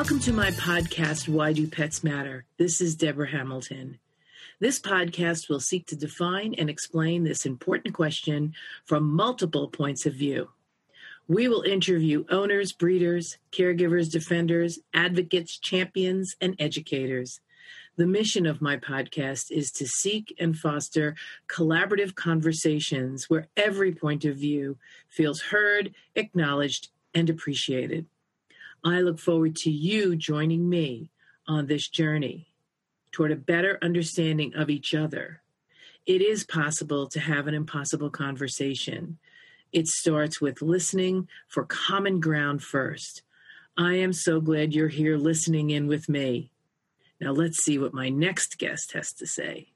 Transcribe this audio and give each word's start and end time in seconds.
Welcome 0.00 0.20
to 0.20 0.32
my 0.32 0.50
podcast, 0.52 1.28
Why 1.28 1.52
Do 1.52 1.66
Pets 1.66 2.02
Matter? 2.02 2.46
This 2.56 2.80
is 2.80 2.96
Deborah 2.96 3.30
Hamilton. 3.30 3.98
This 4.58 4.80
podcast 4.80 5.50
will 5.50 5.60
seek 5.60 5.86
to 5.88 5.94
define 5.94 6.54
and 6.54 6.70
explain 6.70 7.22
this 7.22 7.44
important 7.44 7.94
question 7.94 8.54
from 8.86 9.14
multiple 9.14 9.68
points 9.68 10.06
of 10.06 10.14
view. 10.14 10.48
We 11.28 11.48
will 11.48 11.60
interview 11.60 12.24
owners, 12.30 12.72
breeders, 12.72 13.36
caregivers, 13.52 14.10
defenders, 14.10 14.78
advocates, 14.94 15.58
champions, 15.58 16.34
and 16.40 16.56
educators. 16.58 17.40
The 17.96 18.06
mission 18.06 18.46
of 18.46 18.62
my 18.62 18.78
podcast 18.78 19.50
is 19.50 19.70
to 19.72 19.86
seek 19.86 20.34
and 20.40 20.56
foster 20.56 21.14
collaborative 21.46 22.14
conversations 22.14 23.28
where 23.28 23.48
every 23.54 23.92
point 23.92 24.24
of 24.24 24.36
view 24.36 24.78
feels 25.10 25.42
heard, 25.42 25.94
acknowledged, 26.14 26.88
and 27.14 27.28
appreciated. 27.28 28.06
I 28.84 29.00
look 29.00 29.18
forward 29.18 29.56
to 29.56 29.70
you 29.70 30.16
joining 30.16 30.68
me 30.68 31.10
on 31.46 31.66
this 31.66 31.88
journey 31.88 32.46
toward 33.12 33.32
a 33.32 33.36
better 33.36 33.78
understanding 33.82 34.54
of 34.54 34.70
each 34.70 34.94
other. 34.94 35.42
It 36.06 36.22
is 36.22 36.44
possible 36.44 37.06
to 37.08 37.20
have 37.20 37.46
an 37.46 37.54
impossible 37.54 38.10
conversation. 38.10 39.18
It 39.72 39.86
starts 39.86 40.40
with 40.40 40.62
listening 40.62 41.28
for 41.48 41.64
common 41.64 42.20
ground 42.20 42.62
first. 42.62 43.22
I 43.76 43.94
am 43.94 44.12
so 44.12 44.40
glad 44.40 44.74
you're 44.74 44.88
here 44.88 45.16
listening 45.16 45.70
in 45.70 45.86
with 45.86 46.08
me. 46.08 46.50
Now 47.20 47.32
let's 47.32 47.62
see 47.62 47.78
what 47.78 47.94
my 47.94 48.08
next 48.08 48.58
guest 48.58 48.92
has 48.92 49.12
to 49.14 49.26
say. 49.26 49.68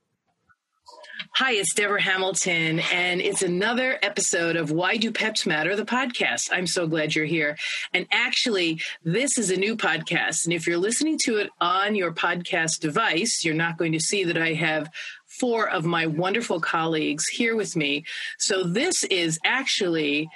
Hi, 1.32 1.52
it's 1.52 1.74
Deborah 1.74 2.02
Hamilton, 2.02 2.80
and 2.92 3.20
it's 3.20 3.42
another 3.42 3.98
episode 4.02 4.56
of 4.56 4.70
Why 4.70 4.98
Do 4.98 5.10
Pets 5.10 5.46
Matter, 5.46 5.74
the 5.74 5.84
podcast. 5.84 6.50
I'm 6.52 6.66
so 6.66 6.86
glad 6.86 7.14
you're 7.14 7.24
here. 7.24 7.56
And 7.92 8.06
actually, 8.12 8.80
this 9.04 9.38
is 9.38 9.50
a 9.50 9.56
new 9.56 9.76
podcast. 9.76 10.44
And 10.44 10.52
if 10.52 10.66
you're 10.66 10.78
listening 10.78 11.18
to 11.24 11.38
it 11.38 11.50
on 11.60 11.94
your 11.94 12.12
podcast 12.12 12.80
device, 12.80 13.44
you're 13.44 13.54
not 13.54 13.78
going 13.78 13.92
to 13.92 14.00
see 14.00 14.24
that 14.24 14.36
I 14.38 14.52
have 14.52 14.90
four 15.26 15.68
of 15.68 15.84
my 15.84 16.06
wonderful 16.06 16.60
colleagues 16.60 17.26
here 17.26 17.56
with 17.56 17.74
me. 17.74 18.04
So 18.38 18.62
this 18.62 19.02
is 19.04 19.38
actually 19.44 20.28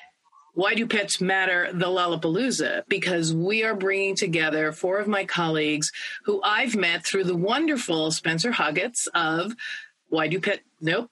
why 0.54 0.74
do 0.74 0.88
pets 0.88 1.20
matter 1.20 1.68
the 1.72 1.86
lollapalooza 1.86 2.82
because 2.88 3.32
we 3.32 3.62
are 3.62 3.76
bringing 3.76 4.16
together 4.16 4.72
four 4.72 4.98
of 4.98 5.06
my 5.06 5.24
colleagues 5.24 5.92
who 6.24 6.40
i've 6.42 6.74
met 6.74 7.04
through 7.04 7.22
the 7.22 7.36
wonderful 7.36 8.10
spencer 8.10 8.50
huggett's 8.50 9.06
of 9.14 9.54
why 10.08 10.28
do 10.28 10.40
pet 10.40 10.60
nope. 10.80 11.10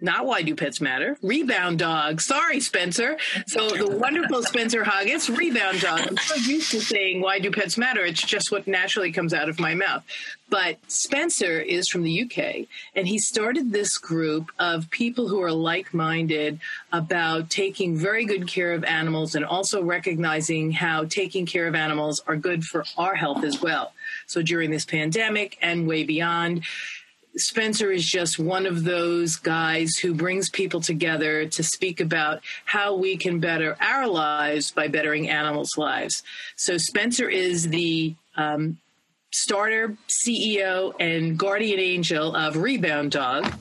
Not 0.00 0.26
why 0.26 0.42
do 0.42 0.54
pets 0.54 0.80
matter. 0.80 1.18
Rebound 1.22 1.80
dog. 1.80 2.20
Sorry 2.20 2.60
spencer. 2.60 3.18
So 3.48 3.68
the 3.68 3.96
wonderful 3.96 4.44
spencer 4.44 4.84
huggett's 4.84 5.28
rebound 5.28 5.80
dog. 5.80 6.06
I'm 6.06 6.16
so 6.16 6.36
used 6.36 6.70
to 6.70 6.80
saying 6.80 7.20
why 7.20 7.40
do 7.40 7.50
pets 7.50 7.76
matter. 7.76 8.04
It's 8.04 8.22
just 8.22 8.52
what 8.52 8.68
naturally 8.68 9.10
comes 9.10 9.34
out 9.34 9.48
of 9.48 9.58
my 9.58 9.74
mouth. 9.74 10.04
But 10.48 10.78
spencer 10.86 11.58
is 11.58 11.88
from 11.88 12.04
the 12.04 12.22
uk 12.22 12.66
and 12.94 13.08
he 13.08 13.18
started 13.18 13.72
this 13.72 13.98
group 13.98 14.50
of 14.58 14.88
people 14.90 15.28
who 15.28 15.42
are 15.42 15.52
like-minded 15.52 16.60
about 16.92 17.50
taking 17.50 17.96
very 17.96 18.24
good 18.24 18.46
care 18.46 18.72
of 18.72 18.84
animals 18.84 19.34
and 19.34 19.44
also 19.44 19.82
recognizing 19.82 20.70
how 20.70 21.04
taking 21.04 21.44
care 21.44 21.66
of 21.66 21.74
animals 21.74 22.22
are 22.26 22.36
good 22.36 22.64
for 22.64 22.84
our 22.96 23.16
health 23.16 23.42
as 23.42 23.60
well. 23.60 23.92
So 24.26 24.42
during 24.42 24.70
this 24.70 24.84
pandemic 24.84 25.58
and 25.60 25.88
way 25.88 26.04
beyond 26.04 26.62
Spencer 27.40 27.90
is 27.90 28.04
just 28.04 28.38
one 28.38 28.66
of 28.66 28.84
those 28.84 29.36
guys 29.36 29.96
who 29.96 30.14
brings 30.14 30.50
people 30.50 30.80
together 30.80 31.46
to 31.46 31.62
speak 31.62 32.00
about 32.00 32.40
how 32.64 32.94
we 32.96 33.16
can 33.16 33.40
better 33.40 33.76
our 33.80 34.06
lives 34.06 34.70
by 34.70 34.88
bettering 34.88 35.28
animals' 35.28 35.76
lives. 35.76 36.22
So, 36.56 36.76
Spencer 36.78 37.28
is 37.28 37.68
the 37.68 38.14
um, 38.36 38.78
starter, 39.30 39.96
CEO, 40.08 40.94
and 40.98 41.38
guardian 41.38 41.78
angel 41.78 42.34
of 42.34 42.56
Rebound 42.56 43.12
Dog. 43.12 43.52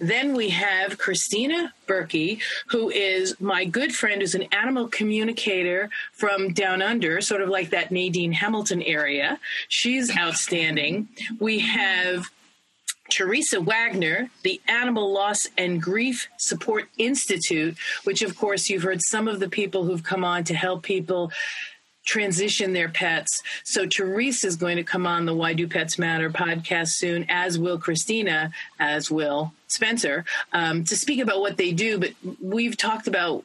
Then 0.00 0.34
we 0.34 0.50
have 0.50 0.98
Christina 0.98 1.74
Berkey, 1.86 2.40
who 2.68 2.88
is 2.90 3.38
my 3.40 3.64
good 3.64 3.94
friend, 3.94 4.22
who's 4.22 4.34
an 4.34 4.46
animal 4.52 4.88
communicator 4.88 5.90
from 6.12 6.52
down 6.52 6.80
under, 6.80 7.20
sort 7.20 7.42
of 7.42 7.48
like 7.48 7.70
that 7.70 7.90
Nadine 7.90 8.32
Hamilton 8.32 8.82
area. 8.82 9.38
She's 9.68 10.16
outstanding. 10.16 11.08
We 11.38 11.60
have 11.60 12.30
Teresa 13.10 13.60
Wagner, 13.60 14.30
the 14.42 14.60
Animal 14.66 15.12
Loss 15.12 15.48
and 15.58 15.82
Grief 15.82 16.28
Support 16.38 16.88
Institute, 16.96 17.76
which, 18.04 18.22
of 18.22 18.36
course, 18.36 18.68
you've 18.68 18.82
heard 18.82 19.00
some 19.02 19.28
of 19.28 19.40
the 19.40 19.48
people 19.48 19.84
who've 19.84 20.02
come 20.02 20.24
on 20.24 20.44
to 20.44 20.54
help 20.54 20.82
people 20.82 21.30
transition 22.04 22.72
their 22.72 22.88
pets. 22.88 23.42
So 23.64 23.86
Teresa 23.86 24.46
is 24.46 24.56
going 24.56 24.76
to 24.76 24.82
come 24.82 25.06
on 25.06 25.26
the 25.26 25.34
Why 25.34 25.52
Do 25.52 25.68
Pets 25.68 25.98
Matter 25.98 26.30
podcast 26.30 26.88
soon, 26.92 27.26
as 27.28 27.58
will 27.58 27.78
Christina, 27.78 28.52
as 28.78 29.10
will 29.10 29.52
Spencer, 29.68 30.24
um, 30.52 30.84
to 30.84 30.96
speak 30.96 31.20
about 31.20 31.40
what 31.40 31.56
they 31.56 31.72
do. 31.72 31.98
But 31.98 32.12
we've 32.40 32.76
talked 32.76 33.06
about 33.06 33.44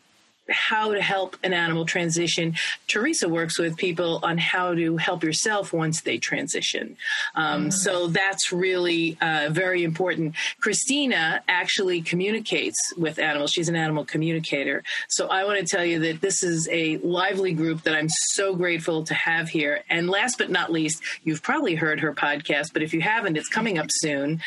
how 0.49 0.93
to 0.93 1.01
help 1.01 1.37
an 1.43 1.53
animal 1.53 1.85
transition. 1.85 2.55
Teresa 2.87 3.27
works 3.27 3.57
with 3.57 3.77
people 3.77 4.19
on 4.23 4.37
how 4.37 4.73
to 4.73 4.97
help 4.97 5.23
yourself 5.23 5.73
once 5.73 6.01
they 6.01 6.17
transition. 6.17 6.97
Um, 7.35 7.61
mm-hmm. 7.61 7.69
So 7.71 8.07
that's 8.07 8.51
really 8.51 9.17
uh, 9.21 9.49
very 9.51 9.83
important. 9.83 10.35
Christina 10.59 11.41
actually 11.47 12.01
communicates 12.01 12.77
with 12.97 13.19
animals. 13.19 13.51
She's 13.51 13.69
an 13.69 13.75
animal 13.75 14.05
communicator. 14.05 14.83
So 15.09 15.27
I 15.27 15.45
want 15.45 15.59
to 15.59 15.65
tell 15.65 15.85
you 15.85 15.99
that 15.99 16.21
this 16.21 16.43
is 16.43 16.67
a 16.71 16.97
lively 16.97 17.53
group 17.53 17.83
that 17.83 17.95
I'm 17.95 18.09
so 18.09 18.55
grateful 18.55 19.03
to 19.05 19.13
have 19.13 19.49
here. 19.49 19.83
And 19.89 20.09
last 20.09 20.37
but 20.37 20.49
not 20.49 20.71
least, 20.71 21.01
you've 21.23 21.41
probably 21.41 21.75
heard 21.75 21.99
her 21.99 22.13
podcast, 22.13 22.73
but 22.73 22.83
if 22.83 22.93
you 22.93 23.01
haven't, 23.01 23.37
it's 23.37 23.49
coming 23.49 23.77
up 23.77 23.87
soon. 23.89 24.41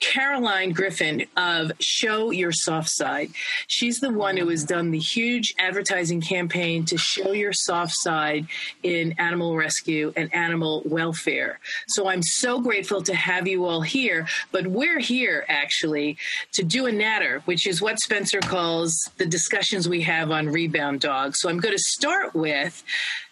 Caroline 0.00 0.72
Griffin 0.72 1.26
of 1.36 1.72
Show 1.80 2.30
Your 2.30 2.52
Soft 2.52 2.90
Side. 2.90 3.30
She's 3.66 4.00
the 4.00 4.12
one 4.12 4.36
who 4.36 4.48
has 4.48 4.64
done 4.64 4.90
the 4.90 4.98
huge 4.98 5.37
huge 5.38 5.54
advertising 5.60 6.20
campaign 6.20 6.84
to 6.84 6.98
show 6.98 7.30
your 7.30 7.52
soft 7.52 7.94
side 7.94 8.44
in 8.82 9.14
animal 9.18 9.56
rescue 9.56 10.12
and 10.16 10.34
animal 10.34 10.82
welfare. 10.84 11.60
So 11.86 12.08
I'm 12.08 12.22
so 12.22 12.60
grateful 12.60 13.02
to 13.02 13.14
have 13.14 13.46
you 13.46 13.64
all 13.64 13.80
here. 13.80 14.26
But 14.50 14.66
we're 14.66 14.98
here 14.98 15.44
actually 15.48 16.16
to 16.54 16.64
do 16.64 16.86
a 16.86 16.92
natter, 16.92 17.40
which 17.44 17.68
is 17.68 17.80
what 17.80 18.00
Spencer 18.00 18.40
calls 18.40 19.10
the 19.18 19.26
discussions 19.26 19.88
we 19.88 20.02
have 20.02 20.32
on 20.32 20.48
rebound 20.48 21.00
dogs. 21.00 21.38
So 21.40 21.48
I'm 21.48 21.60
going 21.60 21.76
to 21.76 21.82
start 21.82 22.34
with 22.34 22.82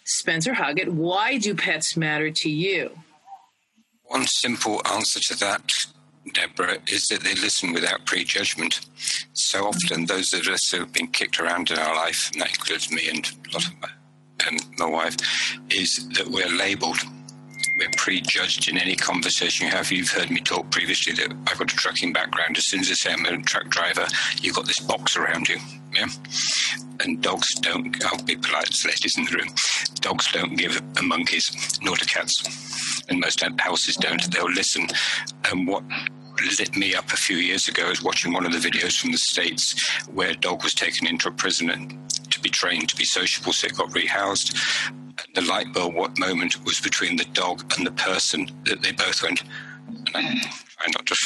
Spencer 0.04 0.52
Huggett. 0.52 0.88
Why 0.88 1.38
do 1.38 1.56
pets 1.56 1.96
matter 1.96 2.30
to 2.30 2.48
you? 2.48 2.96
One 4.04 4.26
simple 4.28 4.80
answer 4.86 5.18
to 5.18 5.34
that 5.40 5.86
Deborah, 6.32 6.78
is 6.90 7.06
that 7.08 7.22
they 7.22 7.34
listen 7.34 7.72
without 7.72 8.04
prejudgment. 8.06 8.80
So 9.32 9.66
often, 9.66 10.06
those 10.06 10.32
of 10.34 10.46
us 10.48 10.70
who 10.70 10.80
have 10.80 10.92
been 10.92 11.08
kicked 11.08 11.40
around 11.40 11.70
in 11.70 11.78
our 11.78 11.94
life, 11.94 12.30
and 12.32 12.42
that 12.42 12.50
includes 12.50 12.90
me 12.90 13.08
and 13.08 13.26
a 13.26 13.54
lot 13.54 13.66
of 13.66 13.72
my, 13.80 13.88
um, 14.48 14.56
my 14.78 14.86
wife, 14.86 15.16
is 15.70 16.08
that 16.10 16.28
we're 16.28 16.48
labelled. 16.48 16.98
We're 17.78 17.90
prejudged 17.96 18.68
in 18.68 18.78
any 18.78 18.96
conversation 18.96 19.66
you 19.66 19.72
have. 19.72 19.92
You've 19.92 20.10
heard 20.10 20.30
me 20.30 20.40
talk 20.40 20.70
previously 20.70 21.12
that 21.14 21.32
I've 21.46 21.58
got 21.58 21.72
a 21.72 21.76
trucking 21.76 22.12
background. 22.12 22.56
As 22.56 22.66
soon 22.66 22.80
as 22.80 22.90
I 22.90 22.94
say 22.94 23.12
I'm 23.12 23.26
a 23.26 23.42
truck 23.42 23.68
driver, 23.68 24.06
you've 24.40 24.54
got 24.54 24.66
this 24.66 24.80
box 24.80 25.16
around 25.16 25.48
you. 25.48 25.58
Yeah? 25.96 26.08
And 27.00 27.22
dogs 27.22 27.54
don't, 27.60 28.04
I'll 28.04 28.22
be 28.24 28.36
polite 28.36 28.66
to 28.66 28.88
ladies 28.88 29.16
in 29.16 29.24
the 29.24 29.32
room, 29.32 29.48
dogs 30.00 30.30
don't 30.32 30.56
give 30.56 30.80
a 30.98 31.02
monkeys, 31.02 31.78
nor 31.82 31.96
to 31.96 32.04
cats. 32.04 33.04
And 33.08 33.20
most 33.20 33.42
houses 33.58 33.96
don't. 33.96 34.30
They'll 34.32 34.50
listen. 34.50 34.88
And 35.50 35.66
what 35.66 35.84
lit 36.58 36.76
me 36.76 36.94
up 36.94 37.12
a 37.12 37.16
few 37.16 37.36
years 37.36 37.68
ago 37.68 37.88
is 37.90 38.02
watching 38.02 38.32
one 38.32 38.44
of 38.44 38.52
the 38.52 38.58
videos 38.58 39.00
from 39.00 39.12
the 39.12 39.18
States 39.18 39.74
where 40.08 40.30
a 40.30 40.36
dog 40.36 40.62
was 40.62 40.74
taken 40.74 41.06
into 41.06 41.28
a 41.28 41.32
prison 41.32 41.98
to 42.30 42.40
be 42.40 42.50
trained 42.50 42.88
to 42.88 42.96
be 42.96 43.04
sociable, 43.04 43.52
so 43.52 43.66
it 43.66 43.76
got 43.76 43.90
rehoused. 43.90 44.54
The 45.34 45.42
light 45.42 45.72
bulb, 45.72 45.94
what 45.94 46.18
moment 46.18 46.62
was 46.64 46.80
between 46.80 47.16
the 47.16 47.24
dog 47.32 47.72
and 47.76 47.86
the 47.86 47.92
person 47.92 48.50
that 48.64 48.82
they 48.82 48.92
both 48.92 49.22
went, 49.22 49.42
and 50.14 50.14
I, 50.14 50.20
I 50.80 50.90
not 50.92 51.06
just 51.06 51.24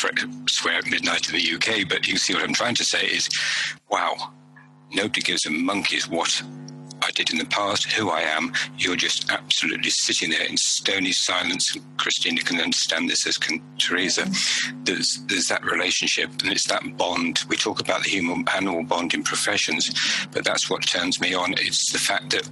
swear 0.48 0.74
at 0.74 0.86
midnight 0.86 1.28
in 1.28 1.34
the 1.34 1.54
UK, 1.54 1.88
but 1.88 2.06
you 2.06 2.16
see 2.16 2.34
what 2.34 2.44
I'm 2.44 2.54
trying 2.54 2.76
to 2.76 2.84
say 2.84 3.06
is, 3.06 3.28
wow, 3.90 4.32
nobody 4.92 5.20
gives 5.20 5.46
a 5.46 5.50
monkey's 5.50 6.08
what 6.08 6.42
I 7.02 7.10
did 7.12 7.30
in 7.30 7.38
the 7.38 7.46
past, 7.46 7.90
who 7.92 8.10
I 8.10 8.20
am. 8.20 8.52
You're 8.76 8.96
just 8.96 9.30
absolutely 9.30 9.90
sitting 9.90 10.30
there 10.30 10.44
in 10.44 10.56
stony 10.56 11.12
silence. 11.12 11.76
Christina 11.96 12.42
can 12.42 12.60
understand 12.60 13.08
this, 13.08 13.26
as 13.26 13.38
can 13.38 13.62
Teresa. 13.78 14.30
There's, 14.84 15.22
there's 15.26 15.48
that 15.48 15.64
relationship 15.64 16.30
and 16.42 16.52
it's 16.52 16.68
that 16.68 16.96
bond. 16.96 17.44
We 17.48 17.56
talk 17.56 17.80
about 17.80 18.04
the 18.04 18.10
human 18.10 18.44
animal 18.54 18.84
bond 18.84 19.14
in 19.14 19.22
professions, 19.22 19.90
but 20.32 20.44
that's 20.44 20.68
what 20.68 20.86
turns 20.86 21.20
me 21.20 21.34
on. 21.34 21.54
It's 21.54 21.92
the 21.92 21.98
fact 21.98 22.30
that 22.30 22.48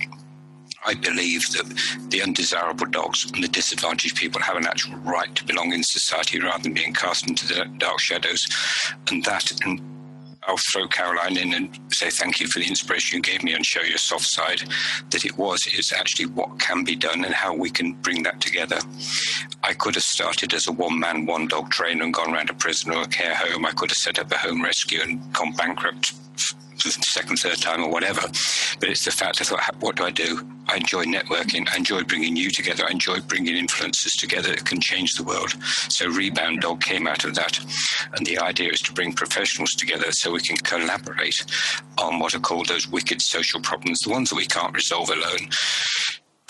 I 0.87 0.95
believe 0.95 1.43
that 1.51 2.09
the 2.11 2.23
undesirable 2.23 2.87
dogs 2.87 3.31
and 3.33 3.43
the 3.43 3.49
disadvantaged 3.49 4.17
people 4.17 4.41
have 4.41 4.57
an 4.57 4.67
actual 4.67 4.97
right 4.99 5.35
to 5.35 5.45
belong 5.45 5.73
in 5.73 5.83
society 5.83 6.41
rather 6.41 6.63
than 6.63 6.75
being 6.75 6.95
cast 6.95 7.29
into 7.29 7.47
the 7.47 7.67
dark 7.79 7.99
shadows. 7.99 8.47
And 9.11 9.25
that, 9.25 9.53
and 9.65 9.81
I'll 10.49 10.57
throw 10.73 10.89
Caroline 10.89 11.37
in 11.37 11.53
and 11.53 11.79
say 11.93 12.09
thank 12.09 12.41
you 12.41 12.49
for 12.49 12.59
the 12.59 12.67
inspiration 12.67 13.19
you 13.19 13.23
gave 13.23 13.43
me 13.43 13.53
and 13.53 13.65
show 13.65 13.83
your 13.83 13.99
soft 13.99 14.25
side. 14.25 14.63
That 15.11 15.27
it 15.27 15.37
was 15.37 15.67
is 15.67 15.93
actually 15.93 16.27
what 16.27 16.59
can 16.59 16.85
be 16.85 16.97
done 16.97 17.25
and 17.25 17.35
how 17.35 17.55
we 17.55 17.69
can 17.69 17.93
bring 17.93 18.23
that 18.23 18.41
together. 18.41 18.79
I 19.63 19.75
could 19.75 19.95
have 19.95 20.05
started 20.05 20.55
as 20.55 20.67
a 20.67 20.73
one 20.73 20.99
man, 20.99 21.27
one 21.27 21.49
dog 21.49 21.71
trainer 21.71 22.03
and 22.03 22.15
gone 22.15 22.35
around 22.35 22.49
a 22.49 22.55
prison 22.55 22.93
or 22.93 23.03
a 23.03 23.07
care 23.07 23.35
home. 23.35 23.67
I 23.67 23.73
could 23.73 23.91
have 23.91 23.99
set 23.99 24.19
up 24.19 24.33
a 24.33 24.39
home 24.39 24.63
rescue 24.63 25.01
and 25.03 25.33
gone 25.35 25.53
bankrupt 25.53 26.15
second, 26.81 27.37
third 27.39 27.59
time 27.59 27.83
or 27.83 27.91
whatever. 27.91 28.21
But 28.81 28.89
it's 28.89 29.05
the 29.05 29.11
fact 29.11 29.41
I 29.41 29.45
thought, 29.45 29.75
what 29.81 29.97
do 29.97 30.05
I 30.05 30.11
do? 30.11 30.47
I 30.69 30.77
enjoy 30.77 31.05
networking. 31.05 31.69
I 31.73 31.77
enjoy 31.77 32.03
bringing 32.03 32.37
you 32.37 32.51
together. 32.51 32.85
I 32.87 32.91
enjoy 32.91 33.21
bringing 33.21 33.57
influences 33.57 34.13
together 34.13 34.51
that 34.51 34.67
can 34.67 34.81
change 34.81 35.15
the 35.15 35.25
world. 35.25 35.53
So 35.89 36.09
Rebound 36.09 36.61
Dog 36.61 36.83
came 36.83 37.07
out 37.07 37.25
of 37.25 37.35
that. 37.35 37.59
And 38.15 38.27
the 38.27 38.39
idea 38.39 38.71
is 38.71 38.83
to 38.83 38.93
bring 38.93 39.13
professionals 39.13 39.75
together 39.75 40.13
so 40.13 40.33
we 40.33 40.41
can 40.41 40.57
collaborate 40.59 41.45
on 41.97 42.19
what 42.19 42.35
are 42.35 42.41
called 42.41 42.69
those 42.69 42.89
wicked 42.89 43.23
social 43.23 43.61
problems, 43.61 44.01
the 44.01 44.11
ones 44.11 44.31
that 44.31 44.37
we 44.37 44.47
can't 44.47 44.75
resolve 44.75 45.09
alone. 45.09 45.49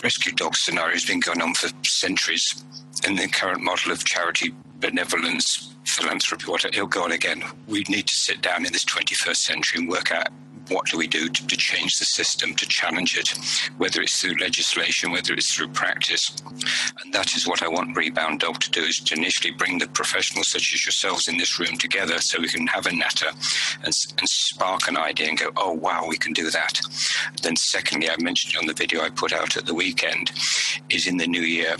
Rescue 0.02 0.32
dog 0.32 0.54
scenario 0.54 0.92
has 0.92 1.04
been 1.04 1.18
going 1.18 1.42
on 1.42 1.54
for 1.54 1.68
centuries. 1.82 2.64
And 3.04 3.18
the 3.18 3.26
current 3.26 3.62
model 3.62 3.90
of 3.90 4.04
charity 4.04 4.54
benevolence 4.76 5.74
philanthropy, 5.84 6.44
what 6.46 6.64
it'll 6.64 6.86
go 6.86 7.02
on 7.02 7.12
again. 7.12 7.42
We 7.66 7.84
need 7.88 8.06
to 8.06 8.14
sit 8.14 8.40
down 8.40 8.64
in 8.64 8.72
this 8.72 8.84
21st 8.84 9.36
century 9.36 9.80
and 9.80 9.88
work 9.88 10.12
out 10.12 10.28
what 10.68 10.86
do 10.86 10.98
we 10.98 11.06
do 11.06 11.28
to, 11.28 11.46
to, 11.46 11.56
change 11.56 11.98
the 11.98 12.04
system, 12.04 12.54
to 12.54 12.66
challenge 12.66 13.16
it, 13.16 13.34
whether 13.78 14.00
it's 14.00 14.20
through 14.20 14.36
legislation, 14.36 15.10
whether 15.10 15.34
it's 15.34 15.54
through 15.54 15.68
practice. 15.68 16.30
And 17.02 17.12
that 17.12 17.34
is 17.34 17.46
what 17.46 17.62
I 17.62 17.68
want 17.68 17.96
Rebound 17.96 18.40
Dog 18.40 18.60
to 18.60 18.70
do, 18.70 18.82
is 18.82 19.00
to 19.00 19.14
initially 19.14 19.52
bring 19.52 19.78
the 19.78 19.88
professionals 19.88 20.48
such 20.48 20.72
as 20.74 20.84
yourselves 20.84 21.28
in 21.28 21.36
this 21.36 21.58
room 21.58 21.76
together 21.76 22.18
so 22.18 22.40
we 22.40 22.48
can 22.48 22.66
have 22.68 22.86
a 22.86 22.92
natter 22.92 23.30
and, 23.84 23.94
and 24.18 24.28
spark 24.28 24.88
an 24.88 24.96
idea 24.96 25.28
and 25.28 25.38
go, 25.38 25.50
oh, 25.56 25.72
wow, 25.72 26.06
we 26.08 26.16
can 26.16 26.32
do 26.32 26.50
that. 26.50 26.80
Then 27.42 27.56
secondly, 27.56 28.08
I 28.08 28.16
mentioned 28.20 28.56
on 28.56 28.66
the 28.66 28.74
video 28.74 29.02
I 29.02 29.10
put 29.10 29.32
out 29.32 29.56
at 29.56 29.66
the 29.66 29.74
weekend, 29.74 30.32
is 30.90 31.06
in 31.06 31.16
the 31.16 31.26
new 31.26 31.42
year, 31.42 31.76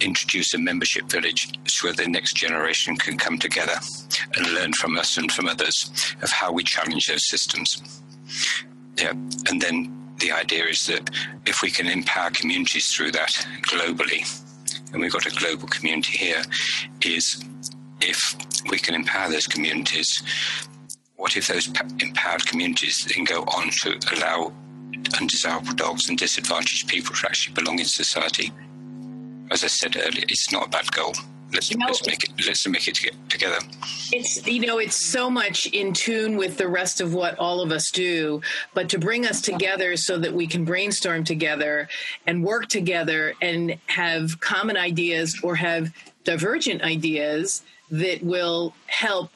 introduce 0.00 0.54
a 0.54 0.58
membership 0.58 1.04
village 1.04 1.52
so 1.68 1.92
the 1.92 2.06
next 2.06 2.34
generation 2.34 2.96
can 2.96 3.16
come 3.18 3.38
together 3.38 3.76
and 4.36 4.52
learn 4.54 4.72
from 4.72 4.98
us 4.98 5.16
and 5.16 5.30
from 5.30 5.48
others 5.48 5.90
of 6.22 6.30
how 6.30 6.52
we 6.52 6.62
challenge 6.62 7.06
those 7.06 7.28
systems. 7.28 8.02
Yeah, 8.96 9.12
and 9.48 9.60
then 9.60 10.14
the 10.18 10.32
idea 10.32 10.64
is 10.66 10.86
that 10.86 11.10
if 11.46 11.62
we 11.62 11.70
can 11.70 11.86
empower 11.86 12.30
communities 12.30 12.92
through 12.92 13.12
that 13.12 13.32
globally, 13.62 14.22
and 14.92 15.00
we've 15.00 15.12
got 15.12 15.26
a 15.26 15.30
global 15.30 15.68
community 15.68 16.18
here, 16.18 16.42
is 17.02 17.44
if 18.00 18.36
we 18.70 18.78
can 18.78 18.94
empower 18.94 19.30
those 19.30 19.46
communities, 19.46 20.22
what 21.16 21.36
if 21.36 21.46
those 21.48 21.68
empowered 22.00 22.46
communities 22.46 23.06
then 23.14 23.24
go 23.24 23.42
on 23.42 23.70
to 23.82 23.98
allow 24.16 24.52
undesirable 25.20 25.74
dogs 25.74 26.08
and 26.08 26.18
disadvantaged 26.18 26.88
people 26.88 27.14
to 27.14 27.26
actually 27.26 27.54
belong 27.54 27.78
in 27.78 27.84
society? 27.84 28.52
as 29.50 29.64
I 29.64 29.66
said 29.66 29.96
earlier, 29.96 30.24
it's 30.28 30.52
not 30.52 30.66
a 30.66 30.70
bad 30.70 30.90
goal. 30.92 31.14
Let's, 31.52 31.70
you 31.70 31.78
know, 31.78 31.86
let's 31.86 32.06
make 32.06 32.22
it. 32.22 32.30
Let's 32.46 32.66
make 32.66 32.86
it 32.86 32.98
together. 33.28 33.58
It's 34.12 34.46
you 34.46 34.66
know 34.66 34.78
it's 34.78 34.96
so 34.96 35.28
much 35.30 35.66
in 35.66 35.92
tune 35.92 36.36
with 36.36 36.56
the 36.56 36.68
rest 36.68 37.00
of 37.00 37.14
what 37.14 37.38
all 37.38 37.60
of 37.60 37.72
us 37.72 37.90
do, 37.90 38.40
but 38.74 38.88
to 38.90 38.98
bring 38.98 39.26
us 39.26 39.40
together 39.40 39.96
so 39.96 40.18
that 40.18 40.32
we 40.32 40.46
can 40.46 40.64
brainstorm 40.64 41.24
together 41.24 41.88
and 42.26 42.44
work 42.44 42.68
together 42.68 43.34
and 43.42 43.76
have 43.86 44.40
common 44.40 44.76
ideas 44.76 45.38
or 45.42 45.56
have 45.56 45.92
divergent 46.24 46.82
ideas 46.82 47.62
that 47.90 48.22
will 48.22 48.74
help 48.86 49.30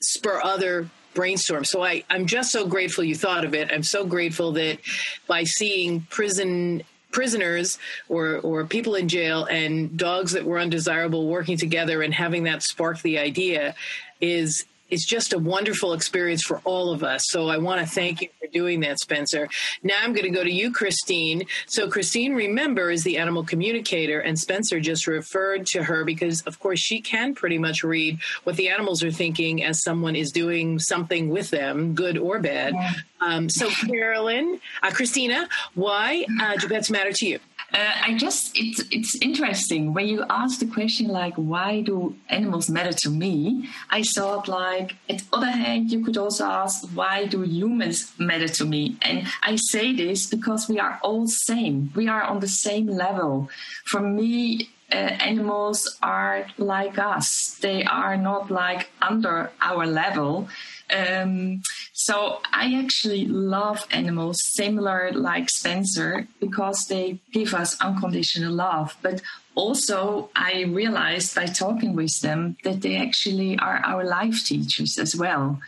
spur 0.00 0.40
other 0.42 0.88
brainstorm. 1.14 1.64
So 1.64 1.82
I, 1.82 2.04
I'm 2.10 2.26
just 2.26 2.52
so 2.52 2.66
grateful 2.66 3.02
you 3.02 3.14
thought 3.14 3.44
of 3.44 3.54
it. 3.54 3.70
I'm 3.72 3.82
so 3.82 4.04
grateful 4.04 4.52
that 4.52 4.78
by 5.26 5.44
seeing 5.44 6.02
prison 6.02 6.82
prisoners 7.10 7.78
or 8.08 8.38
or 8.38 8.64
people 8.64 8.94
in 8.94 9.08
jail 9.08 9.44
and 9.44 9.96
dogs 9.96 10.32
that 10.32 10.44
were 10.44 10.58
undesirable 10.58 11.26
working 11.26 11.56
together 11.56 12.02
and 12.02 12.12
having 12.12 12.44
that 12.44 12.62
spark 12.62 13.00
the 13.02 13.18
idea 13.18 13.74
is 14.20 14.64
is 14.90 15.04
just 15.04 15.32
a 15.32 15.38
wonderful 15.38 15.92
experience 15.92 16.42
for 16.42 16.60
all 16.64 16.92
of 16.92 17.02
us. 17.04 17.22
So 17.26 17.48
I 17.48 17.58
want 17.58 17.80
to 17.80 17.86
thank 17.86 18.22
you 18.22 18.28
for 18.40 18.46
doing 18.48 18.80
that, 18.80 18.98
Spencer. 19.00 19.48
Now 19.82 19.96
I'm 20.02 20.12
going 20.12 20.24
to 20.24 20.30
go 20.30 20.44
to 20.44 20.52
you, 20.52 20.72
Christine. 20.72 21.44
So 21.66 21.88
Christine, 21.90 22.34
remember, 22.34 22.90
is 22.90 23.04
the 23.04 23.18
animal 23.18 23.44
communicator, 23.44 24.20
and 24.20 24.38
Spencer 24.38 24.80
just 24.80 25.06
referred 25.06 25.66
to 25.66 25.82
her 25.82 26.04
because, 26.04 26.42
of 26.42 26.58
course, 26.60 26.80
she 26.80 27.00
can 27.00 27.34
pretty 27.34 27.58
much 27.58 27.84
read 27.84 28.18
what 28.44 28.56
the 28.56 28.68
animals 28.68 29.02
are 29.02 29.10
thinking 29.10 29.62
as 29.62 29.82
someone 29.82 30.16
is 30.16 30.30
doing 30.30 30.78
something 30.78 31.28
with 31.28 31.50
them, 31.50 31.94
good 31.94 32.16
or 32.18 32.38
bad. 32.38 32.74
Yeah. 32.74 32.92
Um, 33.20 33.48
so, 33.48 33.68
Carolyn, 33.68 34.60
uh, 34.82 34.90
Christina, 34.90 35.48
why 35.74 36.24
uh, 36.40 36.56
do 36.56 36.68
pets 36.68 36.90
matter 36.90 37.12
to 37.12 37.26
you? 37.26 37.38
Uh, 37.70 37.92
I 38.02 38.14
just 38.14 38.56
it's 38.56 38.82
it's 38.90 39.14
interesting 39.16 39.92
when 39.92 40.06
you 40.08 40.24
ask 40.30 40.58
the 40.58 40.66
question 40.66 41.08
like 41.08 41.34
why 41.34 41.82
do 41.82 42.16
animals 42.30 42.70
matter 42.70 42.94
to 42.94 43.10
me? 43.10 43.68
I 43.90 44.02
thought 44.02 44.48
like 44.48 44.96
at 45.10 45.18
the 45.18 45.24
other 45.34 45.50
hand 45.50 45.92
you 45.92 46.02
could 46.02 46.16
also 46.16 46.46
ask 46.46 46.88
why 46.94 47.26
do 47.26 47.42
humans 47.42 48.10
matter 48.18 48.48
to 48.48 48.64
me? 48.64 48.96
And 49.02 49.26
I 49.42 49.56
say 49.56 49.94
this 49.94 50.26
because 50.26 50.66
we 50.66 50.78
are 50.78 50.98
all 51.02 51.26
same. 51.26 51.92
We 51.94 52.08
are 52.08 52.22
on 52.22 52.40
the 52.40 52.48
same 52.48 52.86
level. 52.86 53.50
For 53.84 54.00
me, 54.00 54.70
uh, 54.90 54.94
animals 54.94 55.98
are 56.02 56.46
like 56.56 56.98
us. 56.98 57.58
They 57.60 57.84
are 57.84 58.16
not 58.16 58.50
like 58.50 58.88
under 59.02 59.50
our 59.60 59.86
level. 59.86 60.48
Um, 60.90 61.62
so 62.08 62.40
I 62.54 62.74
actually 62.82 63.26
love 63.26 63.86
animals, 63.90 64.42
similar 64.42 65.12
like 65.12 65.50
Spencer, 65.50 66.26
because 66.40 66.86
they 66.86 67.18
give 67.34 67.52
us 67.52 67.78
unconditional 67.82 68.54
love. 68.54 68.96
But 69.02 69.20
also, 69.54 70.30
I 70.34 70.62
realized 70.62 71.34
by 71.34 71.44
talking 71.44 71.94
with 71.94 72.18
them 72.22 72.56
that 72.64 72.80
they 72.80 72.96
actually 72.96 73.58
are 73.58 73.82
our 73.84 74.04
life 74.04 74.42
teachers 74.42 74.96
as 74.96 75.14
well. 75.14 75.60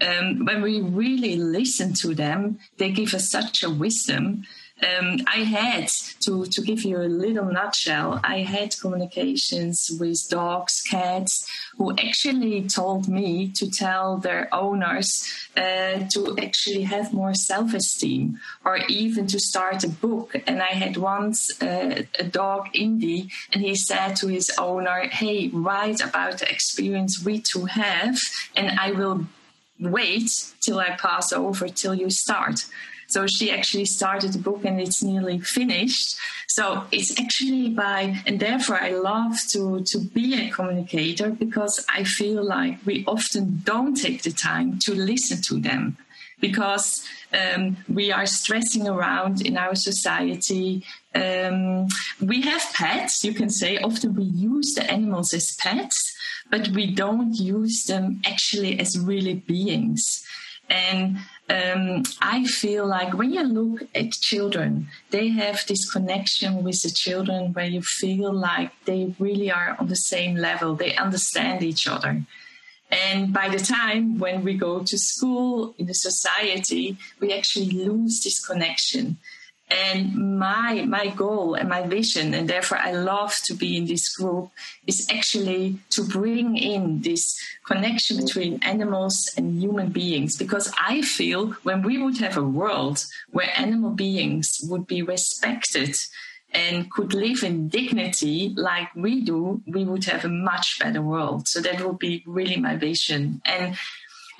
Um, 0.00 0.44
when 0.44 0.62
we 0.62 0.80
really 0.80 1.34
listen 1.34 1.94
to 1.94 2.14
them, 2.14 2.60
they 2.78 2.92
give 2.92 3.12
us 3.12 3.28
such 3.28 3.64
a 3.64 3.70
wisdom 3.84 4.44
um, 4.82 5.18
I 5.26 5.44
had 5.44 5.88
to 6.20 6.46
to 6.46 6.62
give 6.62 6.82
you 6.82 6.98
a 6.98 7.08
little 7.24 7.44
nutshell. 7.44 8.20
I 8.24 8.38
had 8.40 8.78
communications 8.80 9.90
with 10.00 10.18
dogs, 10.28 10.80
cats, 10.82 11.46
who 11.76 11.92
actually 11.92 12.66
told 12.68 13.08
me 13.08 13.48
to 13.58 13.70
tell 13.70 14.18
their 14.18 14.48
owners 14.52 15.10
uh, 15.56 16.06
to 16.12 16.36
actually 16.38 16.82
have 16.82 17.12
more 17.12 17.34
self-esteem, 17.34 18.38
or 18.64 18.78
even 18.88 19.26
to 19.28 19.38
start 19.38 19.84
a 19.84 19.88
book. 19.88 20.34
And 20.46 20.62
I 20.62 20.72
had 20.82 20.96
once 20.96 21.38
uh, 21.62 22.02
a 22.18 22.24
dog, 22.24 22.68
Indy, 22.74 23.30
and 23.52 23.62
he 23.62 23.74
said 23.74 24.16
to 24.16 24.28
his 24.28 24.50
owner, 24.58 25.08
"Hey, 25.08 25.48
write 25.48 26.00
about 26.00 26.38
the 26.38 26.50
experience 26.50 27.24
we 27.24 27.40
two 27.40 27.66
have, 27.66 28.18
and 28.56 28.78
I 28.78 28.92
will." 28.92 29.26
Wait 29.80 30.30
till 30.64 30.78
I 30.78 30.90
pass 30.90 31.32
over 31.32 31.66
till 31.68 31.94
you 31.94 32.08
start. 32.08 32.66
So 33.12 33.26
she 33.26 33.50
actually 33.50 33.84
started 33.84 34.32
the 34.32 34.38
book 34.38 34.64
and 34.64 34.80
it's 34.80 35.02
nearly 35.02 35.38
finished. 35.38 36.16
So 36.48 36.84
it's 36.90 37.20
actually 37.20 37.68
by, 37.68 38.22
and 38.26 38.40
therefore 38.40 38.78
I 38.80 38.92
love 38.92 39.36
to, 39.50 39.82
to 39.82 39.98
be 39.98 40.28
a 40.40 40.50
communicator 40.50 41.28
because 41.28 41.84
I 41.90 42.04
feel 42.04 42.42
like 42.42 42.78
we 42.86 43.04
often 43.06 43.60
don't 43.64 43.94
take 43.94 44.22
the 44.22 44.32
time 44.32 44.78
to 44.84 44.94
listen 44.94 45.42
to 45.42 45.60
them 45.60 45.98
because 46.40 47.06
um, 47.32 47.76
we 47.88 48.10
are 48.10 48.26
stressing 48.26 48.88
around 48.88 49.42
in 49.46 49.58
our 49.58 49.74
society. 49.74 50.84
Um, 51.14 51.88
we 52.20 52.40
have 52.42 52.62
pets, 52.72 53.22
you 53.24 53.34
can 53.34 53.50
say. 53.50 53.76
Often 53.76 54.16
we 54.16 54.24
use 54.24 54.72
the 54.74 54.90
animals 54.90 55.34
as 55.34 55.54
pets, 55.56 56.16
but 56.50 56.68
we 56.68 56.94
don't 56.94 57.34
use 57.34 57.84
them 57.84 58.22
actually 58.24 58.80
as 58.80 58.98
really 58.98 59.34
beings. 59.34 60.26
And 60.72 61.18
um, 61.50 62.02
I 62.22 62.44
feel 62.44 62.86
like 62.86 63.12
when 63.12 63.30
you 63.32 63.42
look 63.42 63.82
at 63.94 64.12
children, 64.12 64.88
they 65.10 65.28
have 65.28 65.66
this 65.66 65.90
connection 65.90 66.64
with 66.64 66.80
the 66.82 66.90
children 66.90 67.52
where 67.52 67.66
you 67.66 67.82
feel 67.82 68.32
like 68.32 68.70
they 68.86 69.14
really 69.18 69.50
are 69.50 69.76
on 69.78 69.88
the 69.88 69.96
same 69.96 70.34
level, 70.34 70.74
they 70.74 70.96
understand 70.96 71.62
each 71.62 71.86
other. 71.86 72.22
And 72.90 73.32
by 73.32 73.48
the 73.48 73.58
time 73.58 74.18
when 74.18 74.44
we 74.44 74.54
go 74.54 74.82
to 74.82 74.98
school 74.98 75.74
in 75.78 75.86
the 75.86 75.94
society, 75.94 76.96
we 77.20 77.32
actually 77.32 77.70
lose 77.70 78.22
this 78.22 78.44
connection. 78.44 79.18
And 79.72 80.38
my 80.38 80.84
my 80.84 81.08
goal 81.08 81.54
and 81.54 81.68
my 81.68 81.82
vision, 81.86 82.34
and 82.34 82.46
therefore 82.46 82.76
I 82.76 82.92
love 82.92 83.32
to 83.46 83.54
be 83.54 83.76
in 83.78 83.86
this 83.86 84.14
group, 84.14 84.50
is 84.86 85.08
actually 85.10 85.78
to 85.90 86.04
bring 86.04 86.58
in 86.58 87.00
this 87.00 87.40
connection 87.64 88.18
between 88.18 88.62
animals 88.62 89.32
and 89.36 89.62
human 89.62 89.88
beings. 89.90 90.36
Because 90.36 90.70
I 90.76 91.00
feel 91.00 91.52
when 91.62 91.80
we 91.82 91.96
would 91.96 92.18
have 92.18 92.36
a 92.36 92.42
world 92.60 93.06
where 93.30 93.48
animal 93.56 93.92
beings 93.92 94.60
would 94.68 94.86
be 94.86 95.00
respected 95.00 95.96
and 96.52 96.90
could 96.90 97.14
live 97.14 97.42
in 97.42 97.68
dignity 97.68 98.52
like 98.54 98.94
we 98.94 99.22
do, 99.22 99.62
we 99.66 99.84
would 99.84 100.04
have 100.04 100.26
a 100.26 100.28
much 100.28 100.78
better 100.80 101.00
world. 101.00 101.48
So 101.48 101.60
that 101.62 101.80
would 101.80 101.98
be 101.98 102.22
really 102.26 102.58
my 102.60 102.76
vision. 102.76 103.40
And 103.46 103.76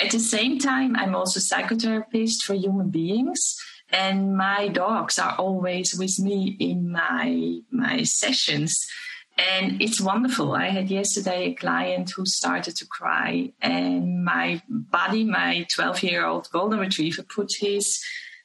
At 0.02 0.10
the 0.10 0.18
same 0.18 0.58
time, 0.58 0.96
I'm 0.96 1.14
also 1.14 1.38
psychotherapist 1.38 2.42
for 2.42 2.54
human 2.54 2.88
beings 2.90 3.56
and 3.92 4.36
my 4.36 4.68
dogs 4.68 5.18
are 5.18 5.36
always 5.38 5.94
with 5.98 6.18
me 6.18 6.56
in 6.58 6.90
my 6.90 7.60
my 7.70 8.02
sessions. 8.02 8.74
And 9.38 9.80
it's 9.80 10.00
wonderful. 10.00 10.52
I 10.52 10.68
had 10.68 10.90
yesterday 10.90 11.44
a 11.44 11.54
client 11.54 12.12
who 12.14 12.24
started 12.26 12.76
to 12.76 12.86
cry 12.86 13.52
and 13.60 14.24
my 14.24 14.62
buddy 14.68 15.24
my 15.24 15.66
12 15.74 16.02
year 16.02 16.26
old 16.26 16.48
golden 16.52 16.80
retriever 16.80 17.22
put 17.22 17.48
his 17.58 17.98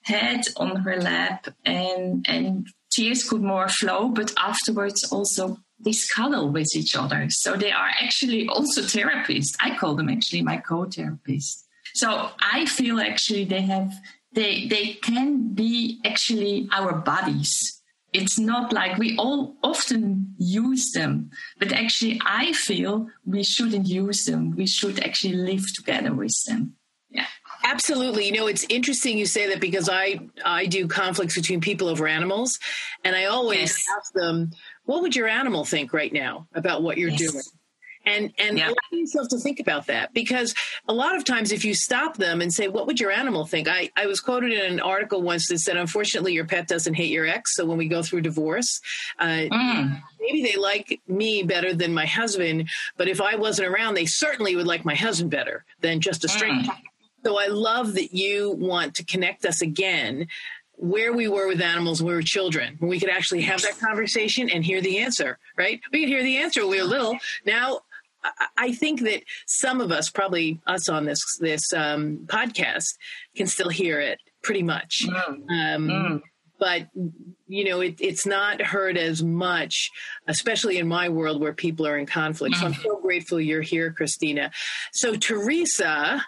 head 0.04 0.42
on 0.56 0.78
her 0.78 0.96
lap 0.96 1.48
and 1.66 2.26
and 2.30 2.68
tears 2.90 3.28
could 3.28 3.42
more 3.42 3.68
flow 3.68 4.08
but 4.08 4.34
afterwards 4.38 5.04
also 5.12 5.58
they 5.80 5.94
cuddle 6.16 6.50
with 6.50 6.76
each 6.76 6.96
other. 6.96 7.28
So 7.30 7.56
they 7.56 7.72
are 7.72 7.92
actually 8.02 8.48
also 8.48 8.82
therapists. 8.82 9.56
I 9.60 9.78
call 9.78 9.96
them 9.96 10.10
actually 10.10 10.42
my 10.42 10.58
co-therapists. 10.58 11.64
So 11.96 12.30
i 12.40 12.66
feel 12.66 13.00
actually 13.00 13.46
they 13.46 13.62
have 13.62 13.92
they 14.34 14.68
they 14.68 14.94
can 14.94 15.54
be 15.54 16.00
actually 16.06 16.68
our 16.72 16.94
bodies 16.94 17.78
it's 18.14 18.40
not 18.40 18.72
like 18.72 18.98
we 18.98 19.16
all 19.18 19.56
often 19.64 20.34
use 20.38 20.92
them 20.92 21.30
but 21.60 21.72
actually 21.72 22.20
i 22.26 22.54
feel 22.54 23.08
we 23.26 23.44
shouldn't 23.44 23.88
use 23.88 24.26
them. 24.26 24.52
We 24.52 24.66
should 24.66 25.04
actually 25.04 25.36
live 25.36 25.66
together 25.74 26.14
with 26.14 26.36
them. 26.46 26.76
Yeah. 27.10 27.26
Absolutely. 27.64 28.26
You 28.26 28.32
know 28.34 28.48
it's 28.48 28.66
interesting 28.70 29.18
you 29.18 29.26
say 29.26 29.48
that 29.50 29.60
because 29.60 29.90
i 29.90 30.20
i 30.46 30.66
do 30.66 30.88
conflicts 30.88 31.36
between 31.36 31.62
people 31.62 31.88
over 31.88 32.08
animals 32.08 32.60
and 33.04 33.16
i 33.16 33.26
always 33.26 33.72
yes. 33.72 33.86
ask 33.98 34.14
them 34.14 34.52
what 34.86 35.02
would 35.02 35.16
your 35.16 35.28
animal 35.28 35.66
think 35.66 35.94
right 35.94 36.14
now 36.14 36.48
about 36.54 36.84
what 36.84 36.98
you're 36.98 37.10
yes. 37.10 37.32
doing 37.32 37.44
and 38.08 38.34
and 38.38 38.58
yeah. 38.58 38.68
allow 38.68 39.00
yourself 39.00 39.28
to 39.28 39.38
think 39.38 39.60
about 39.60 39.88
that 39.88 40.14
because 40.14 40.56
a 40.88 40.94
lot 40.94 41.16
of 41.16 41.24
times 41.24 41.52
if 41.52 41.66
you 41.66 41.74
stop 41.74 42.18
them 42.18 42.42
and 42.42 42.54
say 42.54 42.68
what 42.68 42.88
would 42.88 43.00
your 43.00 43.12
animal 43.12 43.46
think 43.46 43.68
i 43.68 43.90
i 43.96 44.06
was 44.06 44.20
quoted 44.20 44.52
in 44.52 44.74
an 44.74 44.80
article 44.80 45.22
once 45.22 45.48
that 45.50 45.60
said 45.60 45.78
unfortunately 45.78 46.34
your 46.34 46.46
pet 46.46 46.68
doesn't 46.68 46.94
hate 46.94 47.12
your 47.12 47.28
ex 47.28 47.56
so 47.56 47.66
when 47.66 47.78
we 47.78 47.88
go 47.88 48.02
through 48.02 48.22
divorce 48.22 48.80
uh, 49.20 49.26
mm. 49.26 50.02
maybe 50.20 50.42
they 50.42 50.56
like 50.58 51.00
me 51.08 51.44
better 51.44 51.74
than 51.74 51.94
my 51.94 52.06
husband 52.06 52.70
but 52.96 53.08
if 53.08 53.22
i 53.22 53.36
wasn't 53.36 53.68
around 53.68 53.94
they 53.94 54.06
certainly 54.06 54.56
would 54.56 54.68
like 54.68 54.86
my 54.86 54.96
husband 54.96 55.30
better 55.30 55.66
than 55.82 56.00
just 56.00 56.24
a 56.24 56.28
stranger 56.28 56.72
mm. 56.72 56.82
so 57.26 57.40
i 57.40 57.48
love 57.48 57.94
that 57.96 58.14
you 58.14 58.52
want 58.52 58.96
to 58.96 59.04
connect 59.04 59.46
us 59.46 59.62
again 59.62 60.28
where 60.78 61.12
we 61.12 61.28
were 61.28 61.48
with 61.48 61.60
animals 61.60 62.02
when 62.02 62.10
we 62.10 62.16
were 62.16 62.22
children, 62.22 62.76
when 62.80 62.90
we 62.90 63.00
could 63.00 63.10
actually 63.10 63.42
have 63.42 63.62
that 63.64 63.80
conversation 63.80 64.48
and 64.48 64.64
hear 64.64 64.80
the 64.80 65.00
answer, 65.00 65.40
right? 65.58 65.82
We 65.92 66.02
could 66.02 66.10
hear 66.10 66.24
the 66.24 66.38
answer 66.38 66.62
when 66.62 66.70
we 66.70 66.82
were 66.82 66.88
little. 66.88 67.18
Now 67.46 67.82
I 68.58 68.74
think 68.74 69.02
that 69.02 69.24
some 69.46 69.82
of 69.82 69.92
us, 69.92 70.10
probably 70.10 70.60
us 70.68 70.90
on 70.90 71.06
this 71.06 71.24
this 71.40 71.74
um, 71.74 72.20
podcast, 72.26 72.96
can 73.36 73.48
still 73.48 73.70
hear 73.70 74.00
it 74.00 74.20
pretty 74.42 74.64
much. 74.64 75.04
Mm. 75.06 75.76
Um, 75.76 75.88
mm. 75.88 76.22
But 76.60 76.88
you 77.48 77.66
know, 77.66 77.82
it, 77.82 77.98
it's 78.00 78.26
not 78.26 78.62
heard 78.62 78.98
as 78.98 79.24
much, 79.24 79.90
especially 80.28 80.80
in 80.80 80.88
my 80.88 81.10
world 81.10 81.40
where 81.40 81.54
people 81.54 81.86
are 81.86 81.98
in 81.98 82.06
conflict. 82.06 82.56
Mm. 82.56 82.60
So 82.60 82.66
I'm 82.66 82.74
mm. 82.74 82.84
so 82.84 83.00
grateful 83.00 83.40
you're 83.40 83.62
here, 83.62 83.92
Christina. 83.92 84.52
So 84.92 85.16
Teresa, 85.16 86.26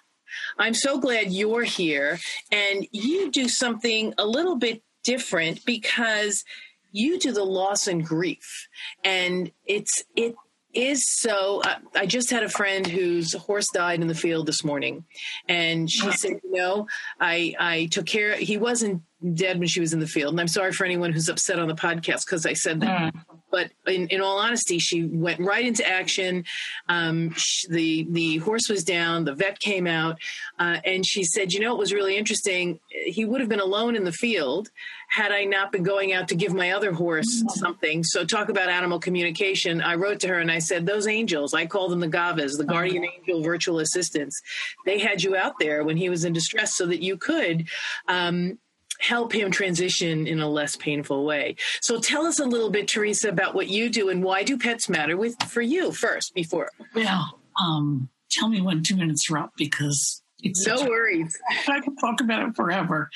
I'm 0.57 0.73
so 0.73 0.99
glad 0.99 1.31
you're 1.31 1.63
here, 1.63 2.19
and 2.51 2.87
you 2.91 3.31
do 3.31 3.47
something 3.47 4.13
a 4.17 4.25
little 4.25 4.55
bit 4.55 4.83
different 5.03 5.65
because 5.65 6.43
you 6.91 7.19
do 7.19 7.31
the 7.31 7.43
loss 7.43 7.87
and 7.87 8.05
grief, 8.05 8.67
and 9.03 9.51
it's 9.65 10.03
it 10.15 10.35
is 10.73 11.03
so 11.07 11.61
uh, 11.65 11.75
i 11.95 12.05
just 12.05 12.29
had 12.29 12.43
a 12.43 12.49
friend 12.49 12.85
whose 12.85 13.33
horse 13.33 13.67
died 13.73 14.01
in 14.01 14.07
the 14.07 14.15
field 14.15 14.45
this 14.45 14.63
morning 14.63 15.03
and 15.47 15.89
she 15.89 16.11
said 16.11 16.33
you 16.43 16.51
know 16.53 16.87
i 17.19 17.53
i 17.59 17.87
took 17.87 18.05
care 18.05 18.35
he 18.35 18.57
wasn't 18.57 19.01
dead 19.33 19.59
when 19.59 19.67
she 19.67 19.79
was 19.79 19.93
in 19.93 19.99
the 19.99 20.07
field 20.07 20.33
and 20.33 20.39
i'm 20.39 20.47
sorry 20.47 20.71
for 20.71 20.85
anyone 20.85 21.11
who's 21.11 21.29
upset 21.29 21.59
on 21.59 21.67
the 21.67 21.75
podcast 21.75 22.25
because 22.25 22.45
i 22.45 22.53
said 22.53 22.79
that 22.79 23.13
mm 23.13 23.21
but 23.51 23.71
in, 23.87 24.07
in 24.07 24.21
all 24.21 24.37
honesty, 24.37 24.79
she 24.79 25.05
went 25.05 25.39
right 25.39 25.65
into 25.65 25.87
action. 25.87 26.45
Um, 26.87 27.33
she, 27.35 27.67
the 27.69 28.07
the 28.09 28.37
horse 28.37 28.69
was 28.69 28.83
down. 28.83 29.25
The 29.25 29.33
vet 29.33 29.59
came 29.59 29.87
out, 29.87 30.19
uh, 30.59 30.77
and 30.85 31.05
she 31.05 31.23
said, 31.23 31.51
"You 31.51 31.59
know, 31.59 31.73
it 31.73 31.79
was 31.79 31.93
really 31.93 32.17
interesting. 32.17 32.79
He 33.05 33.25
would 33.25 33.39
have 33.39 33.49
been 33.49 33.59
alone 33.59 33.95
in 33.95 34.03
the 34.03 34.11
field 34.11 34.69
had 35.09 35.31
I 35.31 35.45
not 35.45 35.71
been 35.71 35.83
going 35.83 36.13
out 36.13 36.27
to 36.29 36.35
give 36.35 36.53
my 36.53 36.71
other 36.71 36.91
horse 36.91 37.41
mm-hmm. 37.41 37.49
something." 37.49 38.03
So, 38.03 38.25
talk 38.25 38.49
about 38.49 38.69
animal 38.69 38.99
communication. 38.99 39.81
I 39.81 39.95
wrote 39.95 40.19
to 40.21 40.27
her 40.27 40.39
and 40.39 40.51
I 40.51 40.59
said, 40.59 40.85
"Those 40.85 41.07
angels, 41.07 41.53
I 41.53 41.65
call 41.65 41.89
them 41.89 41.99
the 41.99 42.07
Gavas, 42.07 42.57
the 42.57 42.63
guardian 42.63 43.03
mm-hmm. 43.03 43.21
angel 43.21 43.43
virtual 43.43 43.79
assistants. 43.79 44.41
They 44.85 44.99
had 44.99 45.23
you 45.23 45.35
out 45.35 45.53
there 45.59 45.83
when 45.83 45.97
he 45.97 46.09
was 46.09 46.23
in 46.23 46.33
distress, 46.33 46.75
so 46.75 46.85
that 46.87 47.01
you 47.01 47.17
could." 47.17 47.67
Um, 48.07 48.59
help 48.99 49.33
him 49.33 49.49
transition 49.49 50.27
in 50.27 50.39
a 50.39 50.47
less 50.47 50.75
painful 50.75 51.23
way. 51.23 51.55
So 51.81 51.99
tell 51.99 52.25
us 52.25 52.39
a 52.39 52.45
little 52.45 52.69
bit, 52.69 52.87
Teresa, 52.87 53.29
about 53.29 53.55
what 53.55 53.69
you 53.69 53.89
do 53.89 54.09
and 54.09 54.21
why 54.21 54.43
do 54.43 54.57
pets 54.57 54.89
matter 54.89 55.17
with 55.17 55.41
for 55.43 55.61
you 55.61 55.91
first 55.91 56.33
before. 56.33 56.69
Well, 56.93 57.39
um, 57.59 58.09
tell 58.29 58.49
me 58.49 58.61
when 58.61 58.83
two 58.83 58.95
minutes 58.95 59.31
are 59.31 59.37
up 59.37 59.53
because 59.57 60.21
it's 60.41 60.65
no 60.65 60.83
worries. 60.87 61.37
A, 61.67 61.71
I 61.71 61.79
can 61.79 61.95
talk 61.95 62.21
about 62.21 62.47
it 62.47 62.55
forever. 62.55 63.09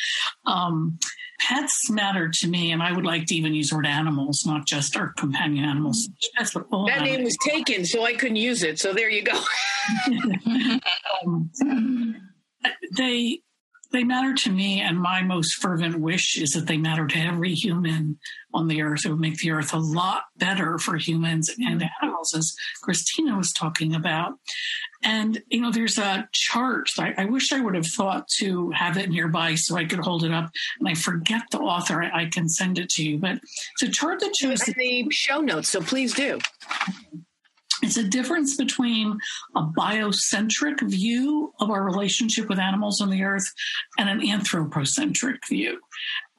Um, 0.45 0.99
pets 1.39 1.89
matter 1.89 2.29
to 2.29 2.47
me, 2.47 2.71
and 2.71 2.81
I 2.81 2.91
would 2.91 3.05
like 3.05 3.25
to 3.27 3.35
even 3.35 3.53
use 3.53 3.69
the 3.69 3.77
word 3.77 3.87
animals, 3.87 4.43
not 4.45 4.65
just 4.65 4.95
our 4.97 5.13
companion 5.13 5.65
animals. 5.65 6.09
That 6.37 6.55
animals. 6.55 6.89
name 7.01 7.23
was 7.23 7.37
taken, 7.45 7.85
so 7.85 8.03
I 8.03 8.13
couldn't 8.13 8.37
use 8.37 8.63
it. 8.63 8.79
So 8.79 8.93
there 8.93 9.09
you 9.09 9.23
go. 9.23 9.39
um, 11.25 12.15
they 12.97 13.41
they 13.93 14.03
matter 14.03 14.33
to 14.33 14.51
me, 14.51 14.81
and 14.81 14.99
my 14.99 15.21
most 15.21 15.61
fervent 15.61 15.99
wish 15.99 16.41
is 16.41 16.49
that 16.51 16.65
they 16.65 16.77
matter 16.77 17.05
to 17.05 17.19
every 17.19 17.53
human 17.53 18.17
on 18.51 18.67
the 18.67 18.81
earth. 18.81 19.05
It 19.05 19.09
would 19.09 19.19
make 19.19 19.37
the 19.37 19.51
earth 19.51 19.71
a 19.71 19.77
lot 19.77 20.23
better 20.35 20.79
for 20.79 20.97
humans 20.97 21.49
and 21.59 21.89
animals, 22.01 22.33
as 22.35 22.55
Christina 22.81 23.37
was 23.37 23.53
talking 23.53 23.93
about. 23.93 24.33
And, 25.03 25.41
you 25.49 25.61
know, 25.61 25.71
there's 25.71 25.97
a 25.97 26.27
chart. 26.31 26.89
I, 26.97 27.13
I 27.17 27.25
wish 27.25 27.51
I 27.51 27.59
would 27.59 27.75
have 27.75 27.87
thought 27.87 28.27
to 28.39 28.71
have 28.71 28.97
it 28.97 29.09
nearby 29.09 29.55
so 29.55 29.75
I 29.75 29.85
could 29.85 29.99
hold 29.99 30.23
it 30.23 30.31
up. 30.31 30.49
And 30.79 30.87
I 30.87 30.93
forget 30.93 31.41
the 31.51 31.59
author. 31.59 32.01
I, 32.01 32.23
I 32.23 32.25
can 32.25 32.47
send 32.47 32.79
it 32.79 32.89
to 32.91 33.03
you. 33.03 33.17
But 33.17 33.39
it's 33.73 33.83
a 33.83 33.89
chart 33.89 34.21
that 34.21 34.35
shows 34.35 34.61
the 34.61 35.07
show 35.11 35.41
notes, 35.41 35.69
so 35.69 35.81
please 35.81 36.13
do. 36.13 36.39
It's 37.81 37.97
a 37.97 38.03
difference 38.03 38.55
between 38.55 39.17
a 39.55 39.63
biocentric 39.63 40.79
view 40.81 41.53
of 41.59 41.69
our 41.69 41.83
relationship 41.83 42.47
with 42.47 42.57
animals 42.57 43.01
on 43.01 43.09
the 43.09 43.23
earth 43.23 43.51
and 43.97 44.09
an 44.09 44.25
anthropocentric 44.25 45.45
view. 45.49 45.79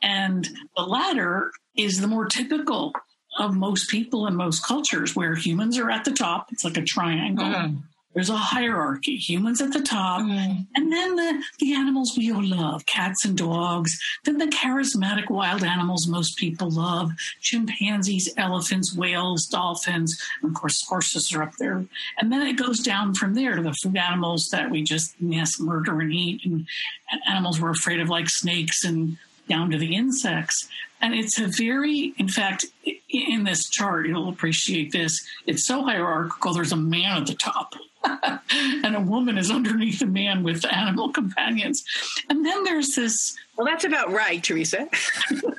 And 0.03 0.49
the 0.75 0.85
latter 0.85 1.53
is 1.77 2.01
the 2.01 2.07
more 2.07 2.27
typical 2.27 2.93
of 3.39 3.55
most 3.55 3.91
people 3.91 4.27
in 4.27 4.37
most 4.37 4.65
cultures 4.65 5.15
where 5.15 5.35
humans 5.35 5.77
are 5.77 5.91
at 5.91 6.05
the 6.05 6.13
top. 6.13 6.47
It's 6.51 6.65
like 6.65 6.79
a 6.79 6.83
triangle. 6.83 7.45
Mm-hmm. 7.45 7.77
There's 8.15 8.31
a 8.31 8.37
hierarchy. 8.37 9.17
Humans 9.17 9.61
at 9.61 9.73
the 9.73 9.83
top, 9.83 10.23
mm. 10.23 10.67
and 10.75 10.93
then 10.93 11.17
the, 11.17 11.43
the 11.59 11.75
animals 11.75 12.17
we 12.17 12.33
all 12.33 12.45
love, 12.45 12.87
cats 12.87 13.25
and 13.25 13.37
dogs. 13.37 13.99
Then 14.25 14.39
the 14.39 14.47
charismatic 14.47 15.31
wild 15.31 15.65
animals 15.65 16.07
most 16.07 16.37
people 16.39 16.71
love, 16.71 17.11
chimpanzees, 17.41 18.33
elephants, 18.37 18.97
whales, 18.97 19.47
dolphins, 19.47 20.21
and 20.43 20.53
of 20.53 20.61
course 20.61 20.87
horses 20.87 21.35
are 21.35 21.43
up 21.43 21.55
there. 21.59 21.85
And 22.19 22.33
then 22.33 22.47
it 22.47 22.57
goes 22.57 22.79
down 22.79 23.15
from 23.15 23.35
there 23.35 23.57
to 23.57 23.63
the 23.63 23.73
food 23.73 23.97
animals 23.97 24.49
that 24.51 24.71
we 24.71 24.83
just 24.83 25.15
yes, 25.19 25.59
murder 25.59 26.01
and 26.01 26.13
eat, 26.13 26.45
and, 26.45 26.67
and 27.11 27.21
animals 27.27 27.61
we're 27.61 27.71
afraid 27.71 28.01
of 28.01 28.09
like 28.09 28.29
snakes 28.29 28.85
and 28.85 29.19
down 29.49 29.71
to 29.71 29.79
the 29.79 29.95
insects. 29.95 30.69
And 31.05 31.15
it's 31.15 31.39
a 31.39 31.49
very, 31.49 32.15
in 32.17 32.29
fact, 32.29 32.65
in 33.11 33.45
this 33.45 33.69
chart, 33.69 34.07
you'll 34.07 34.31
appreciate 34.31 34.91
this. 34.91 35.23
It's 35.47 35.67
so 35.67 35.83
hierarchical, 35.83 36.55
there's 36.55 36.73
a 36.73 36.77
man 36.77 37.21
at 37.21 37.27
the 37.27 37.35
top. 37.35 37.75
and 38.51 38.97
a 38.97 39.01
woman 39.01 39.37
is 39.37 39.51
underneath 39.51 40.01
a 40.01 40.07
man 40.07 40.43
with 40.43 40.65
animal 40.65 41.13
companions. 41.13 41.85
And 42.31 42.43
then 42.45 42.65
there's 42.65 42.95
this. 42.95 43.37
Well, 43.55 43.67
that's 43.67 43.85
about 43.85 44.13
right, 44.13 44.43
Teresa. 44.43 44.89
oh, 45.43 45.53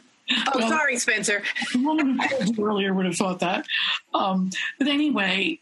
well, 0.55 0.67
sorry, 0.67 0.97
Spencer. 0.97 1.43
The 1.73 1.77
woman 1.77 2.17
who 2.17 2.27
called 2.27 2.57
you 2.57 2.65
earlier 2.65 2.95
would 2.95 3.05
have 3.05 3.15
thought 3.15 3.39
that. 3.41 3.67
Um, 4.15 4.49
but 4.79 4.87
anyway, 4.87 5.59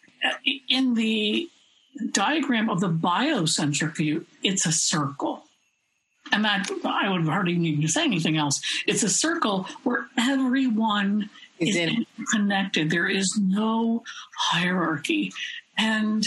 in 0.70 0.94
the 0.94 1.50
diagram 2.14 2.70
of 2.70 2.80
the 2.80 2.90
biocentric 2.90 3.98
view, 3.98 4.26
it's 4.44 4.66
a 4.66 4.72
circle. 4.72 5.43
And 6.34 6.44
that 6.46 6.70
I 6.84 7.10
would 7.10 7.26
hardly 7.26 7.58
need 7.58 7.82
to 7.82 7.88
say 7.88 8.04
anything 8.04 8.38
else. 8.38 8.60
It's 8.88 9.04
a 9.04 9.10
circle 9.10 9.68
where 9.84 10.08
everyone 10.18 11.30
is, 11.60 11.76
is 11.76 12.06
connected. 12.32 12.90
There 12.90 13.08
is 13.08 13.40
no 13.40 14.04
hierarchy. 14.36 15.32
And 15.78 16.26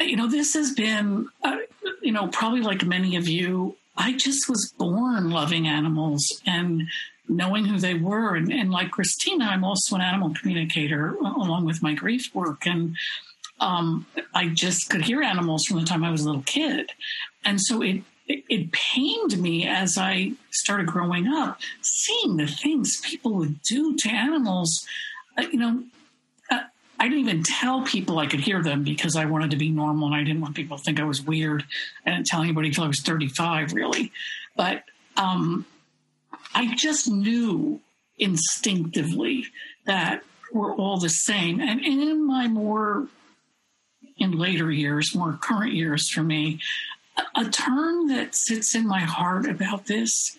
you 0.00 0.16
know, 0.16 0.28
this 0.28 0.54
has 0.54 0.72
been, 0.72 1.28
uh, 1.42 1.58
you 2.02 2.12
know, 2.12 2.28
probably 2.28 2.60
like 2.60 2.84
many 2.84 3.16
of 3.16 3.28
you, 3.28 3.76
I 3.96 4.12
just 4.12 4.48
was 4.48 4.72
born 4.76 5.30
loving 5.30 5.68
animals 5.68 6.40
and 6.46 6.82
knowing 7.28 7.64
who 7.64 7.78
they 7.78 7.94
were. 7.94 8.34
And, 8.34 8.52
and 8.52 8.70
like 8.70 8.90
Christina, 8.90 9.46
I'm 9.46 9.64
also 9.64 9.94
an 9.94 10.02
animal 10.02 10.34
communicator 10.34 11.14
along 11.14 11.64
with 11.64 11.82
my 11.82 11.94
grief 11.94 12.34
work. 12.34 12.66
And 12.66 12.96
um, 13.60 14.06
I 14.34 14.48
just 14.48 14.90
could 14.90 15.02
hear 15.02 15.22
animals 15.22 15.64
from 15.64 15.78
the 15.78 15.86
time 15.86 16.04
I 16.04 16.10
was 16.10 16.22
a 16.22 16.26
little 16.26 16.42
kid. 16.42 16.90
and 17.44 17.60
so 17.60 17.82
it, 17.82 18.02
it, 18.26 18.72
pained 18.72 19.38
me 19.38 19.66
as 19.66 19.98
I 19.98 20.32
started 20.50 20.86
growing 20.86 21.26
up, 21.26 21.60
seeing 21.82 22.36
the 22.36 22.46
things 22.46 23.00
people 23.00 23.34
would 23.34 23.62
do 23.62 23.96
to 23.96 24.08
animals. 24.08 24.86
Uh, 25.36 25.42
you 25.42 25.58
know, 25.58 25.82
uh, 26.50 26.60
I 26.98 27.04
didn't 27.08 27.20
even 27.20 27.42
tell 27.42 27.82
people 27.82 28.18
I 28.18 28.26
could 28.26 28.40
hear 28.40 28.62
them 28.62 28.82
because 28.82 29.16
I 29.16 29.26
wanted 29.26 29.50
to 29.50 29.56
be 29.56 29.70
normal 29.70 30.06
and 30.08 30.16
I 30.16 30.24
didn't 30.24 30.40
want 30.40 30.54
people 30.54 30.76
to 30.76 30.82
think 30.82 31.00
I 31.00 31.04
was 31.04 31.22
weird. 31.22 31.64
I 32.06 32.10
didn't 32.10 32.26
tell 32.26 32.42
anybody 32.42 32.68
until 32.68 32.84
I 32.84 32.88
was 32.88 33.00
35, 33.00 33.72
really. 33.72 34.12
But 34.56 34.84
um, 35.16 35.66
I 36.54 36.74
just 36.74 37.08
knew 37.08 37.80
instinctively 38.18 39.46
that 39.86 40.22
we're 40.52 40.74
all 40.74 40.98
the 40.98 41.08
same. 41.08 41.60
And 41.60 41.80
in 41.84 42.26
my 42.26 42.48
more, 42.48 43.08
in 44.16 44.38
later 44.38 44.70
years, 44.70 45.14
more 45.14 45.38
current 45.42 45.72
years 45.72 46.08
for 46.08 46.22
me, 46.22 46.60
a, 47.36 47.44
term 47.50 48.08
that 48.08 48.34
sits 48.34 48.74
in 48.74 48.86
my 48.86 49.00
heart 49.00 49.46
about 49.46 49.86
this 49.86 50.36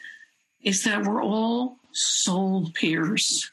is 0.61 0.83
that 0.83 1.03
we're 1.03 1.23
all 1.23 1.77
soul 1.91 2.71
peers. 2.73 3.51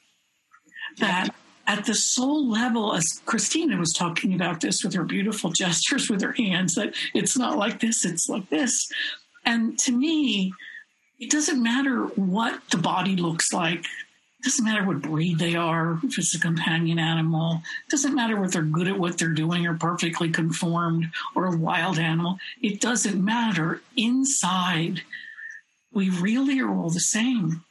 That 0.98 1.34
at 1.66 1.84
the 1.84 1.94
soul 1.94 2.48
level, 2.48 2.94
as 2.94 3.22
Christina 3.24 3.76
was 3.76 3.92
talking 3.92 4.34
about 4.34 4.60
this 4.60 4.82
with 4.82 4.94
her 4.94 5.04
beautiful 5.04 5.50
gestures 5.50 6.10
with 6.10 6.20
her 6.20 6.32
hands, 6.32 6.74
that 6.74 6.94
it's 7.14 7.36
not 7.36 7.56
like 7.56 7.80
this, 7.80 8.04
it's 8.04 8.28
like 8.28 8.48
this. 8.50 8.90
And 9.44 9.78
to 9.80 9.92
me, 9.92 10.52
it 11.18 11.30
doesn't 11.30 11.62
matter 11.62 12.04
what 12.16 12.60
the 12.70 12.78
body 12.78 13.16
looks 13.16 13.52
like. 13.52 13.84
Doesn't 14.42 14.64
matter 14.64 14.84
what 14.84 15.02
breed 15.02 15.38
they 15.38 15.54
are, 15.54 16.00
if 16.02 16.18
it's 16.18 16.34
a 16.34 16.40
companion 16.40 16.98
animal. 16.98 17.62
Doesn't 17.88 18.14
matter 18.14 18.40
what 18.40 18.52
they're 18.52 18.62
good 18.62 18.88
at 18.88 18.98
what 18.98 19.16
they're 19.16 19.28
doing 19.28 19.66
or 19.66 19.74
perfectly 19.74 20.30
conformed 20.30 21.10
or 21.34 21.46
a 21.46 21.56
wild 21.56 21.98
animal. 21.98 22.38
It 22.60 22.80
doesn't 22.80 23.24
matter. 23.24 23.82
Inside, 23.96 25.02
we 25.92 26.10
really 26.10 26.58
are 26.60 26.74
all 26.74 26.90
the 26.90 27.00
same. 27.00 27.62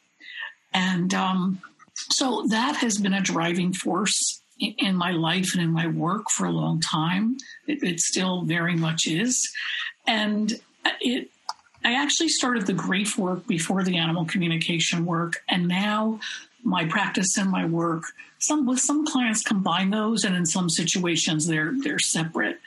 And 0.73 1.13
um, 1.13 1.61
so 1.93 2.45
that 2.47 2.77
has 2.77 2.97
been 2.97 3.13
a 3.13 3.21
driving 3.21 3.73
force 3.73 4.41
in 4.59 4.95
my 4.95 5.11
life 5.11 5.53
and 5.53 5.61
in 5.61 5.71
my 5.71 5.87
work 5.87 6.29
for 6.29 6.45
a 6.45 6.51
long 6.51 6.79
time. 6.79 7.35
It, 7.67 7.83
it 7.83 7.99
still 7.99 8.43
very 8.43 8.75
much 8.75 9.07
is. 9.07 9.51
And 10.07 10.53
it 11.01 11.29
I 11.83 11.93
actually 11.93 12.29
started 12.29 12.67
the 12.67 12.73
grief 12.73 13.17
work 13.17 13.47
before 13.47 13.83
the 13.83 13.97
animal 13.97 14.25
communication 14.25 15.05
work, 15.05 15.41
and 15.49 15.67
now 15.67 16.19
my 16.63 16.85
practice 16.85 17.37
and 17.37 17.49
my 17.49 17.65
work. 17.65 18.03
Some 18.39 18.65
with 18.65 18.79
some 18.79 19.05
clients 19.05 19.43
combine 19.43 19.89
those, 19.89 20.23
and 20.23 20.35
in 20.35 20.45
some 20.45 20.69
situations 20.69 21.47
they're 21.47 21.73
they're 21.83 21.99
separate. 21.99 22.59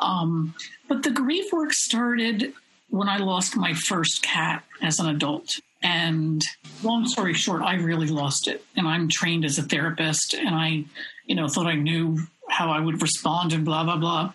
Um, 0.00 0.54
but 0.88 1.02
the 1.02 1.10
grief 1.10 1.52
work 1.52 1.72
started 1.72 2.52
when 2.90 3.08
I 3.08 3.18
lost 3.18 3.56
my 3.56 3.74
first 3.74 4.22
cat 4.22 4.64
as 4.80 4.98
an 4.98 5.08
adult. 5.08 5.60
And 5.82 6.42
long 6.82 7.06
story 7.08 7.34
short, 7.34 7.62
I 7.62 7.74
really 7.74 8.06
lost 8.06 8.46
it. 8.46 8.64
And 8.76 8.86
I'm 8.86 9.08
trained 9.08 9.44
as 9.44 9.58
a 9.58 9.62
therapist, 9.62 10.34
and 10.34 10.54
I, 10.54 10.84
you 11.26 11.34
know, 11.34 11.48
thought 11.48 11.66
I 11.66 11.74
knew 11.74 12.18
how 12.48 12.70
I 12.70 12.80
would 12.80 13.02
respond 13.02 13.52
and 13.52 13.64
blah 13.64 13.84
blah 13.84 13.96
blah 13.96 14.32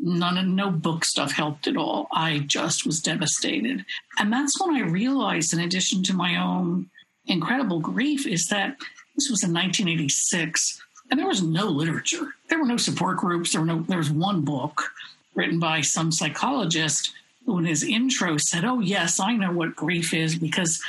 none 0.00 0.38
of 0.38 0.46
no 0.46 0.70
book 0.70 1.04
stuff 1.04 1.32
helped 1.32 1.66
at 1.66 1.76
all. 1.76 2.08
I 2.10 2.38
just 2.38 2.86
was 2.86 3.00
devastated. 3.00 3.84
And 4.18 4.32
that's 4.32 4.58
when 4.60 4.74
I 4.74 4.88
realized, 4.88 5.52
in 5.52 5.60
addition 5.60 6.02
to 6.04 6.14
my 6.14 6.36
own 6.36 6.88
incredible 7.30 7.80
grief, 7.80 8.26
is 8.26 8.46
that 8.48 8.76
this 9.14 9.30
was 9.30 9.42
in 9.42 9.52
1986 9.52 10.82
and 11.10 11.18
there 11.18 11.26
was 11.26 11.42
no 11.42 11.66
literature. 11.66 12.34
There 12.48 12.58
were 12.58 12.66
no 12.66 12.76
support 12.76 13.18
groups. 13.18 13.52
There 13.52 13.64
no 13.64 13.80
there 13.82 13.98
was 13.98 14.10
one 14.10 14.42
book 14.42 14.92
written 15.34 15.58
by 15.58 15.80
some 15.80 16.12
psychologist 16.12 17.12
who 17.44 17.58
in 17.58 17.64
his 17.64 17.82
intro 17.82 18.36
said, 18.38 18.64
Oh 18.64 18.80
yes, 18.80 19.18
I 19.18 19.34
know 19.34 19.52
what 19.52 19.76
grief 19.76 20.14
is 20.14 20.36
because 20.36 20.82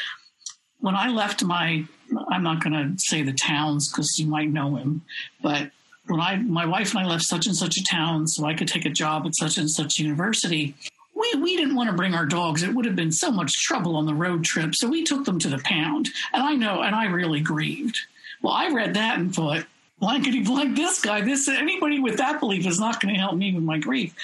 when 0.80 0.96
I 0.96 1.10
left 1.10 1.44
my 1.44 1.86
I'm 2.30 2.44
not 2.44 2.64
going 2.64 2.74
to 2.74 3.02
say 3.02 3.22
the 3.22 3.34
towns 3.34 3.90
because 3.90 4.20
you 4.20 4.28
might 4.28 4.50
know 4.50 4.76
him, 4.76 5.02
but 5.42 5.72
when 6.08 6.20
I 6.20 6.36
my 6.38 6.66
wife 6.66 6.94
and 6.94 7.06
I 7.06 7.10
left 7.10 7.24
such 7.24 7.48
and 7.48 7.56
such 7.56 7.78
a 7.78 7.84
town 7.84 8.28
so 8.28 8.46
I 8.46 8.54
could 8.54 8.68
take 8.68 8.86
a 8.86 8.90
job 8.90 9.26
at 9.26 9.36
such 9.36 9.58
and 9.58 9.70
such 9.70 9.98
university, 9.98 10.76
we, 11.22 11.42
we 11.42 11.56
didn't 11.56 11.76
want 11.76 11.90
to 11.90 11.96
bring 11.96 12.14
our 12.14 12.26
dogs. 12.26 12.64
It 12.64 12.74
would 12.74 12.86
have 12.86 12.96
been 12.96 13.12
so 13.12 13.32
much 13.32 13.54
trouble 13.64 13.96
on 13.96 14.06
the 14.06 14.14
road 14.14 14.44
trip. 14.44 14.76
So 14.76 14.90
we 14.90 15.04
took 15.04 15.26
them 15.26 15.40
to 15.40 15.50
the 15.50 15.60
pound. 15.60 16.10
And 16.34 16.44
I 16.44 16.56
know, 16.56 16.82
and 16.82 16.96
I 16.96 17.06
really 17.06 17.40
grieved. 17.40 18.00
Well, 18.42 18.54
I 18.54 18.70
read 18.70 18.96
that 18.96 19.20
and 19.20 19.34
thought, 19.34 19.66
blankety 20.00 20.44
blank, 20.44 20.76
this 20.76 21.00
guy, 21.00 21.22
this 21.22 21.48
anybody 21.48 22.00
with 22.00 22.18
that 22.18 22.40
belief 22.40 22.66
is 22.66 22.80
not 22.80 23.00
going 23.00 23.14
to 23.14 23.20
help 23.20 23.36
me 23.36 23.54
with 23.54 23.64
my 23.64 23.78
grief. 23.78 24.16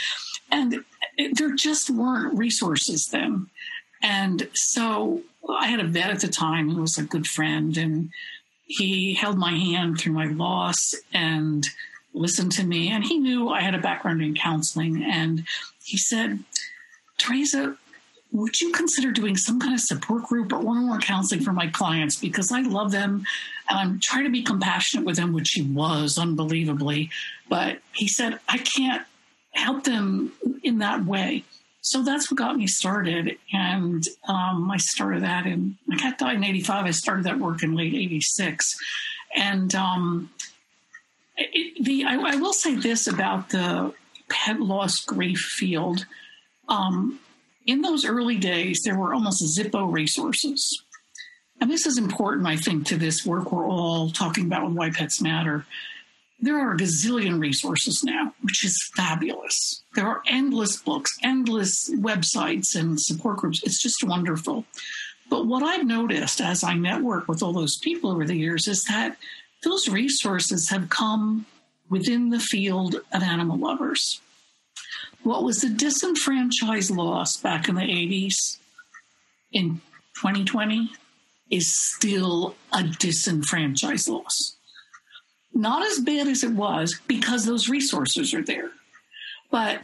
And 0.52 0.84
there 1.34 1.56
just 1.56 1.90
weren't 1.90 2.38
resources 2.38 3.06
then. 3.12 3.48
And 4.02 4.50
so 4.54 5.22
I 5.50 5.68
had 5.68 5.80
a 5.80 5.88
vet 5.88 6.10
at 6.10 6.22
the 6.22 6.28
time 6.28 6.70
who 6.70 6.82
was 6.82 6.98
a 6.98 7.04
good 7.04 7.28
friend, 7.28 7.78
and 7.78 8.10
he 8.66 9.14
held 9.14 9.38
my 9.38 9.52
hand 9.52 10.00
through 10.00 10.14
my 10.14 10.26
loss 10.26 10.94
and 11.14 11.66
listened 12.14 12.52
to 12.54 12.64
me. 12.64 12.90
And 12.90 13.04
he 13.04 13.18
knew 13.18 13.50
I 13.50 13.62
had 13.62 13.76
a 13.76 13.80
background 13.80 14.22
in 14.22 14.36
counseling. 14.36 15.04
And 15.04 15.46
he 15.84 15.98
said, 15.98 16.44
Teresa, 17.18 17.78
would 18.32 18.60
you 18.60 18.72
consider 18.72 19.12
doing 19.12 19.38
some 19.38 19.60
kind 19.60 19.74
of 19.74 19.80
support 19.80 20.24
group 20.24 20.52
or 20.52 20.60
one 20.60 20.78
on 20.78 20.88
one 20.88 21.02
counseling 21.02 21.42
for 21.42 21.54
my 21.54 21.68
clients? 21.68 22.18
Because 22.18 22.52
I 22.52 22.62
love 22.62 22.92
them 22.92 23.26
and 23.70 23.80
I'm 23.80 24.00
trying 24.00 24.26
to 24.26 24.30
be 24.30 24.44
compassionate 24.44 25.06
with 25.06 25.16
them, 25.16 25.34
which 25.34 25.52
he 25.52 25.62
was 25.62 26.18
unbelievably. 26.18 27.10
But 27.50 27.80
he 27.94 28.08
said, 28.08 28.40
I 28.48 28.58
can't 28.58 29.06
help 29.52 29.86
them 29.86 30.34
in 30.64 30.80
that 30.80 31.06
way 31.06 31.44
so 31.88 32.04
that's 32.04 32.30
what 32.30 32.38
got 32.38 32.58
me 32.58 32.68
started. 32.68 33.38
And 33.54 34.06
um, 34.28 34.70
I 34.70 34.76
started 34.76 35.24
that 35.24 35.46
in, 35.46 35.78
my 35.86 35.96
cat 35.96 36.18
died 36.18 36.36
in 36.36 36.44
85. 36.44 36.86
I 36.86 36.92
started 36.92 37.24
that 37.24 37.40
work 37.40 37.64
in 37.64 37.76
late 37.76 37.94
86. 37.94 38.78
And 39.34 39.74
um, 39.74 40.30
it, 41.38 41.82
the, 41.82 42.04
I, 42.04 42.34
I, 42.34 42.36
will 42.36 42.52
say 42.52 42.76
this 42.76 43.08
about 43.08 43.52
the 43.52 43.94
pet 44.28 44.60
loss 44.60 45.00
grief 45.00 45.40
field. 45.40 46.06
Um, 46.68 47.20
in 47.66 47.82
those 47.82 48.06
early 48.06 48.38
days, 48.38 48.82
there 48.84 48.98
were 48.98 49.14
almost 49.14 49.44
Zippo 49.58 49.92
resources. 49.92 50.84
And 51.60 51.72
this 51.72 51.86
is 51.86 51.98
important, 51.98 52.48
I 52.48 52.56
think, 52.56 52.86
to 52.88 52.98
this 52.98 53.26
work 53.26 53.52
we're 53.52 53.68
all 53.68 54.12
talking 54.12 54.46
about 54.46 54.66
with 54.68 54.78
Why 54.78 54.92
Pets 54.92 55.22
Matter 55.22 55.66
there 56.40 56.60
are 56.60 56.74
a 56.74 56.78
gazillion 56.78 57.40
resources 57.40 58.04
now, 58.04 58.34
which 58.42 58.64
is 58.64 58.92
fabulous. 58.96 59.82
There 59.96 60.06
are 60.06 60.22
endless 60.28 60.78
books, 60.78 61.18
endless 61.24 61.90
websites, 61.96 62.76
and 62.76 63.00
support 63.00 63.38
groups. 63.38 63.64
It's 63.64 63.82
just 63.82 64.04
wonderful. 64.04 64.66
But 65.30 65.48
what 65.48 65.64
I've 65.64 65.86
noticed 65.86 66.40
as 66.40 66.64
I 66.64 66.76
network 66.76 67.28
with 67.28 67.42
all 67.42 67.54
those 67.54 67.78
people 67.78 68.12
over 68.12 68.26
the 68.26 68.38
years 68.38 68.68
is 68.68 68.84
that 68.84 69.18
those 69.64 69.90
resources 69.90 70.70
have 70.70 70.90
come 70.90 71.46
within 71.90 72.30
the 72.30 72.40
field 72.40 72.96
of 73.12 73.24
animal 73.24 73.58
lovers. 73.58 74.22
What 75.28 75.44
was 75.44 75.58
the 75.58 75.70
disenfranchised 75.70 76.92
loss 76.92 77.38
back 77.38 77.68
in 77.68 77.76
the 77.76 77.82
80s 77.82 78.58
in 79.52 79.82
2020 80.16 80.90
is 81.50 81.76
still 81.76 82.56
a 82.74 82.84
disenfranchised 82.84 84.08
loss 84.08 84.58
not 85.58 85.86
as 85.86 86.00
bad 86.00 86.28
as 86.28 86.44
it 86.44 86.52
was 86.52 87.00
because 87.08 87.46
those 87.46 87.68
resources 87.68 88.34
are 88.34 88.44
there. 88.44 88.70
But 89.50 89.82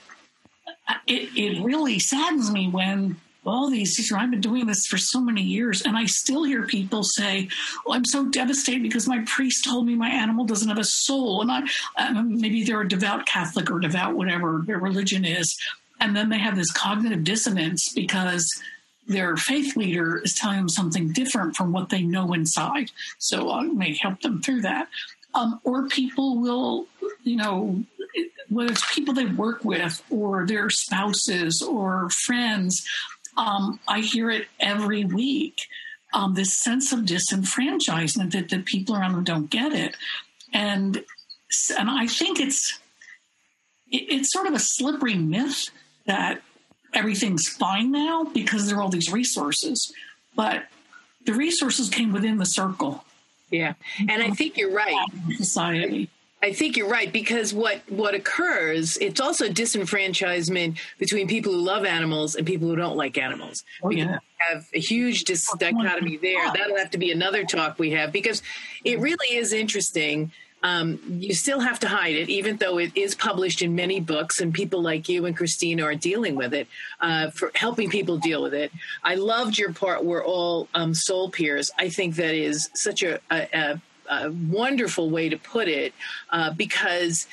it, 1.08 1.36
it 1.36 1.64
really 1.64 2.00
saddens 2.00 2.52
me 2.52 2.68
when 2.68 3.18
all 3.46 3.70
these 3.70 3.98
years, 3.98 4.12
I've 4.12 4.32
been 4.32 4.42
doing 4.42 4.66
this 4.68 4.86
for 4.86 4.98
so 4.98 5.20
many 5.20 5.42
years, 5.42 5.82
and 5.82 5.98
I 5.98 6.06
still 6.06 6.44
hear 6.44 6.66
people 6.66 7.04
say, 7.04 7.50
well, 7.86 7.96
I'm 7.96 8.06
so 8.06 8.26
devastated 8.26 8.84
because 8.84 9.08
my 9.08 9.24
priest 9.28 9.66
told 9.66 9.86
me 9.86 9.96
my 9.96 10.10
animal 10.10 10.46
doesn't 10.46 10.70
have 10.70 10.78
a 10.78 10.84
soul. 10.84 11.42
And 11.42 11.52
I, 11.52 11.64
um, 11.98 12.40
maybe 12.40 12.64
they're 12.64 12.82
a 12.82 12.88
devout 12.88 13.26
Catholic 13.26 13.70
or 13.70 13.80
devout, 13.80 14.16
whatever 14.16 14.64
their 14.66 14.80
religion 14.80 15.26
is. 15.26 15.58
And 16.00 16.16
then 16.16 16.30
they 16.30 16.40
have 16.40 16.56
this 16.56 16.72
cognitive 16.72 17.24
dissonance 17.24 17.90
because 17.94 18.48
their 19.08 19.36
faith 19.36 19.76
leader 19.76 20.18
is 20.20 20.34
telling 20.34 20.58
them 20.58 20.70
something 20.70 21.12
different 21.12 21.56
from 21.56 21.72
what 21.72 21.90
they 21.90 22.02
know 22.02 22.34
inside. 22.34 22.92
So 23.20 23.52
I 23.52 23.64
may 23.64 23.96
help 23.96 24.22
them 24.22 24.42
through 24.42 24.62
that 24.62 24.88
um, 25.36 25.60
or 25.64 25.88
people 25.88 26.40
will, 26.40 26.88
you 27.24 27.36
know, 27.36 27.84
whether 28.50 28.72
it's 28.72 28.94
people 28.94 29.14
they 29.14 29.26
work 29.26 29.64
with 29.66 30.04
or 30.10 30.46
their 30.46 30.70
spouses 30.70 31.62
or 31.62 32.10
friends, 32.10 32.86
um, 33.38 33.80
I 33.88 34.02
hear 34.02 34.30
it 34.30 34.48
every 34.60 35.06
week. 35.06 35.58
Um, 36.14 36.36
this 36.36 36.56
sense 36.58 36.94
of 36.94 37.00
disenfranchisement 37.00 38.34
that 38.34 38.50
the 38.50 38.60
people 38.60 38.96
around 38.96 39.14
them 39.14 39.24
don't 39.24 39.50
get 39.50 39.74
it, 39.74 39.96
and 40.54 41.04
and 41.78 41.90
I 41.90 42.06
think 42.06 42.40
it's 42.40 42.80
it, 43.92 44.06
it's 44.10 44.32
sort 44.32 44.46
of 44.46 44.54
a 44.54 44.60
slippery 44.60 45.16
myth 45.16 45.70
that 46.06 46.42
everything's 46.94 47.48
fine 47.48 47.92
now 47.92 48.26
because 48.26 48.68
there 48.68 48.78
are 48.78 48.82
all 48.82 48.90
these 48.90 49.12
resources, 49.12 49.92
but 50.36 50.66
the 51.26 51.34
resources 51.34 51.90
came 51.90 52.14
within 52.14 52.38
the 52.38 52.46
circle 52.46 53.04
yeah. 53.54 53.74
And 54.10 54.24
I 54.24 54.32
think 54.32 54.58
you're 54.58 54.74
right. 54.74 54.96
Society. 55.38 56.10
I 56.44 56.52
think 56.52 56.76
you're 56.76 56.90
right 56.90 57.12
because 57.12 57.54
what 57.54 57.82
what 57.90 58.14
occurs 58.14 58.98
it's 58.98 59.22
also 59.22 59.48
disenfranchisement 59.48 60.78
between 61.00 61.26
people 61.26 61.54
who 61.54 61.62
love 61.62 61.86
animals 61.86 62.36
and 62.36 62.46
people 62.46 62.68
who 62.68 62.76
don't 62.76 62.98
like 62.98 63.18
animals. 63.18 63.64
Oh, 63.82 63.90
yeah. 63.90 64.20
have 64.40 64.66
a 64.74 64.80
huge 64.80 65.24
dis- 65.24 65.48
dichotomy 65.58 66.18
there. 66.18 66.52
That'll 66.54 66.76
have 66.76 66.92
to 66.92 66.98
be 66.98 67.12
another 67.12 67.46
talk 67.46 67.80
we 67.80 67.92
have 67.92 68.12
because 68.12 68.44
it 68.84 69.00
really 69.00 69.38
is 69.38 69.54
interesting. 69.54 70.34
Um, 70.64 71.00
you 71.20 71.34
still 71.34 71.60
have 71.60 71.80
to 71.80 71.90
hide 71.90 72.16
it, 72.16 72.30
even 72.30 72.56
though 72.58 72.78
it 72.78 72.96
is 72.96 73.16
published 73.16 73.62
in 73.62 73.76
many 73.76 74.00
books, 74.00 74.40
and 74.40 74.54
people 74.54 74.82
like 74.82 75.10
you 75.10 75.26
and 75.26 75.36
Christina 75.36 75.84
are 75.84 75.96
dealing 75.96 76.36
with 76.36 76.54
it, 76.54 76.68
uh, 77.02 77.32
for 77.32 77.52
helping 77.54 77.90
people 77.90 78.18
deal 78.18 78.42
with 78.42 78.54
it. 78.54 78.72
I 79.04 79.16
loved 79.16 79.58
your 79.58 79.74
part. 79.74 80.06
We're 80.06 80.24
all 80.24 80.70
um, 80.74 80.94
soul 80.94 81.30
peers. 81.30 81.70
I 81.78 81.90
think 81.90 82.16
that 82.16 82.34
is 82.34 82.70
such 82.76 83.04
a, 83.04 83.20
a, 83.30 83.48
a 83.54 83.82
a 84.10 84.32
wonderful 84.32 85.10
way 85.10 85.30
to 85.30 85.38
put 85.38 85.68
it 85.68 85.94
uh, 86.30 86.52
because 86.52 87.28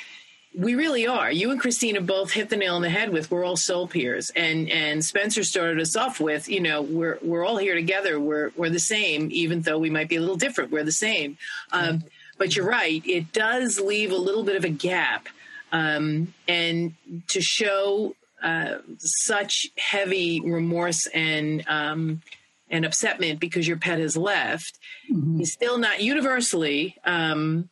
we 0.59 0.75
really 0.75 1.07
are. 1.07 1.31
You 1.31 1.51
and 1.51 1.61
Christina 1.61 2.01
both 2.01 2.33
hit 2.33 2.51
the 2.51 2.57
nail 2.57 2.75
on 2.75 2.83
the 2.83 2.91
head 2.91 3.11
with 3.11 3.31
we're 3.31 3.45
all 3.45 3.57
soul 3.57 3.87
peers, 3.87 4.31
and 4.35 4.69
and 4.71 5.05
Spencer 5.05 5.45
started 5.45 5.81
us 5.81 5.97
off 5.97 6.21
with 6.21 6.49
you 6.49 6.61
know 6.61 6.83
we're 6.83 7.19
we're 7.23 7.45
all 7.45 7.57
here 7.57 7.75
together. 7.75 8.19
We're 8.19 8.51
we're 8.57 8.71
the 8.71 8.81
same, 8.81 9.29
even 9.31 9.63
though 9.63 9.79
we 9.79 9.91
might 9.91 10.09
be 10.09 10.17
a 10.17 10.21
little 10.21 10.37
different. 10.37 10.73
We're 10.73 10.85
the 10.85 10.93
same. 10.93 11.39
Um, 11.73 12.05
but 12.37 12.57
you're 12.57 12.67
right. 12.67 13.03
It 13.07 13.33
does 13.33 13.79
leave 13.79 14.11
a 14.11 14.17
little 14.17 14.43
bit 14.43 14.57
of 14.57 14.65
a 14.65 14.71
gap, 14.71 15.29
um, 15.73 16.35
and 16.49 16.95
to 17.29 17.41
show 17.41 18.17
uh, 18.43 18.79
such 18.99 19.69
heavy 19.77 20.41
remorse 20.41 21.07
and 21.09 21.65
um, 21.69 22.23
and 22.71 22.85
upsetment 22.85 23.41
because 23.41 23.67
your 23.67 23.77
pet 23.77 23.99
has 23.99 24.17
left 24.17 24.79
mm-hmm. 25.11 25.41
is 25.41 25.53
still 25.53 25.79
not 25.79 26.01
universally 26.01 26.97
um, 27.05 27.69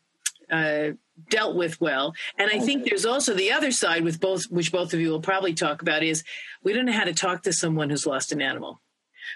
uh, 0.50 0.90
dealt 1.28 1.56
with 1.56 1.80
well. 1.80 2.14
And 2.36 2.50
I 2.50 2.58
think 2.58 2.84
there's 2.84 3.06
also 3.06 3.34
the 3.34 3.52
other 3.52 3.70
side 3.70 4.04
with 4.04 4.20
both, 4.20 4.44
which 4.50 4.72
both 4.72 4.92
of 4.92 5.00
you 5.00 5.10
will 5.10 5.20
probably 5.20 5.54
talk 5.54 5.82
about, 5.82 6.02
is 6.02 6.24
we 6.62 6.72
don't 6.72 6.86
know 6.86 6.92
how 6.92 7.04
to 7.04 7.14
talk 7.14 7.42
to 7.42 7.52
someone 7.52 7.90
who's 7.90 8.06
lost 8.06 8.32
an 8.32 8.42
animal. 8.42 8.80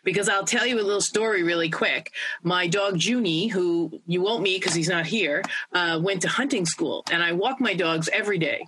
Because 0.04 0.28
I'll 0.28 0.46
tell 0.46 0.66
you 0.66 0.76
a 0.76 0.82
little 0.82 1.02
story 1.02 1.42
really 1.42 1.68
quick. 1.68 2.12
My 2.42 2.66
dog 2.66 3.02
Junie, 3.02 3.48
who 3.48 4.00
you 4.06 4.22
won't 4.22 4.42
meet 4.42 4.60
because 4.60 4.74
he's 4.74 4.88
not 4.88 5.04
here, 5.04 5.42
uh, 5.74 6.00
went 6.02 6.22
to 6.22 6.28
hunting 6.28 6.64
school, 6.64 7.04
and 7.10 7.22
I 7.22 7.32
walk 7.32 7.60
my 7.60 7.74
dogs 7.74 8.08
every 8.10 8.38
day. 8.38 8.64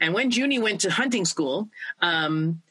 And 0.00 0.14
when 0.14 0.30
Junie 0.30 0.58
went 0.58 0.80
to 0.80 0.90
hunting 0.90 1.26
school, 1.26 1.68
um, 2.00 2.62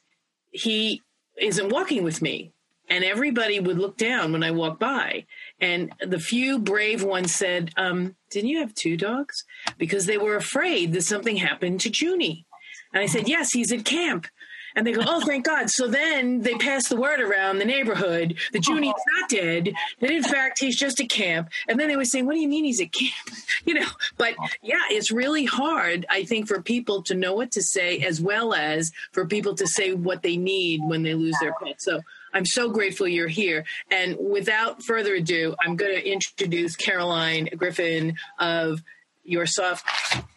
he 0.49 1.03
isn't 1.38 1.69
walking 1.69 2.03
with 2.03 2.21
me 2.23 2.51
and 2.91 3.06
everybody 3.06 3.58
would 3.58 3.80
look 3.80 3.95
down 3.95 4.34
when 4.34 4.43
I 4.43 4.51
walked 4.51 4.82
by. 4.82 5.25
And 5.62 5.93
the 6.06 6.19
few 6.19 6.60
brave 6.60 7.04
ones 7.04 7.34
said, 7.34 7.71
um, 7.77 8.17
Didn't 8.30 8.49
you 8.49 8.60
have 8.60 8.75
two 8.75 8.97
dogs? 8.97 9.45
Because 9.77 10.06
they 10.06 10.17
were 10.17 10.36
afraid 10.36 10.91
that 10.91 11.04
something 11.04 11.38
happened 11.38 11.80
to 11.82 11.89
Junie. 11.89 12.45
And 12.93 13.01
I 13.01 13.06
said, 13.06 13.30
Yes, 13.30 13.54
he's 13.54 13.71
at 13.71 13.86
camp. 13.86 14.27
And 14.75 14.88
they 14.88 14.93
go, 14.93 15.01
oh, 15.06 15.19
thank 15.25 15.45
God. 15.45 15.69
So 15.69 15.86
then 15.89 16.39
they 16.41 16.56
pass 16.56 16.88
the 16.88 16.95
word 16.95 17.19
around 17.19 17.58
the 17.60 17.65
neighborhood 17.65 18.38
that 18.54 18.65
Junie's 18.65 18.93
not 19.19 19.30
dead, 19.30 19.73
that 19.99 20.10
in 20.10 20.23
fact 20.23 20.60
he's 20.60 20.77
just 20.77 21.01
at 21.01 21.10
camp. 21.10 21.49
And 21.67 21.77
then 21.77 21.89
they 21.89 21.97
were 21.97 22.06
saying, 22.06 22.25
what 22.25 22.36
do 22.36 22.39
you 22.39 22.47
mean 22.47 22.63
he's 22.63 22.80
at 22.80 22.93
camp? 22.93 23.12
You 23.65 23.73
know, 23.73 23.88
but 24.17 24.34
yeah, 24.63 24.80
it's 24.89 25.12
really 25.12 25.43
hard, 25.43 26.06
I 26.10 26.23
think, 26.23 26.47
for 26.47 26.62
people 26.62 27.04
to 27.04 27.13
know 27.13 27.34
what 27.34 27.51
to 27.51 27.62
say 27.62 27.99
as 27.99 28.21
well 28.21 28.54
as 28.54 28.93
for 29.12 29.27
people 29.27 29.56
to 29.56 29.67
say 29.67 29.93
what 29.93 30.23
they 30.23 30.38
need 30.38 30.82
when 30.84 31.04
they 31.04 31.13
lose 31.13 31.36
their 31.41 31.54
pet. 31.62 31.82
So 31.82 31.99
I'm 32.34 32.46
so 32.46 32.70
grateful 32.70 33.08
you're 33.08 33.28
here. 33.28 33.65
And 33.89 34.17
without 34.20 34.84
further 34.84 35.15
ado, 35.15 35.56
I'm 35.60 35.76
going 35.76 35.96
to 35.96 36.08
introduce 36.08 36.76
Caroline 36.76 37.50
Griffin 37.58 38.15
of 38.39 38.82
your 39.24 39.46
soft. 39.46 39.86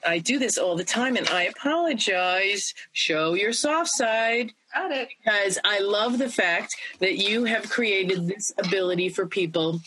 I 0.06 0.18
do 0.18 0.38
this 0.38 0.58
all 0.58 0.76
the 0.76 0.84
time, 0.84 1.16
and 1.16 1.28
I 1.28 1.44
apologize. 1.44 2.74
Show 2.92 3.34
your 3.34 3.52
soft 3.52 3.90
side. 3.90 4.52
Got 4.74 4.90
it. 4.90 5.08
Because 5.24 5.58
I 5.64 5.80
love 5.80 6.18
the 6.18 6.28
fact 6.28 6.74
that 7.00 7.16
you 7.16 7.44
have 7.44 7.70
created 7.70 8.26
this 8.28 8.52
ability 8.58 9.08
for 9.08 9.26
people 9.26 9.80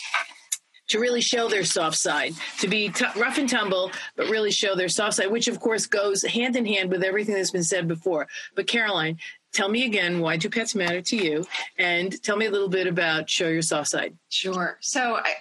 to 0.87 0.99
really 0.99 1.21
show 1.21 1.49
their 1.49 1.65
soft 1.65 1.97
side, 1.97 2.33
to 2.59 2.67
be 2.67 2.89
t- 2.89 3.05
rough 3.17 3.37
and 3.37 3.49
tumble, 3.49 3.91
but 4.15 4.29
really 4.29 4.51
show 4.51 4.73
their 4.73 4.87
soft 4.87 5.15
side, 5.15 5.29
which 5.29 5.47
of 5.47 5.59
course 5.59 5.85
goes 5.85 6.23
hand 6.23 6.55
in 6.55 6.65
hand 6.65 6.89
with 6.89 7.03
everything 7.03 7.35
that's 7.35 7.51
been 7.51 7.63
said 7.63 7.87
before. 7.87 8.27
But 8.55 8.67
Caroline, 8.67 9.17
tell 9.53 9.69
me 9.69 9.85
again 9.85 10.19
why 10.19 10.37
do 10.37 10.49
pets 10.49 10.75
matter 10.75 11.01
to 11.01 11.15
you 11.15 11.45
and 11.77 12.21
tell 12.23 12.37
me 12.37 12.45
a 12.45 12.51
little 12.51 12.69
bit 12.69 12.87
about 12.87 13.29
show 13.29 13.47
your 13.47 13.61
soft 13.61 13.89
side. 13.89 14.15
Sure. 14.29 14.77
So 14.81 15.17
I, 15.17 15.33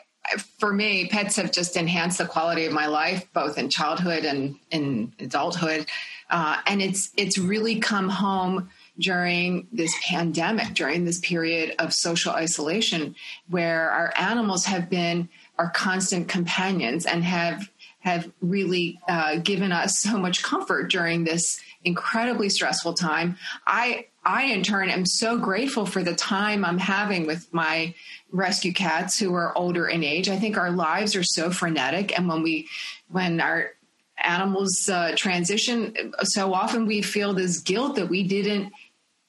for 0.58 0.72
me 0.72 1.08
pets 1.08 1.36
have 1.36 1.52
just 1.52 1.76
enhanced 1.76 2.18
the 2.18 2.26
quality 2.26 2.66
of 2.66 2.72
my 2.72 2.86
life 2.86 3.28
both 3.32 3.58
in 3.58 3.68
childhood 3.68 4.24
and 4.24 4.56
in 4.70 5.12
adulthood. 5.20 5.86
Uh, 6.30 6.58
and 6.66 6.82
it's 6.82 7.10
it's 7.16 7.38
really 7.38 7.78
come 7.78 8.08
home 8.08 8.68
during 8.98 9.68
this 9.72 9.94
pandemic 10.04 10.74
during 10.74 11.04
this 11.04 11.20
period 11.20 11.74
of 11.78 11.92
social 11.92 12.32
isolation 12.32 13.14
where 13.48 13.90
our 13.90 14.12
animals 14.16 14.64
have 14.64 14.88
been 14.88 15.28
our 15.58 15.70
constant 15.70 16.28
companions 16.28 17.06
and 17.06 17.22
have 17.22 17.70
have 18.00 18.30
really 18.40 18.98
uh, 19.08 19.36
given 19.36 19.72
us 19.72 19.98
so 19.98 20.16
much 20.16 20.42
comfort 20.42 20.90
during 20.90 21.24
this 21.24 21.60
incredibly 21.84 22.48
stressful 22.48 22.94
time. 22.94 23.36
I 23.66 24.06
I 24.24 24.44
in 24.44 24.62
turn 24.62 24.90
am 24.90 25.06
so 25.06 25.38
grateful 25.38 25.86
for 25.86 26.02
the 26.02 26.14
time 26.14 26.64
I'm 26.64 26.78
having 26.78 27.26
with 27.26 27.52
my 27.52 27.94
rescue 28.32 28.72
cats 28.72 29.18
who 29.18 29.34
are 29.34 29.56
older 29.56 29.86
in 29.86 30.02
age. 30.02 30.28
I 30.28 30.36
think 30.36 30.56
our 30.56 30.70
lives 30.70 31.14
are 31.14 31.22
so 31.22 31.50
frenetic 31.50 32.18
and 32.18 32.28
when 32.28 32.42
we 32.42 32.68
when 33.08 33.40
our 33.40 33.70
animals 34.18 34.88
uh, 34.88 35.12
transition 35.14 36.12
so 36.22 36.54
often 36.54 36.86
we 36.86 37.02
feel 37.02 37.34
this 37.34 37.60
guilt 37.60 37.96
that 37.96 38.08
we 38.08 38.22
didn't 38.22 38.72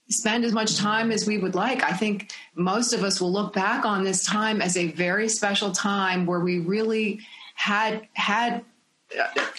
spend 0.10 0.46
as 0.46 0.54
much 0.54 0.78
time 0.78 1.12
as 1.12 1.28
we 1.28 1.38
would 1.38 1.56
like. 1.56 1.84
I 1.84 1.92
think 1.92 2.32
most 2.56 2.94
of 2.94 3.04
us 3.04 3.20
will 3.20 3.32
look 3.32 3.54
back 3.54 3.86
on 3.86 4.04
this 4.04 4.26
time 4.26 4.62
as 4.62 4.78
a 4.78 4.88
very 4.88 5.28
special 5.28 5.72
time 5.72 6.26
where 6.26 6.40
we 6.40 6.60
really 6.60 7.20
had 7.56 8.08
had 8.14 8.64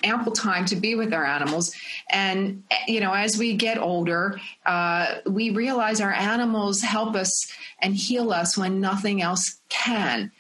ample 0.03 0.33
time 0.33 0.65
to 0.67 0.77
be 0.77 0.95
with 0.95 1.13
our 1.13 1.25
animals. 1.25 1.75
And, 2.11 2.65
you 2.87 3.01
know, 3.01 3.13
as 3.13 3.39
we 3.39 3.57
get 3.57 3.79
older, 3.79 4.41
uh, 4.67 5.17
we 5.27 5.51
realize 5.51 6.01
our 6.01 6.13
animals 6.13 6.83
help 6.83 7.15
us 7.15 7.51
and 7.81 7.95
heal 7.95 8.33
us 8.33 8.57
when 8.57 8.81
nothing 8.81 9.23
else 9.23 9.61
can. 9.69 10.31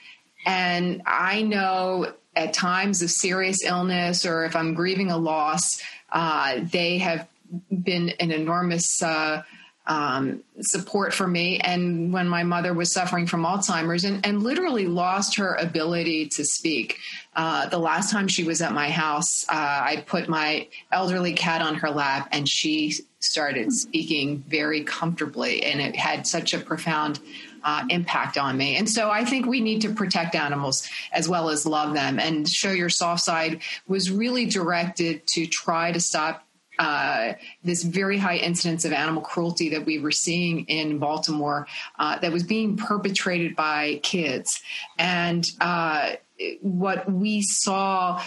And 0.44 1.02
I 1.06 1.42
know 1.42 2.12
at 2.36 2.52
times 2.52 3.02
of 3.02 3.10
serious 3.10 3.64
illness 3.64 4.24
or 4.24 4.44
if 4.44 4.54
I'm 4.54 4.74
grieving 4.74 5.10
a 5.10 5.18
loss, 5.18 5.82
uh, 6.12 6.60
they 6.62 6.98
have 6.98 7.26
been 7.70 8.10
an 8.20 8.30
enormous 8.30 9.02
uh, 9.02 9.42
um, 9.88 10.42
support 10.60 11.14
for 11.14 11.26
me. 11.26 11.58
And 11.60 12.12
when 12.12 12.28
my 12.28 12.44
mother 12.44 12.74
was 12.74 12.92
suffering 12.92 13.26
from 13.26 13.44
Alzheimer's 13.44 14.04
and, 14.04 14.24
and 14.24 14.42
literally 14.42 14.86
lost 14.86 15.36
her 15.36 15.54
ability 15.54 16.28
to 16.28 16.44
speak, 16.44 16.98
uh, 17.34 17.68
the 17.68 17.78
last 17.78 18.12
time 18.12 18.28
she 18.28 18.44
was 18.44 18.60
at 18.60 18.72
my 18.72 18.90
house, 18.90 19.44
uh, 19.48 19.52
I 19.52 20.04
put 20.06 20.28
my 20.28 20.68
elderly 20.92 21.32
cat 21.32 21.62
on 21.62 21.76
her 21.76 21.90
lap 21.90 22.28
and 22.32 22.48
she 22.48 22.94
started 23.20 23.72
speaking 23.72 24.44
very 24.46 24.84
comfortably. 24.84 25.64
And 25.64 25.80
it 25.80 25.96
had 25.96 26.26
such 26.26 26.52
a 26.52 26.58
profound 26.58 27.18
uh, 27.64 27.84
impact 27.88 28.38
on 28.38 28.56
me. 28.56 28.76
And 28.76 28.88
so 28.88 29.10
I 29.10 29.24
think 29.24 29.46
we 29.46 29.60
need 29.60 29.82
to 29.82 29.92
protect 29.92 30.34
animals 30.34 30.88
as 31.12 31.28
well 31.28 31.48
as 31.48 31.66
love 31.66 31.94
them. 31.94 32.20
And 32.20 32.48
Show 32.48 32.70
Your 32.70 32.90
Soft 32.90 33.22
Side 33.22 33.62
was 33.86 34.10
really 34.10 34.46
directed 34.46 35.26
to 35.28 35.46
try 35.46 35.92
to 35.92 36.00
stop 36.00 36.47
uh, 36.78 37.32
this 37.64 37.82
very 37.82 38.18
high 38.18 38.36
incidence 38.36 38.84
of 38.84 38.92
animal 38.92 39.22
cruelty 39.22 39.70
that 39.70 39.84
we 39.84 39.98
were 39.98 40.12
seeing 40.12 40.64
in 40.66 40.98
Baltimore 40.98 41.66
uh, 41.98 42.18
that 42.18 42.32
was 42.32 42.42
being 42.42 42.76
perpetrated 42.76 43.56
by 43.56 44.00
kids. 44.02 44.62
And 44.98 45.44
uh, 45.60 46.12
what 46.60 47.10
we 47.10 47.42
saw 47.42 48.22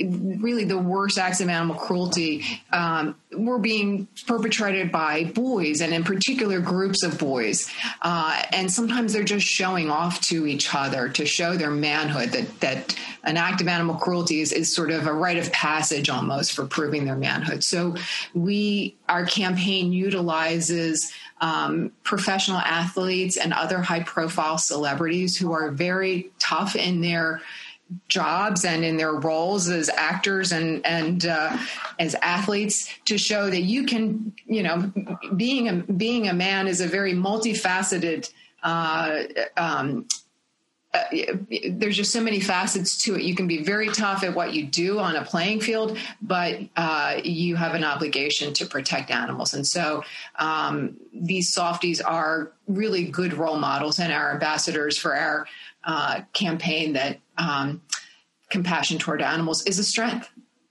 really 0.00 0.64
the 0.64 0.78
worst 0.78 1.18
acts 1.18 1.40
of 1.40 1.48
animal 1.48 1.76
cruelty 1.76 2.44
um, 2.72 3.14
were 3.32 3.58
being 3.58 4.08
perpetrated 4.26 4.90
by 4.90 5.24
boys 5.24 5.80
and 5.80 5.92
in 5.92 6.04
particular 6.04 6.60
groups 6.60 7.02
of 7.02 7.18
boys. 7.18 7.70
Uh, 8.02 8.42
and 8.52 8.72
sometimes 8.72 9.12
they're 9.12 9.24
just 9.24 9.46
showing 9.46 9.90
off 9.90 10.20
to 10.22 10.46
each 10.46 10.74
other 10.74 11.08
to 11.08 11.26
show 11.26 11.56
their 11.56 11.70
manhood 11.70 12.30
that 12.30 12.60
that 12.60 12.96
an 13.24 13.36
act 13.36 13.60
of 13.60 13.66
animal 13.66 13.96
cruelty 13.96 14.40
is, 14.40 14.52
is 14.52 14.72
sort 14.72 14.90
of 14.90 15.06
a 15.06 15.12
rite 15.12 15.36
of 15.36 15.52
passage 15.52 16.08
almost 16.08 16.52
for 16.52 16.64
proving 16.64 17.04
their 17.04 17.16
manhood. 17.16 17.64
So 17.64 17.96
we 18.34 18.96
our 19.08 19.26
campaign 19.26 19.92
utilizes 19.92 21.12
um, 21.40 21.92
professional 22.02 22.58
athletes 22.58 23.36
and 23.36 23.52
other 23.52 23.80
high 23.80 24.02
profile 24.02 24.58
celebrities 24.58 25.36
who 25.36 25.52
are 25.52 25.70
very 25.70 26.30
tough 26.38 26.76
in 26.76 27.00
their 27.00 27.42
jobs 28.08 28.64
and 28.64 28.84
in 28.84 28.96
their 28.96 29.14
roles 29.14 29.68
as 29.68 29.88
actors 29.88 30.52
and 30.52 30.84
and 30.84 31.26
uh, 31.26 31.56
as 31.98 32.14
athletes 32.16 32.92
to 33.04 33.16
show 33.16 33.48
that 33.48 33.62
you 33.62 33.84
can 33.86 34.32
you 34.44 34.62
know 34.62 34.92
being 35.36 35.68
a 35.68 35.74
being 35.92 36.28
a 36.28 36.34
man 36.34 36.66
is 36.66 36.80
a 36.80 36.88
very 36.88 37.14
multifaceted 37.14 38.30
uh, 38.62 39.22
um, 39.56 40.06
uh, 40.96 41.36
there's 41.70 41.96
just 41.96 42.12
so 42.12 42.20
many 42.20 42.40
facets 42.40 42.96
to 42.96 43.16
it. 43.16 43.22
You 43.22 43.34
can 43.34 43.46
be 43.46 43.62
very 43.62 43.88
tough 43.88 44.22
at 44.22 44.34
what 44.34 44.54
you 44.54 44.64
do 44.64 44.98
on 44.98 45.16
a 45.16 45.24
playing 45.24 45.60
field, 45.60 45.98
but 46.22 46.60
uh, 46.76 47.20
you 47.22 47.56
have 47.56 47.74
an 47.74 47.84
obligation 47.84 48.54
to 48.54 48.66
protect 48.66 49.10
animals. 49.10 49.52
And 49.52 49.66
so 49.66 50.04
um, 50.36 50.96
these 51.12 51.52
softies 51.52 52.00
are 52.00 52.52
really 52.66 53.04
good 53.04 53.34
role 53.34 53.58
models 53.58 53.98
and 53.98 54.12
our 54.12 54.32
ambassadors 54.32 54.96
for 54.96 55.14
our 55.14 55.46
uh, 55.86 56.20
campaign 56.34 56.92
that 56.92 57.18
um, 57.38 57.80
compassion 58.50 58.98
toward 58.98 59.22
animals 59.22 59.64
is 59.64 59.78
a 59.78 59.84
strength, 59.84 60.28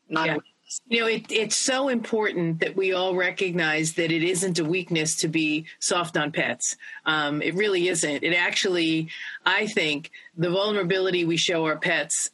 not 0.08 0.28
yeah. 0.28 0.36
a 0.36 0.40
you 0.88 1.00
know, 1.00 1.08
it, 1.08 1.32
it's 1.32 1.56
so 1.56 1.90
important 1.90 2.60
that 2.60 2.76
we 2.76 2.94
all 2.94 3.16
recognize 3.16 3.94
that 3.94 4.12
it 4.12 4.24
isn't 4.24 4.60
a 4.60 4.66
weakness 4.66 5.16
to 5.18 5.28
be 5.28 5.66
soft 5.80 6.18
on 6.18 6.32
pets. 6.32 6.76
Um, 7.06 7.42
it 7.42 7.56
really 7.56 7.88
isn't. 7.88 8.24
It 8.24 8.34
actually, 8.34 9.10
I 9.46 9.68
think, 9.68 10.12
the 10.36 10.50
vulnerability 10.50 11.24
we 11.24 11.38
show 11.38 11.66
our 11.66 11.78
pets 11.78 12.32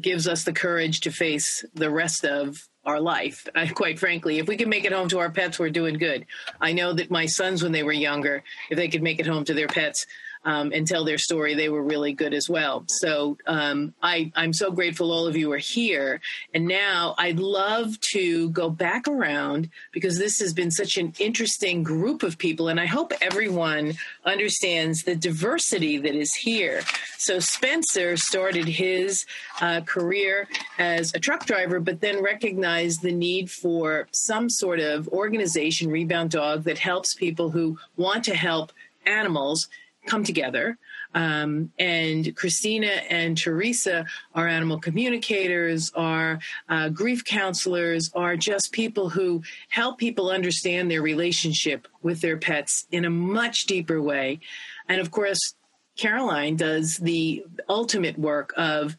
gives 0.00 0.26
us 0.26 0.44
the 0.44 0.52
courage 0.52 1.00
to 1.00 1.10
face 1.10 1.64
the 1.74 1.90
rest 1.90 2.24
of 2.24 2.68
our 2.84 3.00
life. 3.00 3.46
I, 3.54 3.68
quite 3.68 3.98
frankly, 3.98 4.38
if 4.38 4.48
we 4.48 4.56
can 4.56 4.68
make 4.68 4.84
it 4.84 4.92
home 4.92 5.08
to 5.08 5.18
our 5.18 5.30
pets, 5.30 5.58
we're 5.58 5.70
doing 5.70 5.98
good. 5.98 6.26
I 6.60 6.72
know 6.72 6.92
that 6.94 7.10
my 7.10 7.26
sons, 7.26 7.62
when 7.62 7.72
they 7.72 7.82
were 7.82 7.92
younger, 7.92 8.42
if 8.70 8.76
they 8.76 8.88
could 8.88 9.02
make 9.02 9.20
it 9.20 9.26
home 9.26 9.44
to 9.44 9.54
their 9.54 9.68
pets, 9.68 10.06
um, 10.46 10.70
and 10.72 10.86
tell 10.86 11.04
their 11.04 11.18
story, 11.18 11.54
they 11.54 11.68
were 11.68 11.82
really 11.82 12.12
good 12.12 12.32
as 12.32 12.48
well. 12.48 12.84
So 12.86 13.36
um, 13.46 13.92
I, 14.00 14.32
I'm 14.36 14.52
so 14.52 14.70
grateful 14.70 15.10
all 15.10 15.26
of 15.26 15.36
you 15.36 15.52
are 15.52 15.58
here. 15.58 16.20
And 16.54 16.66
now 16.66 17.16
I'd 17.18 17.40
love 17.40 18.00
to 18.12 18.48
go 18.50 18.70
back 18.70 19.08
around 19.08 19.68
because 19.92 20.16
this 20.18 20.38
has 20.38 20.54
been 20.54 20.70
such 20.70 20.96
an 20.96 21.12
interesting 21.18 21.82
group 21.82 22.22
of 22.22 22.38
people. 22.38 22.68
And 22.68 22.78
I 22.78 22.86
hope 22.86 23.12
everyone 23.20 23.94
understands 24.24 25.02
the 25.02 25.16
diversity 25.16 25.98
that 25.98 26.14
is 26.14 26.32
here. 26.32 26.82
So 27.18 27.40
Spencer 27.40 28.16
started 28.16 28.68
his 28.68 29.26
uh, 29.60 29.80
career 29.80 30.48
as 30.78 31.12
a 31.12 31.18
truck 31.18 31.44
driver, 31.44 31.80
but 31.80 32.00
then 32.00 32.22
recognized 32.22 33.02
the 33.02 33.12
need 33.12 33.50
for 33.50 34.06
some 34.12 34.48
sort 34.48 34.78
of 34.78 35.08
organization, 35.08 35.90
Rebound 35.90 36.30
Dog, 36.30 36.62
that 36.64 36.78
helps 36.78 37.14
people 37.14 37.50
who 37.50 37.78
want 37.96 38.22
to 38.24 38.36
help 38.36 38.72
animals 39.06 39.68
come 40.06 40.24
together. 40.24 40.78
Um, 41.14 41.72
and 41.78 42.34
Christina 42.36 42.88
and 43.08 43.38
Teresa 43.38 44.06
are 44.34 44.48
animal 44.48 44.78
communicators, 44.78 45.90
are 45.94 46.38
uh, 46.68 46.88
grief 46.90 47.24
counselors, 47.24 48.10
are 48.14 48.36
just 48.36 48.72
people 48.72 49.08
who 49.08 49.42
help 49.68 49.98
people 49.98 50.30
understand 50.30 50.90
their 50.90 51.02
relationship 51.02 51.88
with 52.02 52.20
their 52.20 52.36
pets 52.36 52.86
in 52.90 53.04
a 53.04 53.10
much 53.10 53.64
deeper 53.64 54.02
way. 54.02 54.40
And 54.88 55.00
of 55.00 55.10
course, 55.10 55.54
Caroline 55.96 56.56
does 56.56 56.98
the 56.98 57.44
ultimate 57.68 58.18
work 58.18 58.52
of 58.56 58.96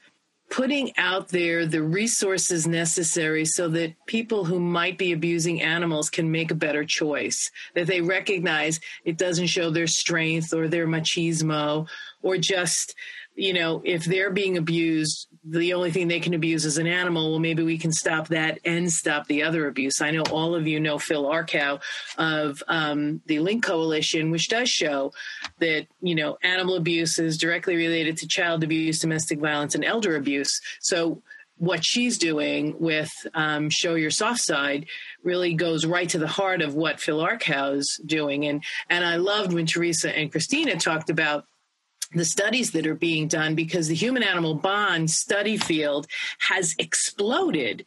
putting 0.49 0.95
out 0.97 1.27
there 1.29 1.65
the 1.65 1.81
resources 1.81 2.67
necessary 2.67 3.45
so 3.45 3.67
that 3.67 3.93
people 4.05 4.45
who 4.45 4.59
might 4.59 4.97
be 4.97 5.11
abusing 5.11 5.61
animals 5.61 6.09
can 6.09 6.31
make 6.31 6.51
a 6.51 6.55
better 6.55 6.85
choice, 6.85 7.51
that 7.75 7.87
they 7.87 8.01
recognize 8.01 8.79
it 9.03 9.17
doesn't 9.17 9.47
show 9.47 9.69
their 9.69 9.87
strength 9.87 10.53
or 10.53 10.67
their 10.67 10.87
machismo 10.87 11.87
or 12.21 12.37
just, 12.37 12.95
you 13.37 13.53
know, 13.53 13.83
if 13.85 14.03
they're 14.03 14.31
being 14.31 14.57
abused, 14.57 15.27
the 15.43 15.73
only 15.73 15.91
thing 15.91 16.07
they 16.07 16.19
can 16.19 16.33
abuse 16.33 16.65
is 16.65 16.79
an 16.79 16.87
animal. 16.87 17.29
Well, 17.29 17.39
maybe 17.39 17.61
we 17.61 17.77
can 17.77 17.91
stop 17.91 18.29
that 18.29 18.59
and 18.65 18.91
stop 18.91 19.27
the 19.27 19.43
other 19.43 19.67
abuse. 19.67 20.01
I 20.01 20.09
know 20.09 20.23
all 20.31 20.55
of 20.55 20.67
you 20.67 20.79
know 20.79 20.97
Phil 20.97 21.23
Arkow 21.23 21.79
of 22.17 22.63
um, 22.67 23.21
the 23.27 23.39
Link 23.39 23.63
Coalition, 23.63 24.31
which 24.31 24.49
does 24.49 24.69
show 24.69 25.13
that 25.59 25.85
you 26.01 26.15
know 26.15 26.39
animal 26.41 26.75
abuse 26.77 27.19
is 27.19 27.37
directly 27.37 27.75
related 27.75 28.17
to 28.17 28.27
child 28.27 28.63
abuse, 28.63 28.97
domestic 28.99 29.39
violence, 29.39 29.75
and 29.75 29.85
elder 29.85 30.15
abuse. 30.15 30.59
So 30.81 31.21
what 31.57 31.85
she's 31.85 32.17
doing 32.17 32.75
with 32.79 33.11
um, 33.35 33.69
Show 33.69 33.93
Your 33.93 34.11
Soft 34.11 34.41
Side 34.41 34.87
really 35.23 35.53
goes 35.53 35.85
right 35.85 36.09
to 36.09 36.17
the 36.17 36.27
heart 36.27 36.63
of 36.63 36.73
what 36.73 36.99
Phil 36.99 37.19
Arkow's 37.19 38.01
doing. 38.03 38.45
And 38.47 38.63
and 38.89 39.05
I 39.05 39.17
loved 39.17 39.53
when 39.53 39.67
Teresa 39.67 40.15
and 40.17 40.31
Christina 40.31 40.77
talked 40.77 41.11
about 41.11 41.45
the 42.13 42.25
studies 42.25 42.71
that 42.71 42.87
are 42.87 42.95
being 42.95 43.27
done 43.27 43.55
because 43.55 43.87
the 43.87 43.95
human 43.95 44.23
animal 44.23 44.55
bond 44.55 45.09
study 45.09 45.57
field 45.57 46.07
has 46.39 46.75
exploded, 46.79 47.85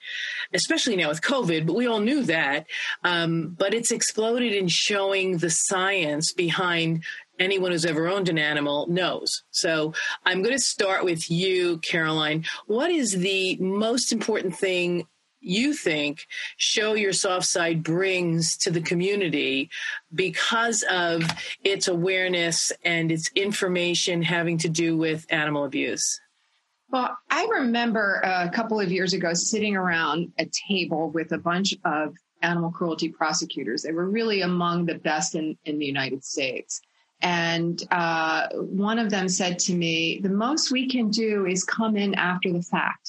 especially 0.53 0.97
now 0.97 1.09
with 1.09 1.23
COVID, 1.23 1.67
but 1.67 1.75
we 1.75 1.87
all 1.87 2.01
knew 2.01 2.23
that. 2.25 2.67
Um, 3.05 3.57
but 3.59 3.75
it's 3.75 3.91
exploded 3.91 4.53
in 4.53 4.69
showing 4.69 5.39
the 5.39 5.51
science 5.51 6.33
behind 6.33 7.05
anyone 7.39 7.73
who's 7.73 7.87
ever 7.87 8.07
owned 8.07 8.29
an 8.29 8.39
animal 8.39 8.87
knows. 8.89 9.43
So 9.51 9.95
I'm 10.27 10.43
going 10.43 10.55
to 10.55 10.63
start 10.63 11.05
with 11.05 11.31
you, 11.31 11.79
Caroline. 11.79 12.45
What 12.67 12.91
is 12.91 13.13
the 13.13 13.57
most 13.59 14.13
important 14.13 14.55
thing 14.55 15.07
you 15.41 15.75
think 15.75 16.27
show 16.57 16.95
your 16.95 17.13
soft 17.13 17.47
side 17.47 17.83
brings 17.83 18.57
to 18.59 18.71
the 18.71 18.81
community 18.81 19.71
because 20.15 20.85
of 20.91 21.23
its 21.65 21.89
awareness 21.89 22.73
and 22.85 23.11
its 23.11 23.31
information 23.35 24.23
having 24.23 24.59
to 24.59 24.69
do 24.69 24.97
with 24.97 25.27
animal 25.31 25.65
abuse? 25.65 26.21
Well, 26.91 27.17
I 27.31 27.47
remember 27.53 28.21
a 28.25 28.51
couple 28.51 28.81
of 28.81 28.91
years 28.91 29.13
ago 29.13 29.33
sitting 29.33 29.77
around 29.77 30.33
a 30.39 30.47
table 30.69 31.11
with 31.11 31.33
a 31.33 31.39
bunch 31.39 31.75
of 31.85 32.17
animal 32.43 32.73
cruelty 32.73 33.09
prosecutors. 33.09 33.83
They 33.83 33.93
were 33.93 34.09
really 34.09 34.41
among 34.41 34.87
the 34.87 34.97
best 34.97 35.35
in, 35.37 35.57
in 35.65 35.79
the 35.79 35.87
United 35.87 36.25
States. 36.25 36.81
And 37.23 37.81
uh, 37.91 38.49
one 38.55 38.99
of 38.99 39.11
them 39.11 39.29
said 39.29 39.59
to 39.61 39.75
me, 39.75 40.21
The 40.23 40.31
most 40.31 40.73
we 40.73 40.89
can 40.89 41.11
do 41.11 41.47
is 41.47 41.65
come 41.65 41.97
in 41.97 42.15
after 42.15 42.53
the 42.53 42.63
fact 42.63 43.00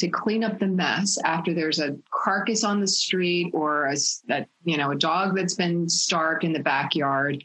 to 0.00 0.08
clean 0.08 0.42
up 0.42 0.58
the 0.58 0.66
mess 0.66 1.18
after 1.24 1.54
there's 1.54 1.78
a 1.78 1.96
carcass 2.10 2.64
on 2.64 2.80
the 2.80 2.86
street 2.86 3.50
or 3.54 3.86
a, 3.86 3.96
that 4.26 4.48
you 4.64 4.76
know 4.76 4.90
a 4.90 4.96
dog 4.96 5.36
that's 5.36 5.54
been 5.54 5.88
starved 5.88 6.44
in 6.44 6.52
the 6.52 6.60
backyard. 6.60 7.42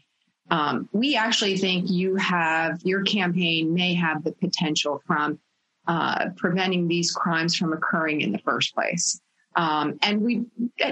Um, 0.51 0.87
we 0.91 1.15
actually 1.15 1.57
think 1.57 1.89
you 1.89 2.15
have 2.17 2.79
your 2.83 3.03
campaign 3.03 3.73
may 3.73 3.93
have 3.95 4.23
the 4.23 4.31
potential 4.31 5.01
from 5.05 5.39
uh, 5.87 6.29
preventing 6.37 6.87
these 6.87 7.11
crimes 7.11 7.55
from 7.55 7.73
occurring 7.73 8.21
in 8.21 8.31
the 8.31 8.39
first 8.39 8.73
place. 8.73 9.19
Um, 9.55 9.97
and 10.01 10.21
we've 10.21 10.45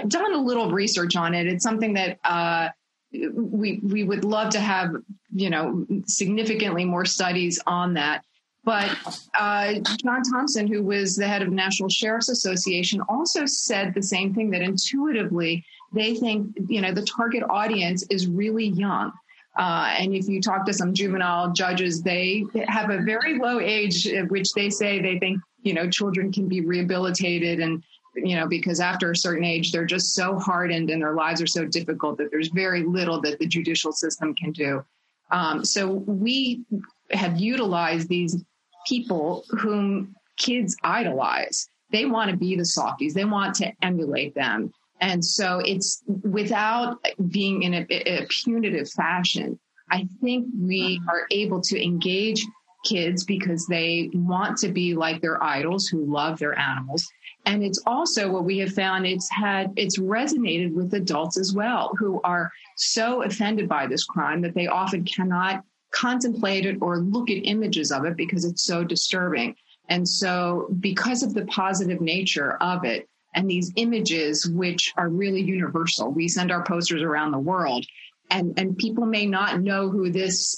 done 0.08 0.34
a 0.34 0.38
little 0.38 0.70
research 0.70 1.16
on 1.16 1.34
it. 1.34 1.46
It's 1.46 1.62
something 1.62 1.94
that 1.94 2.18
uh, 2.24 2.68
we 3.12 3.80
we 3.82 4.04
would 4.04 4.24
love 4.24 4.50
to 4.50 4.60
have, 4.60 4.94
you 5.32 5.50
know, 5.50 5.86
significantly 6.06 6.84
more 6.84 7.04
studies 7.04 7.60
on 7.66 7.94
that. 7.94 8.24
But 8.64 8.96
uh, 9.38 9.74
John 10.02 10.22
Thompson, 10.22 10.66
who 10.66 10.82
was 10.82 11.16
the 11.16 11.28
head 11.28 11.42
of 11.42 11.50
National 11.50 11.88
Sheriff's 11.88 12.30
Association, 12.30 13.02
also 13.08 13.44
said 13.44 13.92
the 13.92 14.02
same 14.02 14.32
thing 14.34 14.50
that 14.50 14.62
intuitively 14.62 15.64
they 15.92 16.14
think, 16.14 16.56
you 16.68 16.80
know, 16.80 16.92
the 16.92 17.04
target 17.04 17.42
audience 17.48 18.04
is 18.10 18.26
really 18.26 18.68
young. 18.68 19.12
Uh, 19.56 19.94
and 19.98 20.14
if 20.14 20.26
you 20.26 20.40
talk 20.40 20.66
to 20.66 20.72
some 20.72 20.92
juvenile 20.92 21.52
judges, 21.52 22.02
they 22.02 22.44
have 22.66 22.90
a 22.90 23.02
very 23.02 23.38
low 23.38 23.60
age 23.60 24.08
at 24.08 24.28
which 24.30 24.52
they 24.52 24.68
say 24.68 25.00
they 25.00 25.18
think, 25.18 25.38
you 25.62 25.74
know, 25.74 25.88
children 25.88 26.32
can 26.32 26.48
be 26.48 26.60
rehabilitated 26.60 27.60
and, 27.60 27.84
you 28.16 28.34
know, 28.34 28.48
because 28.48 28.80
after 28.80 29.12
a 29.12 29.16
certain 29.16 29.44
age, 29.44 29.70
they're 29.70 29.84
just 29.84 30.14
so 30.14 30.38
hardened 30.38 30.90
and 30.90 31.00
their 31.00 31.14
lives 31.14 31.40
are 31.40 31.46
so 31.46 31.64
difficult 31.64 32.18
that 32.18 32.30
there's 32.32 32.48
very 32.48 32.82
little 32.82 33.20
that 33.20 33.38
the 33.38 33.46
judicial 33.46 33.92
system 33.92 34.34
can 34.34 34.50
do. 34.50 34.84
Um, 35.30 35.64
so 35.64 35.86
we 35.88 36.64
have 37.10 37.38
utilized 37.38 38.08
these 38.08 38.42
people 38.86 39.44
whom 39.50 40.14
kids 40.36 40.76
idolize. 40.82 41.68
They 41.90 42.06
want 42.06 42.30
to 42.30 42.36
be 42.36 42.56
the 42.56 42.64
softies. 42.64 43.14
They 43.14 43.24
want 43.24 43.54
to 43.56 43.72
emulate 43.82 44.34
them. 44.34 44.72
And 45.00 45.24
so 45.24 45.60
it's 45.64 46.02
without 46.22 46.98
being 47.28 47.62
in 47.62 47.74
a, 47.74 47.86
a 47.90 48.26
punitive 48.28 48.90
fashion. 48.90 49.58
I 49.90 50.08
think 50.20 50.46
we 50.58 51.00
are 51.08 51.26
able 51.30 51.60
to 51.60 51.82
engage 51.82 52.44
kids 52.84 53.24
because 53.24 53.66
they 53.66 54.10
want 54.14 54.58
to 54.58 54.68
be 54.68 54.94
like 54.94 55.20
their 55.20 55.42
idols 55.42 55.86
who 55.86 56.04
love 56.04 56.38
their 56.38 56.58
animals. 56.58 57.06
And 57.46 57.62
it's 57.62 57.82
also 57.86 58.30
what 58.30 58.44
we 58.44 58.58
have 58.58 58.72
found 58.72 59.06
it's 59.06 59.28
had, 59.30 59.72
it's 59.76 59.98
resonated 59.98 60.72
with 60.72 60.94
adults 60.94 61.38
as 61.38 61.52
well 61.54 61.94
who 61.98 62.20
are 62.24 62.50
so 62.76 63.22
offended 63.22 63.68
by 63.68 63.86
this 63.86 64.04
crime 64.04 64.40
that 64.42 64.54
they 64.54 64.66
often 64.66 65.04
cannot 65.04 65.62
contemplate 65.94 66.66
it 66.66 66.78
or 66.80 66.98
look 66.98 67.30
at 67.30 67.46
images 67.46 67.92
of 67.92 68.04
it 68.04 68.16
because 68.16 68.44
it's 68.44 68.64
so 68.64 68.84
disturbing. 68.84 69.54
And 69.88 70.08
so, 70.08 70.68
because 70.80 71.22
of 71.22 71.34
the 71.34 71.44
positive 71.46 72.00
nature 72.00 72.56
of 72.62 72.84
it 72.84 73.08
and 73.34 73.48
these 73.48 73.72
images, 73.76 74.48
which 74.48 74.92
are 74.96 75.08
really 75.08 75.42
universal, 75.42 76.10
we 76.10 76.28
send 76.28 76.50
our 76.50 76.64
posters 76.64 77.02
around 77.02 77.32
the 77.32 77.38
world, 77.38 77.84
and, 78.30 78.58
and 78.58 78.78
people 78.78 79.04
may 79.04 79.26
not 79.26 79.60
know 79.60 79.90
who 79.90 80.10
this 80.10 80.56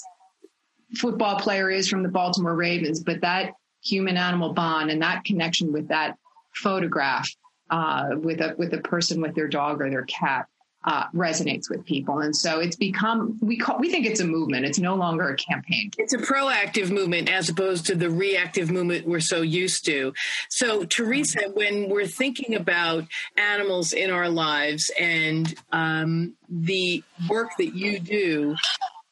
football 0.95 1.37
player 1.37 1.69
is 1.69 1.89
from 1.89 2.03
the 2.03 2.09
Baltimore 2.09 2.55
Ravens, 2.55 3.03
but 3.03 3.21
that 3.21 3.51
human 3.83 4.17
animal 4.17 4.53
bond 4.53 4.89
and 4.89 5.01
that 5.01 5.23
connection 5.25 5.73
with 5.73 5.89
that 5.89 6.17
photograph 6.55 7.29
uh, 7.69 8.09
with 8.15 8.41
a 8.41 8.55
with 8.57 8.73
a 8.73 8.79
person 8.79 9.21
with 9.21 9.35
their 9.35 9.47
dog 9.47 9.81
or 9.81 9.89
their 9.89 10.05
cat 10.05 10.47
uh, 10.83 11.05
resonates 11.13 11.69
with 11.69 11.83
people. 11.85 12.19
And 12.19 12.35
so 12.35 12.59
it's 12.59 12.75
become, 12.75 13.37
we 13.41 13.57
call, 13.57 13.77
we 13.79 13.91
think 13.91 14.05
it's 14.05 14.21
a 14.21 14.25
movement. 14.25 14.65
It's 14.65 14.79
no 14.79 14.95
longer 14.95 15.29
a 15.29 15.35
campaign. 15.35 15.91
It's 15.97 16.13
a 16.13 16.17
proactive 16.17 16.91
movement 16.91 17.29
as 17.29 17.49
opposed 17.49 17.87
to 17.87 17.95
the 17.95 18.09
reactive 18.09 18.71
movement 18.71 19.05
we're 19.05 19.19
so 19.19 19.41
used 19.41 19.85
to. 19.85 20.13
So, 20.49 20.85
Teresa, 20.85 21.49
when 21.53 21.89
we're 21.89 22.07
thinking 22.07 22.55
about 22.55 23.05
animals 23.35 23.91
in 23.93 24.11
our 24.11 24.29
lives 24.29 24.89
and 24.99 25.53
um, 25.71 26.35
the 26.49 27.03
work 27.29 27.49
that 27.57 27.75
you 27.75 27.99
do, 27.99 28.55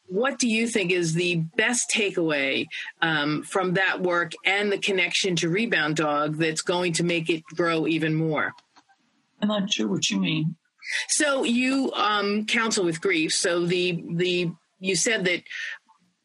what 0.07 0.37
do 0.37 0.47
you 0.47 0.67
think 0.67 0.91
is 0.91 1.13
the 1.13 1.37
best 1.57 1.89
takeaway 1.89 2.67
um, 3.01 3.43
from 3.43 3.73
that 3.73 4.01
work 4.01 4.33
and 4.45 4.71
the 4.71 4.77
connection 4.77 5.35
to 5.37 5.49
Rebound 5.49 5.95
Dog 5.95 6.37
that's 6.37 6.61
going 6.61 6.93
to 6.93 7.03
make 7.03 7.29
it 7.29 7.43
grow 7.55 7.87
even 7.87 8.13
more? 8.13 8.53
I'm 9.41 9.47
not 9.47 9.71
sure 9.71 9.87
what 9.87 10.09
you 10.09 10.19
mean. 10.19 10.55
So 11.07 11.43
you 11.43 11.91
um, 11.93 12.45
counsel 12.45 12.85
with 12.85 13.01
grief. 13.01 13.33
So 13.33 13.65
the 13.65 14.03
the 14.15 14.51
you 14.79 14.95
said 14.95 15.25
that 15.25 15.43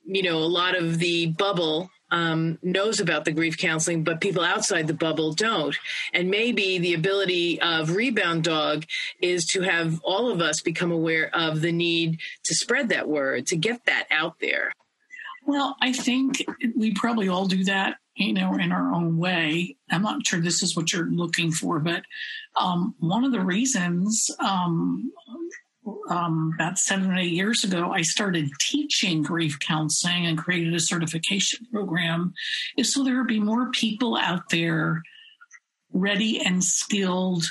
you 0.05 0.23
know 0.23 0.39
a 0.39 0.45
lot 0.45 0.77
of 0.77 0.99
the 0.99 1.27
bubble 1.27 1.91
um, 2.11 2.59
knows 2.63 3.01
about 3.01 3.25
the 3.25 3.33
grief 3.33 3.57
counseling, 3.57 4.05
but 4.05 4.21
people 4.21 4.43
outside 4.43 4.87
the 4.87 4.95
bubble 4.95 5.33
don't. 5.33 5.77
And 6.13 6.31
maybe 6.31 6.79
the 6.79 6.95
ability 6.95 7.61
of 7.61 7.95
Rebound 7.95 8.45
Dog 8.45 8.85
is 9.23 9.47
to 9.53 9.63
have 9.63 10.01
all 10.03 10.31
of 10.31 10.41
us 10.41 10.61
become 10.61 10.91
aware 10.91 11.31
of 11.35 11.61
the 11.61 11.73
need 11.73 12.19
to 12.45 12.55
spread 12.55 12.89
that 12.89 13.09
word, 13.09 13.47
to 13.49 13.57
get 13.57 13.85
that 13.87 14.07
out 14.11 14.37
there. 14.41 14.73
Well, 15.47 15.77
I 15.81 15.93
think 15.93 16.45
we 16.77 16.93
probably 16.95 17.29
all 17.29 17.47
do 17.47 17.65
that, 17.65 17.97
you 18.21 18.35
know, 18.35 18.55
in 18.55 18.71
our 18.71 18.93
own 18.93 19.17
way. 19.17 19.77
I'm 19.91 20.03
not 20.03 20.27
sure 20.27 20.41
this 20.41 20.63
is 20.63 20.77
what 20.77 20.93
you're 20.93 21.11
looking 21.11 21.51
for, 21.53 21.81
but 21.81 22.03
um, 22.55 22.95
one 22.99 23.25
of 23.25 23.33
the 23.33 23.41
reasons 23.41 24.27
um, 24.39 25.11
um, 26.11 26.53
about 26.55 26.79
seven 26.79 27.11
or 27.11 27.17
eight 27.17 27.33
years 27.33 27.65
ago, 27.65 27.91
I 27.91 28.03
started 28.03 28.51
teaching 28.61 29.23
grief 29.23 29.59
counseling 29.59 30.27
and 30.27 30.37
created 30.37 30.75
a 30.75 30.81
certification 30.81 31.67
program 31.73 32.35
is 32.77 32.93
so 32.93 33.03
there 33.03 33.17
would 33.19 33.27
be 33.27 33.41
more 33.41 33.71
people 33.71 34.17
out 34.17 34.51
there 34.51 35.03
ready 35.93 36.41
and 36.45 36.63
skilled. 36.63 37.45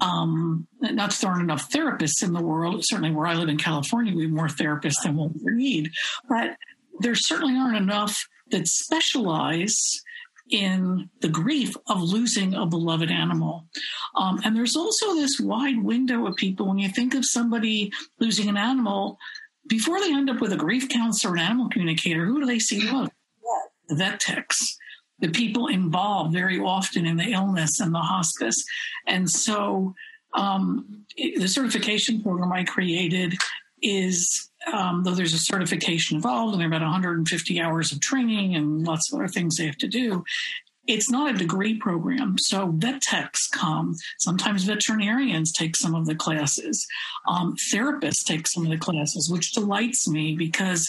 Um, 0.00 0.66
not 0.80 1.12
throwing 1.12 1.40
enough 1.40 1.70
therapists 1.70 2.22
in 2.22 2.32
the 2.32 2.42
world. 2.42 2.82
Certainly, 2.84 3.12
where 3.12 3.28
I 3.28 3.34
live 3.34 3.48
in 3.48 3.56
California, 3.56 4.14
we 4.14 4.24
have 4.24 4.32
more 4.32 4.48
therapists 4.48 5.02
than 5.02 5.16
what 5.16 5.30
we 5.40 5.52
need. 5.52 5.92
But 6.28 6.56
there 6.98 7.14
certainly 7.14 7.56
aren't 7.56 7.76
enough 7.76 8.26
that 8.50 8.68
specialize 8.68 9.76
in 10.50 11.08
the 11.20 11.28
grief 11.28 11.74
of 11.88 12.02
losing 12.02 12.54
a 12.54 12.66
beloved 12.66 13.10
animal. 13.10 13.66
Um, 14.14 14.40
and 14.44 14.54
there's 14.54 14.76
also 14.76 15.14
this 15.14 15.40
wide 15.40 15.82
window 15.82 16.26
of 16.26 16.36
people 16.36 16.68
when 16.68 16.78
you 16.78 16.88
think 16.88 17.14
of 17.14 17.24
somebody 17.24 17.90
losing 18.20 18.48
an 18.48 18.56
animal, 18.56 19.18
before 19.66 20.00
they 20.00 20.12
end 20.12 20.28
up 20.28 20.40
with 20.40 20.52
a 20.52 20.56
grief 20.56 20.88
counselor 20.88 21.32
or 21.32 21.36
an 21.36 21.42
animal 21.42 21.68
communicator, 21.70 22.26
who 22.26 22.40
do 22.40 22.46
they 22.46 22.58
see 22.58 22.90
most? 22.90 23.10
The 23.88 23.96
vet 23.96 24.20
techs, 24.20 24.76
the 25.18 25.28
people 25.28 25.68
involved 25.68 26.32
very 26.32 26.58
often 26.58 27.06
in 27.06 27.16
the 27.16 27.32
illness 27.32 27.80
and 27.80 27.94
the 27.94 27.98
hospice. 27.98 28.62
And 29.06 29.28
so 29.30 29.94
um, 30.34 31.04
the 31.16 31.48
certification 31.48 32.22
program 32.22 32.52
I 32.52 32.64
created 32.64 33.34
is 33.82 34.50
um, 34.72 35.02
though 35.04 35.14
there's 35.14 35.34
a 35.34 35.38
certification 35.38 36.16
involved 36.16 36.52
and 36.52 36.60
there 36.60 36.68
are 36.68 36.74
about 36.74 36.82
150 36.82 37.60
hours 37.60 37.92
of 37.92 38.00
training 38.00 38.54
and 38.54 38.84
lots 38.84 39.12
of 39.12 39.18
other 39.18 39.28
things 39.28 39.56
they 39.56 39.66
have 39.66 39.78
to 39.78 39.88
do, 39.88 40.24
it's 40.86 41.10
not 41.10 41.34
a 41.34 41.38
degree 41.38 41.78
program. 41.78 42.36
So 42.38 42.70
vet 42.74 43.00
techs 43.00 43.48
come. 43.48 43.94
Sometimes 44.18 44.64
veterinarians 44.64 45.52
take 45.52 45.76
some 45.76 45.94
of 45.94 46.06
the 46.06 46.14
classes. 46.14 46.86
Um, 47.26 47.56
therapists 47.72 48.24
take 48.26 48.46
some 48.46 48.64
of 48.64 48.70
the 48.70 48.78
classes, 48.78 49.30
which 49.30 49.52
delights 49.52 50.08
me 50.08 50.36
because 50.36 50.86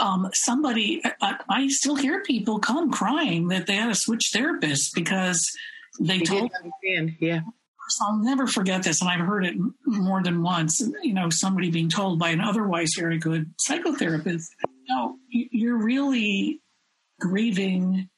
um, 0.00 0.28
somebody, 0.32 1.02
I, 1.20 1.36
I, 1.48 1.68
still 1.68 1.96
hear 1.96 2.22
people 2.22 2.58
come 2.58 2.90
crying 2.90 3.48
that 3.48 3.66
they 3.66 3.74
had 3.74 3.88
to 3.88 3.94
switch 3.94 4.30
therapists 4.34 4.90
because 4.94 5.44
they, 6.00 6.18
they 6.18 6.24
told. 6.24 6.50
Understand. 6.54 7.16
Yeah. 7.20 7.40
I'll 8.00 8.16
never 8.16 8.46
forget 8.46 8.82
this, 8.82 9.00
and 9.00 9.10
I've 9.10 9.20
heard 9.20 9.44
it 9.44 9.54
more 9.84 10.22
than 10.22 10.42
once. 10.42 10.80
You 11.02 11.14
know, 11.14 11.30
somebody 11.30 11.70
being 11.70 11.88
told 11.88 12.18
by 12.18 12.30
an 12.30 12.40
otherwise 12.40 12.92
very 12.96 13.18
good 13.18 13.52
psychotherapist, 13.58 14.48
"No, 14.88 15.18
you're 15.28 15.82
really 15.82 16.60
grieving 17.20 18.08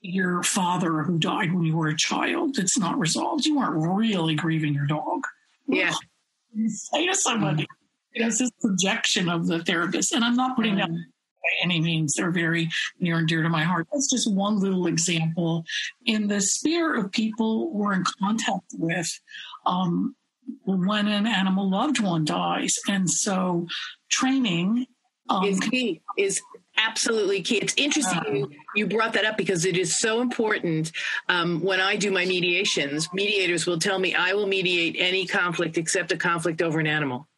your 0.00 0.42
father 0.42 1.02
who 1.02 1.18
died 1.18 1.52
when 1.52 1.64
you 1.64 1.76
were 1.76 1.88
a 1.88 1.96
child. 1.96 2.58
It's 2.58 2.78
not 2.78 2.98
resolved. 2.98 3.44
You 3.46 3.58
aren't 3.58 3.76
really 3.76 4.34
grieving 4.34 4.74
your 4.74 4.86
dog." 4.86 5.26
Yeah. 5.66 5.94
You 6.54 6.68
say 6.70 7.06
to 7.06 7.14
somebody, 7.14 7.66
it's 8.12 8.38
this 8.38 8.50
projection 8.60 9.28
of 9.28 9.46
the 9.46 9.62
therapist, 9.62 10.12
and 10.12 10.24
I'm 10.24 10.36
not 10.36 10.56
putting 10.56 10.76
mm-hmm. 10.76 10.92
down 10.92 10.94
by 10.94 11.15
any 11.62 11.80
means. 11.80 12.14
They're 12.14 12.30
very 12.30 12.68
near 13.00 13.18
and 13.18 13.28
dear 13.28 13.42
to 13.42 13.48
my 13.48 13.64
heart. 13.64 13.86
That's 13.92 14.10
just 14.10 14.32
one 14.32 14.58
little 14.58 14.86
example 14.86 15.64
in 16.04 16.28
the 16.28 16.40
sphere 16.40 16.94
of 16.96 17.12
people 17.12 17.72
we're 17.72 17.94
in 17.94 18.04
contact 18.20 18.72
with 18.78 19.08
um, 19.64 20.14
when 20.64 21.08
an 21.08 21.26
animal 21.26 21.68
loved 21.68 22.00
one 22.00 22.24
dies. 22.24 22.76
And 22.88 23.10
so 23.10 23.66
training 24.10 24.86
um, 25.28 25.44
is 25.44 25.60
key, 25.60 26.02
is 26.16 26.40
absolutely 26.76 27.42
key. 27.42 27.58
It's 27.58 27.74
interesting 27.76 28.36
you, 28.36 28.44
uh. 28.44 28.48
you 28.74 28.86
brought 28.86 29.12
that 29.14 29.24
up 29.24 29.36
because 29.36 29.64
it 29.64 29.76
is 29.76 29.96
so 29.96 30.20
important. 30.20 30.92
Um, 31.28 31.60
when 31.62 31.80
I 31.80 31.96
do 31.96 32.10
my 32.10 32.24
mediations, 32.24 33.08
mediators 33.12 33.66
will 33.66 33.78
tell 33.78 33.98
me 33.98 34.14
I 34.14 34.34
will 34.34 34.46
mediate 34.46 34.96
any 34.98 35.26
conflict 35.26 35.78
except 35.78 36.12
a 36.12 36.16
conflict 36.16 36.62
over 36.62 36.78
an 36.78 36.86
animal. 36.86 37.28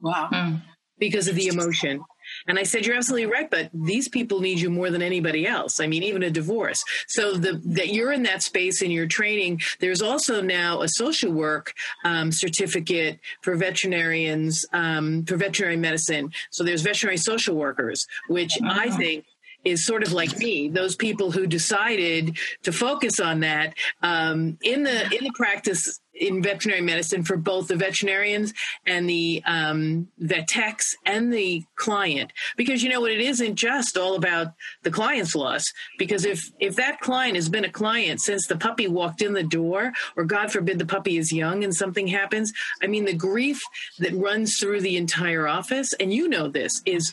Wow. 0.00 0.28
Mm. 0.32 0.62
Because 0.98 1.28
of 1.28 1.36
the 1.36 1.46
emotion. 1.46 2.02
And 2.46 2.58
I 2.58 2.62
said, 2.62 2.86
You're 2.86 2.96
absolutely 2.96 3.26
right, 3.26 3.50
but 3.50 3.70
these 3.72 4.08
people 4.08 4.40
need 4.40 4.60
you 4.60 4.70
more 4.70 4.90
than 4.90 5.02
anybody 5.02 5.46
else. 5.46 5.80
I 5.80 5.86
mean, 5.86 6.02
even 6.02 6.22
a 6.22 6.30
divorce. 6.30 6.82
So 7.08 7.34
the, 7.34 7.60
that 7.64 7.88
you're 7.88 8.12
in 8.12 8.22
that 8.24 8.42
space 8.42 8.82
in 8.82 8.90
your 8.90 9.06
training, 9.06 9.60
there's 9.80 10.02
also 10.02 10.40
now 10.40 10.82
a 10.82 10.88
social 10.88 11.32
work 11.32 11.74
um, 12.04 12.32
certificate 12.32 13.20
for 13.42 13.54
veterinarians, 13.56 14.64
um, 14.72 15.24
for 15.24 15.36
veterinary 15.36 15.76
medicine. 15.76 16.32
So 16.50 16.64
there's 16.64 16.82
veterinary 16.82 17.18
social 17.18 17.56
workers, 17.56 18.06
which 18.28 18.58
I 18.62 18.90
think 18.90 19.24
is 19.64 19.84
sort 19.84 20.02
of 20.02 20.12
like 20.12 20.38
me 20.38 20.68
those 20.68 20.96
people 20.96 21.30
who 21.30 21.46
decided 21.46 22.36
to 22.62 22.72
focus 22.72 23.20
on 23.20 23.40
that 23.40 23.74
um, 24.02 24.58
in 24.62 24.82
the 24.82 25.02
in 25.16 25.24
the 25.24 25.32
practice 25.34 26.00
in 26.14 26.42
veterinary 26.42 26.82
medicine 26.82 27.24
for 27.24 27.36
both 27.36 27.68
the 27.68 27.76
veterinarians 27.76 28.52
and 28.86 29.08
the 29.08 29.42
um, 29.46 30.08
vet 30.18 30.46
techs 30.46 30.94
and 31.06 31.32
the 31.32 31.64
client. 31.74 32.32
Because 32.56 32.82
you 32.82 32.90
know 32.90 33.00
what? 33.00 33.10
It 33.10 33.20
isn't 33.20 33.56
just 33.56 33.96
all 33.96 34.14
about 34.14 34.48
the 34.82 34.90
client's 34.90 35.34
loss. 35.34 35.64
Because 35.98 36.24
if 36.24 36.50
if 36.60 36.76
that 36.76 37.00
client 37.00 37.36
has 37.36 37.48
been 37.48 37.64
a 37.64 37.70
client 37.70 38.20
since 38.20 38.46
the 38.46 38.56
puppy 38.56 38.86
walked 38.88 39.22
in 39.22 39.32
the 39.32 39.42
door 39.42 39.92
or 40.16 40.24
god 40.24 40.50
forbid 40.50 40.78
the 40.78 40.86
puppy 40.86 41.18
is 41.18 41.32
young 41.32 41.64
and 41.64 41.74
something 41.74 42.06
happens 42.06 42.52
i 42.82 42.86
mean 42.86 43.04
the 43.04 43.14
grief 43.14 43.60
that 43.98 44.14
runs 44.14 44.58
through 44.58 44.80
the 44.80 44.96
entire 44.96 45.48
office 45.48 45.92
and 45.94 46.12
you 46.12 46.28
know 46.28 46.48
this 46.48 46.82
is 46.86 47.12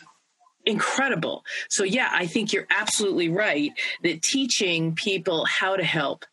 incredible 0.70 1.44
so 1.70 1.84
yeah 1.84 2.10
i 2.14 2.26
think 2.26 2.54
you're 2.54 2.68
absolutely 2.70 3.30
right 3.30 3.74
that 4.04 4.22
teaching 4.22 4.94
people 4.96 5.46
how 5.46 5.76
to 5.76 5.84
help 5.84 6.26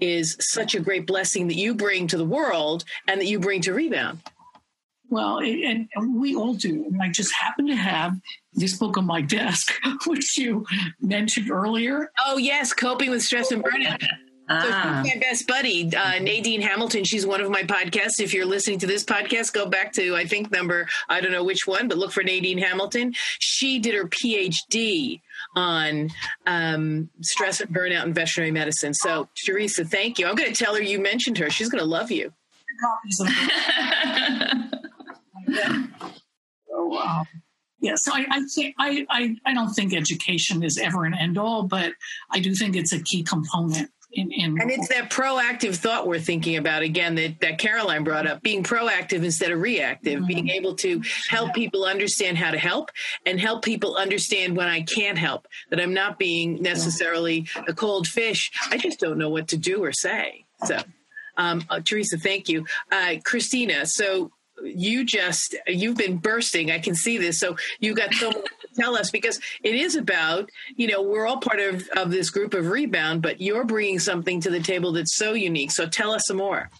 is 0.00 0.36
such 0.40 0.74
a 0.74 0.80
great 0.80 1.06
blessing 1.06 1.48
that 1.48 1.54
you 1.54 1.74
bring 1.74 2.06
to 2.08 2.16
the 2.16 2.24
world 2.24 2.84
and 3.08 3.20
that 3.20 3.26
you 3.26 3.38
bring 3.38 3.60
to 3.62 3.72
Rebound. 3.72 4.20
Well, 5.10 5.38
and, 5.38 5.88
and 5.94 6.20
we 6.20 6.34
all 6.34 6.54
do. 6.54 6.86
And 6.86 7.00
I 7.00 7.10
just 7.10 7.32
happen 7.32 7.66
to 7.68 7.76
have 7.76 8.18
this 8.54 8.76
book 8.76 8.96
on 8.96 9.04
my 9.04 9.20
desk, 9.20 9.72
which 10.06 10.36
you 10.38 10.66
mentioned 11.00 11.50
earlier. 11.50 12.10
Oh, 12.26 12.38
yes, 12.38 12.72
Coping 12.72 13.10
with 13.10 13.22
Stress 13.22 13.52
and 13.52 13.62
Burnout. 13.62 14.02
Ah. 14.48 14.60
So 14.60 14.66
she's 15.08 15.14
my 15.14 15.20
best 15.20 15.46
buddy, 15.46 15.96
uh, 15.96 16.18
Nadine 16.20 16.60
Hamilton. 16.60 17.04
She's 17.04 17.26
one 17.26 17.40
of 17.40 17.50
my 17.50 17.62
podcasts. 17.62 18.20
If 18.20 18.34
you're 18.34 18.44
listening 18.44 18.78
to 18.80 18.86
this 18.86 19.02
podcast, 19.02 19.52
go 19.52 19.66
back 19.66 19.92
to 19.94 20.14
I 20.14 20.26
think 20.26 20.50
number 20.50 20.86
I 21.08 21.20
don't 21.20 21.32
know 21.32 21.44
which 21.44 21.66
one, 21.66 21.88
but 21.88 21.96
look 21.96 22.12
for 22.12 22.22
Nadine 22.22 22.58
Hamilton. 22.58 23.14
She 23.38 23.78
did 23.78 23.94
her 23.94 24.04
PhD 24.04 25.20
on 25.56 26.10
um, 26.46 27.08
stress 27.22 27.60
and 27.60 27.74
burnout 27.74 28.04
in 28.04 28.12
veterinary 28.12 28.50
medicine. 28.50 28.92
So, 28.92 29.28
Teresa, 29.46 29.84
thank 29.84 30.18
you. 30.18 30.26
I'm 30.26 30.34
going 30.34 30.52
to 30.52 30.64
tell 30.64 30.74
her 30.74 30.82
you 30.82 31.00
mentioned 31.00 31.38
her. 31.38 31.48
She's 31.48 31.68
going 31.68 31.82
to 31.82 31.88
love 31.88 32.10
you. 32.10 32.32
oh, 36.72 36.98
um, 36.98 37.26
yeah, 37.80 37.94
so 37.96 38.12
I, 38.12 38.26
I 38.30 38.42
think 38.52 38.74
I, 38.78 39.06
I, 39.08 39.36
I 39.46 39.54
don't 39.54 39.72
think 39.72 39.94
education 39.94 40.62
is 40.62 40.76
ever 40.78 41.04
an 41.04 41.14
end 41.14 41.38
all, 41.38 41.62
but 41.62 41.92
I 42.30 42.40
do 42.40 42.54
think 42.54 42.76
it's 42.76 42.92
a 42.92 43.00
key 43.02 43.22
component 43.22 43.90
in, 44.14 44.30
in 44.32 44.60
and 44.60 44.70
it's 44.70 44.88
that 44.88 45.10
proactive 45.10 45.76
thought 45.76 46.06
we're 46.06 46.20
thinking 46.20 46.56
about 46.56 46.82
again 46.82 47.14
that, 47.16 47.40
that 47.40 47.58
Caroline 47.58 48.04
brought 48.04 48.26
up 48.26 48.42
being 48.42 48.62
proactive 48.62 49.24
instead 49.24 49.50
of 49.50 49.60
reactive, 49.60 50.18
mm-hmm. 50.18 50.26
being 50.26 50.48
able 50.48 50.74
to 50.76 51.02
help 51.28 51.54
people 51.54 51.84
understand 51.84 52.38
how 52.38 52.50
to 52.50 52.58
help 52.58 52.90
and 53.26 53.40
help 53.40 53.64
people 53.64 53.96
understand 53.96 54.56
when 54.56 54.68
I 54.68 54.82
can't 54.82 55.18
help, 55.18 55.48
that 55.70 55.80
I'm 55.80 55.94
not 55.94 56.18
being 56.18 56.62
necessarily 56.62 57.48
a 57.68 57.74
cold 57.74 58.06
fish. 58.06 58.50
I 58.70 58.76
just 58.76 59.00
don't 59.00 59.18
know 59.18 59.30
what 59.30 59.48
to 59.48 59.56
do 59.56 59.82
or 59.82 59.92
say. 59.92 60.44
So, 60.64 60.78
um, 61.36 61.64
uh, 61.68 61.80
Teresa, 61.80 62.16
thank 62.16 62.48
you. 62.48 62.66
Uh, 62.90 63.16
Christina, 63.24 63.86
so 63.86 64.30
you 64.62 65.04
just 65.04 65.54
you've 65.66 65.96
been 65.96 66.18
bursting. 66.18 66.70
I 66.70 66.78
can 66.78 66.94
see 66.94 67.18
this. 67.18 67.38
So 67.38 67.56
you've 67.80 67.96
got 67.96 68.14
so 68.14 68.30
much 68.30 68.44
to 68.44 68.80
tell 68.80 68.96
us 68.96 69.10
because 69.10 69.40
it 69.62 69.74
is 69.74 69.96
about 69.96 70.50
you 70.76 70.86
know 70.86 71.02
we're 71.02 71.26
all 71.26 71.38
part 71.38 71.60
of 71.60 71.88
of 71.96 72.10
this 72.10 72.30
group 72.30 72.54
of 72.54 72.68
rebound, 72.68 73.22
but 73.22 73.40
you're 73.40 73.64
bringing 73.64 73.98
something 73.98 74.40
to 74.42 74.50
the 74.50 74.60
table 74.60 74.92
that's 74.92 75.16
so 75.16 75.32
unique. 75.32 75.70
So 75.70 75.86
tell 75.86 76.12
us 76.12 76.24
some 76.26 76.38
more. 76.38 76.70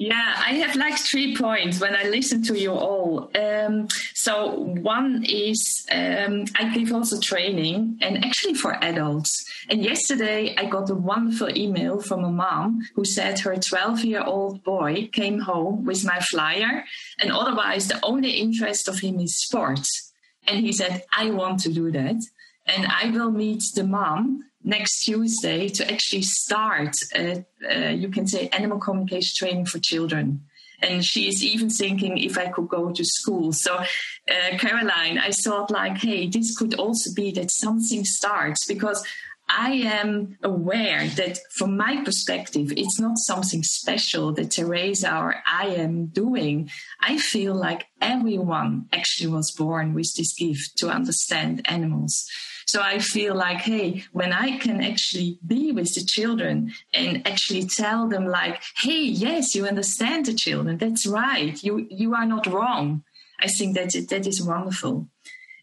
Yeah, 0.00 0.32
I 0.36 0.52
have 0.52 0.76
like 0.76 0.96
three 0.96 1.36
points 1.36 1.80
when 1.80 1.96
I 1.96 2.04
listen 2.04 2.40
to 2.44 2.56
you 2.56 2.70
all. 2.70 3.32
Um, 3.34 3.88
so 4.14 4.52
one 4.80 5.24
is 5.28 5.84
um, 5.90 6.44
I 6.54 6.72
give 6.72 6.92
also 6.92 7.18
training 7.18 7.98
and 8.00 8.24
actually 8.24 8.54
for 8.54 8.76
adults. 8.80 9.44
And 9.68 9.82
yesterday 9.82 10.54
I 10.56 10.66
got 10.66 10.88
a 10.88 10.94
wonderful 10.94 11.50
email 11.58 12.00
from 12.00 12.22
a 12.22 12.30
mom 12.30 12.82
who 12.94 13.04
said 13.04 13.40
her 13.40 13.56
12 13.56 14.04
year 14.04 14.22
old 14.22 14.62
boy 14.62 15.08
came 15.12 15.40
home 15.40 15.84
with 15.84 16.04
my 16.04 16.20
flyer 16.20 16.84
and 17.18 17.32
otherwise 17.32 17.88
the 17.88 17.98
only 18.04 18.30
interest 18.30 18.86
of 18.86 19.00
him 19.00 19.18
is 19.18 19.34
sports. 19.34 20.12
And 20.46 20.60
he 20.64 20.72
said, 20.72 21.02
I 21.12 21.30
want 21.30 21.58
to 21.62 21.72
do 21.72 21.90
that. 21.90 22.22
And 22.66 22.86
I 22.86 23.10
will 23.10 23.32
meet 23.32 23.64
the 23.74 23.82
mom 23.82 24.44
next 24.64 25.04
Tuesday 25.04 25.68
to 25.68 25.90
actually 25.90 26.22
start, 26.22 26.96
uh, 27.14 27.88
you 27.88 28.08
can 28.08 28.26
say, 28.26 28.48
animal 28.48 28.78
communication 28.78 29.34
training 29.36 29.66
for 29.66 29.78
children. 29.78 30.42
And 30.80 31.04
she 31.04 31.26
is 31.28 31.42
even 31.42 31.70
thinking 31.70 32.18
if 32.18 32.38
I 32.38 32.48
could 32.48 32.68
go 32.68 32.92
to 32.92 33.04
school. 33.04 33.52
So, 33.52 33.74
uh, 33.76 34.58
Caroline, 34.58 35.18
I 35.18 35.32
thought 35.32 35.72
like, 35.72 35.98
hey, 35.98 36.28
this 36.28 36.56
could 36.56 36.74
also 36.74 37.12
be 37.14 37.32
that 37.32 37.50
something 37.50 38.04
starts 38.04 38.64
because 38.64 39.04
I 39.48 39.72
am 39.72 40.36
aware 40.42 41.08
that 41.08 41.38
from 41.56 41.76
my 41.76 42.02
perspective, 42.04 42.72
it's 42.76 43.00
not 43.00 43.16
something 43.18 43.62
special 43.62 44.32
that 44.34 44.50
Teresa 44.50 45.16
or 45.16 45.36
I 45.46 45.68
am 45.68 46.06
doing. 46.06 46.70
I 47.00 47.16
feel 47.18 47.54
like 47.54 47.86
everyone 48.00 48.86
actually 48.92 49.32
was 49.32 49.50
born 49.50 49.94
with 49.94 50.14
this 50.16 50.34
gift 50.34 50.76
to 50.78 50.90
understand 50.90 51.62
animals. 51.64 52.28
So 52.68 52.82
I 52.82 52.98
feel 52.98 53.34
like, 53.34 53.62
hey, 53.62 54.04
when 54.12 54.30
I 54.30 54.58
can 54.58 54.82
actually 54.82 55.38
be 55.46 55.72
with 55.72 55.94
the 55.94 56.04
children 56.04 56.74
and 56.92 57.26
actually 57.26 57.64
tell 57.64 58.06
them 58.08 58.26
like, 58.26 58.62
hey, 58.82 59.00
yes, 59.00 59.54
you 59.54 59.66
understand 59.66 60.26
the 60.26 60.34
children. 60.34 60.76
That's 60.76 61.06
right. 61.06 61.56
You 61.64 61.86
you 61.90 62.14
are 62.14 62.26
not 62.26 62.46
wrong. 62.46 63.04
I 63.40 63.46
think 63.46 63.74
that 63.74 63.94
that 64.10 64.26
is 64.26 64.42
wonderful. 64.42 65.08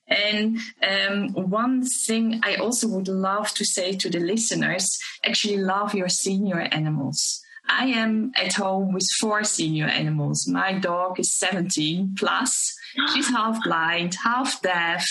And 0.07 0.57
um, 0.81 1.33
one 1.33 1.83
thing 2.07 2.41
I 2.41 2.55
also 2.55 2.87
would 2.87 3.07
love 3.07 3.53
to 3.53 3.65
say 3.65 3.93
to 3.97 4.09
the 4.09 4.19
listeners 4.19 4.97
actually 5.23 5.57
love 5.57 5.93
your 5.93 6.09
senior 6.09 6.61
animals. 6.61 7.39
I 7.69 7.85
am 7.87 8.31
at 8.35 8.53
home 8.53 8.93
with 8.93 9.07
four 9.19 9.43
senior 9.43 9.85
animals. 9.85 10.47
My 10.47 10.73
dog 10.73 11.19
is 11.19 11.37
17 11.37 12.15
plus. 12.17 12.73
She's 13.13 13.29
half 13.29 13.63
blind, 13.63 14.15
half 14.23 14.61
deaf, 14.63 15.05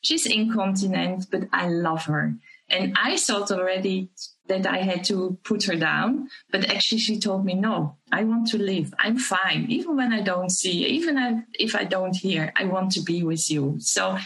she's 0.00 0.26
incontinent, 0.26 1.26
but 1.30 1.44
I 1.52 1.68
love 1.68 2.04
her. 2.04 2.34
And 2.68 2.96
I 2.96 3.16
thought 3.16 3.50
already 3.50 4.10
that 4.46 4.66
I 4.66 4.78
had 4.78 5.02
to 5.04 5.38
put 5.42 5.64
her 5.64 5.74
down, 5.74 6.28
but 6.52 6.70
actually 6.70 6.98
she 6.98 7.18
told 7.18 7.44
me, 7.44 7.54
no, 7.54 7.96
I 8.12 8.24
want 8.24 8.48
to 8.48 8.58
live. 8.58 8.94
I'm 8.98 9.18
fine. 9.18 9.66
Even 9.68 9.96
when 9.96 10.12
I 10.12 10.20
don't 10.20 10.50
see, 10.50 10.86
even 10.86 11.44
if 11.54 11.74
I 11.74 11.84
don't 11.84 12.14
hear, 12.14 12.52
I 12.56 12.64
want 12.64 12.92
to 12.92 13.00
be 13.02 13.24
with 13.24 13.50
you. 13.50 13.76
So 13.80 14.18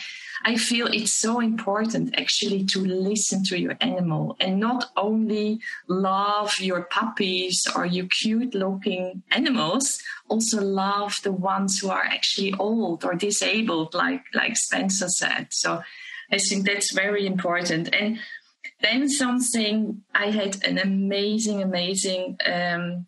I 0.42 0.56
feel 0.56 0.86
it's 0.86 1.12
so 1.12 1.40
important 1.40 2.18
actually 2.18 2.64
to 2.66 2.80
listen 2.80 3.44
to 3.44 3.58
your 3.58 3.76
animal 3.80 4.36
and 4.40 4.58
not 4.58 4.90
only 4.96 5.60
love 5.88 6.54
your 6.58 6.82
puppies 6.84 7.66
or 7.76 7.86
your 7.86 8.06
cute 8.06 8.54
looking 8.54 9.22
animals, 9.30 10.00
also 10.28 10.60
love 10.60 11.16
the 11.22 11.32
ones 11.32 11.78
who 11.78 11.90
are 11.90 12.02
actually 12.02 12.52
old 12.54 13.04
or 13.04 13.14
disabled, 13.14 13.94
like, 13.94 14.22
like 14.34 14.56
Spencer 14.56 15.08
said. 15.08 15.48
So 15.50 15.82
I 16.32 16.38
think 16.38 16.66
that's 16.66 16.92
very 16.92 17.26
important. 17.26 17.94
And 17.94 18.18
then 18.80 19.08
something 19.08 20.02
I 20.14 20.30
had 20.30 20.64
an 20.64 20.78
amazing, 20.78 21.62
amazing, 21.62 22.38
um, 22.44 23.06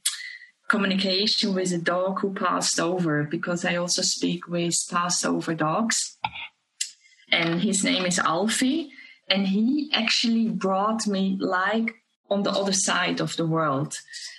communication 0.68 1.54
with 1.54 1.72
a 1.72 1.78
dog 1.78 2.20
who 2.20 2.34
passed 2.34 2.80
over 2.80 3.22
because 3.22 3.64
I 3.64 3.76
also 3.76 4.02
speak 4.02 4.48
with 4.48 4.74
passed 4.90 5.24
over 5.24 5.54
dogs 5.54 6.18
and 7.30 7.60
his 7.60 7.84
name 7.84 8.06
is 8.06 8.18
Alfie. 8.18 8.90
And 9.28 9.48
he 9.48 9.90
actually 9.92 10.48
brought 10.48 11.06
me 11.06 11.36
like 11.40 11.94
on 12.30 12.42
the 12.42 12.50
other 12.50 12.72
side 12.72 13.20
of 13.20 13.36
the 13.36 13.46
world. 13.46 13.96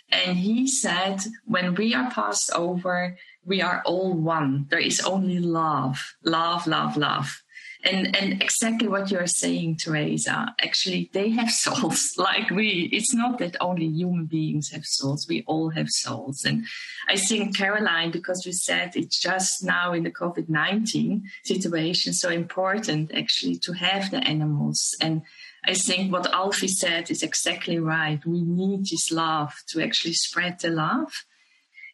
And 0.09 0.37
he 0.37 0.67
said, 0.67 1.19
when 1.45 1.75
we 1.75 1.93
are 1.93 2.09
passed 2.09 2.51
over, 2.53 3.17
we 3.45 3.61
are 3.61 3.81
all 3.85 4.13
one. 4.13 4.67
There 4.69 4.79
is 4.79 5.01
only 5.01 5.39
love, 5.39 6.15
love, 6.23 6.67
love, 6.67 6.95
love 6.95 7.41
and 7.83 8.15
and 8.15 8.41
exactly 8.41 8.87
what 8.87 9.11
you're 9.11 9.27
saying 9.27 9.77
teresa 9.77 10.53
actually 10.61 11.09
they 11.13 11.29
have 11.29 11.49
souls 11.63 12.13
like 12.17 12.49
we 12.49 12.89
it's 12.91 13.13
not 13.13 13.37
that 13.37 13.55
only 13.61 13.87
human 13.87 14.25
beings 14.25 14.71
have 14.71 14.85
souls 14.85 15.25
we 15.29 15.43
all 15.47 15.69
have 15.69 15.87
souls 15.89 16.43
and 16.43 16.65
i 17.07 17.15
think 17.15 17.55
caroline 17.55 18.11
because 18.11 18.45
you 18.45 18.53
said 18.53 18.95
it's 18.95 19.19
just 19.19 19.63
now 19.63 19.93
in 19.93 20.03
the 20.03 20.11
covid-19 20.11 21.21
situation 21.43 22.13
so 22.13 22.29
important 22.29 23.11
actually 23.13 23.55
to 23.55 23.73
have 23.73 24.09
the 24.11 24.17
animals 24.27 24.95
and 25.01 25.21
I 25.67 25.73
think 25.73 26.13
what 26.13 26.31
Alfie 26.33 26.69
said 26.69 27.11
is 27.11 27.21
exactly 27.21 27.77
right. 27.77 28.25
We 28.25 28.41
need 28.41 28.85
this 28.85 29.11
love 29.11 29.53
to 29.69 29.83
actually 29.83 30.13
spread 30.13 30.61
the 30.61 30.69
love. 30.69 31.11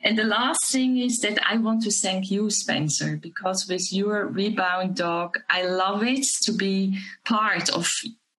And 0.03 0.17
the 0.17 0.25
last 0.25 0.69
thing 0.69 0.97
is 0.97 1.19
that 1.21 1.39
I 1.49 1.57
want 1.57 1.83
to 1.83 1.91
thank 1.91 2.29
you, 2.29 2.49
Spencer, 2.49 3.15
because 3.15 3.69
with 3.69 3.93
your 3.93 4.27
rebound 4.27 4.97
dog, 4.97 5.39
I 5.49 5.63
love 5.63 6.03
it 6.03 6.25
to 6.43 6.51
be 6.51 6.99
part 7.23 7.69
of, 7.69 7.89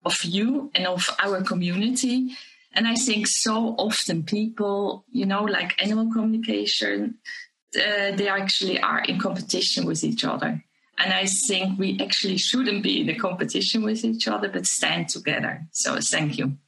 of 0.05 0.23
you 0.23 0.71
and 0.75 0.87
of 0.87 1.09
our 1.19 1.43
community. 1.43 2.37
And 2.75 2.87
I 2.87 2.97
think 2.97 3.27
so 3.27 3.75
often 3.79 4.25
people, 4.25 5.07
you 5.11 5.25
know, 5.25 5.45
like 5.45 5.83
animal 5.83 6.13
communication, 6.13 7.15
uh, 7.77 8.13
they 8.15 8.29
actually 8.29 8.79
are 8.81 9.01
in 9.01 9.19
competition 9.19 9.87
with 9.87 10.05
each 10.05 10.23
other. 10.23 10.63
And 10.99 11.13
I 11.15 11.25
think 11.25 11.79
we 11.79 11.99
actually 11.99 12.37
shouldn't 12.37 12.83
be 12.83 13.01
in 13.01 13.09
a 13.09 13.15
competition 13.15 13.83
with 13.83 14.05
each 14.05 14.29
other, 14.29 14.49
but 14.51 14.67
stand 14.67 15.09
together. 15.09 15.67
So 15.73 15.99
thank 15.99 16.37
you. 16.37 16.59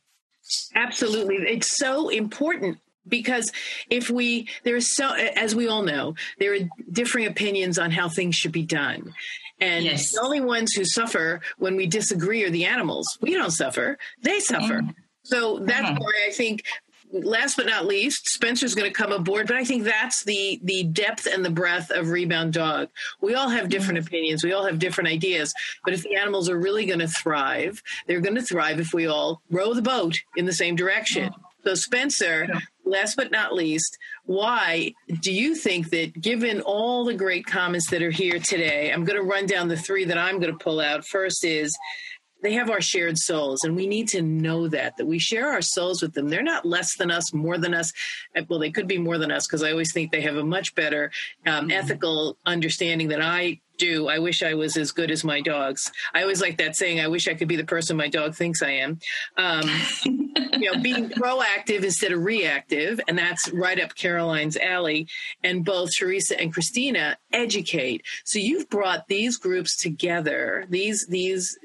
Absolutely. 0.75 1.37
It's 1.37 1.77
so 1.77 2.09
important 2.09 2.79
because 3.09 3.53
if 3.91 4.11
we 4.11 4.49
there 4.65 4.77
is 4.77 4.95
so 4.95 5.13
as 5.13 5.55
we 5.55 5.69
all 5.69 5.83
know 5.83 6.15
there 6.39 6.55
are 6.55 6.59
differing 6.91 7.27
opinions 7.27 7.79
on 7.79 7.91
how 7.91 8.09
things 8.09 8.35
should 8.35 8.53
be 8.53 8.65
done 8.65 9.13
and 9.61 9.85
yes. 9.85 10.13
the 10.13 10.21
only 10.21 10.41
ones 10.41 10.73
who 10.73 10.85
suffer 10.85 11.41
when 11.59 11.77
we 11.77 11.87
disagree 11.87 12.45
are 12.45 12.51
the 12.51 12.65
animals 12.65 13.19
we 13.21 13.33
don't 13.35 13.51
suffer 13.51 13.99
they 14.23 14.41
suffer 14.41 14.83
mm. 14.83 14.95
so 15.23 15.59
that's 15.61 15.89
mm-hmm. 15.89 16.03
why 16.03 16.27
i 16.27 16.31
think 16.31 16.63
last 17.13 17.57
but 17.57 17.67
not 17.67 17.87
least 17.87 18.29
spencer's 18.29 18.75
going 18.75 18.89
to 18.89 18.93
come 18.93 19.13
aboard 19.13 19.47
but 19.47 19.57
i 19.57 19.65
think 19.65 19.85
that's 19.85 20.25
the 20.25 20.61
the 20.65 20.83
depth 20.85 21.27
and 21.27 21.45
the 21.45 21.51
breadth 21.51 21.91
of 21.91 22.11
rebound 22.11 22.53
dog 22.53 22.89
we 23.21 23.35
all 23.35 23.49
have 23.49 23.69
different 23.69 23.99
mm-hmm. 23.99 24.09
opinions 24.09 24.43
we 24.43 24.53
all 24.53 24.67
have 24.67 24.79
different 24.79 25.09
ideas 25.09 25.55
but 25.85 25.95
if 25.95 26.03
the 26.03 26.17
animals 26.17 26.51
are 26.51 26.59
really 26.59 26.85
going 26.85 26.99
to 26.99 27.09
thrive 27.09 27.83
they're 28.07 28.21
going 28.21 28.35
to 28.35 28.43
thrive 28.43 28.81
if 28.81 28.93
we 28.93 29.07
all 29.07 29.41
row 29.51 29.73
the 29.73 29.83
boat 29.83 30.21
in 30.37 30.47
the 30.47 30.53
same 30.53 30.75
direction 30.75 31.31
mm. 31.31 31.35
so 31.65 31.75
spencer 31.75 32.47
yeah 32.49 32.61
last 32.87 33.17
but 33.17 33.31
not 33.31 33.53
least, 33.53 33.99
why 34.25 34.95
do 35.21 35.33
you 35.33 35.55
think 35.55 35.91
that 35.91 36.19
given 36.21 36.61
all 36.61 37.05
the 37.05 37.15
great 37.15 37.47
comments 37.47 37.91
that 37.91 38.03
are 38.03 38.11
here 38.11 38.39
today, 38.39 38.93
I'm 38.93 39.05
going 39.05 39.21
to 39.21 39.27
run 39.27 39.47
down 39.47 39.69
the 39.69 39.77
three 39.77 40.05
that 40.07 40.19
I'm 40.19 40.39
going 40.39 40.53
to 40.53 40.65
pull 40.65 40.81
out. 40.81 41.07
First 41.07 41.45
is 41.45 41.77
they 42.43 42.53
have 42.53 42.71
our 42.71 42.81
shared 42.81 43.19
souls 43.19 43.65
and 43.65 43.75
we 43.75 43.87
need 43.87 44.09
to 44.09 44.23
know 44.23 44.69
that 44.69 44.97
that 44.97 45.07
we 45.07 45.19
share 45.19 45.49
our 45.49 45.63
souls 45.63 46.03
with 46.03 46.13
them 46.13 46.29
they're 46.29 46.43
not 46.43 46.67
less 46.67 46.97
than 46.97 47.11
us 47.11 47.33
more 47.33 47.59
than 47.59 47.75
us 47.75 47.93
well 48.49 48.59
they 48.59 48.71
could 48.71 48.87
be 48.87 48.99
more 48.99 49.19
than 49.19 49.33
us 49.33 49.47
because 49.47 49.63
i 49.63 49.71
always 49.71 49.93
think 49.93 50.13
they 50.13 50.21
have 50.21 50.37
a 50.37 50.45
much 50.45 50.75
better 50.75 51.11
um, 51.47 51.71
ethical 51.71 52.37
understanding 52.47 53.09
than 53.09 53.23
i 53.23 53.59
do. 53.79 54.09
I 54.09 54.19
wish 54.19 54.43
I 54.43 54.55
was 54.55 54.77
as 54.77 54.93
good 54.93 55.11
as 55.11 55.25
my 55.25 55.41
dogs. 55.41 55.91
I 56.15 56.23
always 56.23 56.41
like 56.41 56.59
that 56.59 56.77
saying, 56.77 57.01
I 57.01 57.09
wish 57.09 57.29
I 57.29 57.35
could 57.35 57.49
be 57.49 57.57
the 57.57 57.65
person 57.65 57.97
my 57.97 58.09
dog 58.09 58.35
thinks 58.35 58.63
I 58.63 58.71
am. 58.71 58.99
Um, 59.37 59.71
you 60.05 60.73
know, 60.73 60.81
being 60.81 61.09
proactive 61.11 61.85
instead 61.85 62.13
of 62.13 62.23
reactive. 62.23 63.01
And 63.09 63.19
that's 63.19 63.51
right 63.53 63.81
up 63.81 63.95
Caroline's 63.95 64.57
alley. 64.57 65.07
And 65.43 65.65
both 65.65 65.91
Teresa 65.97 66.41
and 66.41 66.53
Christina 66.53 67.17
educate. 67.33 68.03
So 68.25 68.39
you've 68.39 68.69
brought 68.69 69.09
these 69.09 69.37
groups 69.37 69.77
together, 69.77 70.67
these, 70.69 71.07
these 71.09 71.59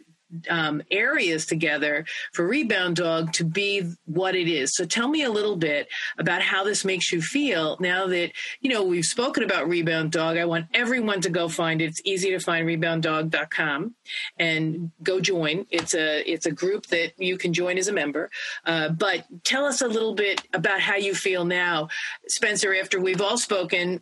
um, 0.50 0.82
areas 0.92 1.46
together 1.46 2.06
for 2.34 2.48
Rebound 2.48 2.98
Dog 2.98 3.34
to 3.34 3.44
be 3.44 3.92
what 4.06 4.36
it 4.36 4.48
is. 4.48 4.76
So 4.76 4.86
tell 4.86 5.08
me 5.08 5.24
a 5.24 5.32
little 5.32 5.56
bit 5.56 5.88
about 6.18 6.42
how 6.42 6.64
this 6.64 6.86
makes 6.86 7.12
you 7.12 7.22
feel 7.22 7.78
now 7.80 8.08
that, 8.08 8.32
you 8.60 8.70
know, 8.70 8.84
we've 8.84 9.06
spoken 9.06 9.44
about 9.44 9.68
Rebound 9.68 10.12
Dog. 10.12 10.38
I 10.38 10.46
want 10.46 10.68
everyone 10.74 11.22
to 11.22 11.30
go 11.30 11.50
find 11.50 11.82
it. 11.82 11.86
It's 11.86 12.02
easy 12.06 12.32
to 12.32 12.40
find 12.40 12.68
rebounddog.com 12.68 13.96
and 14.38 14.92
go 15.04 15.20
join. 15.20 15.66
It's 15.70 15.94
a, 15.94 16.30
it's 16.30 16.46
a 16.46 16.52
group 16.52 16.88
that 16.88 17.14
you 17.18 17.38
can 17.38 17.54
join 17.54 17.78
as 17.78 17.88
a 17.88 17.94
member. 17.94 18.30
Uh, 18.66 18.90
but 18.90 19.26
tell 19.44 19.66
us 19.66 19.82
a 19.82 19.88
little 19.88 20.16
bit 20.16 20.42
about 20.54 20.80
how 20.80 20.96
you 20.96 21.14
feel 21.14 21.46
now, 21.46 21.90
Spencer, 22.28 22.74
after 22.74 23.00
we've 23.00 23.22
all 23.22 23.38
spoken 23.38 24.02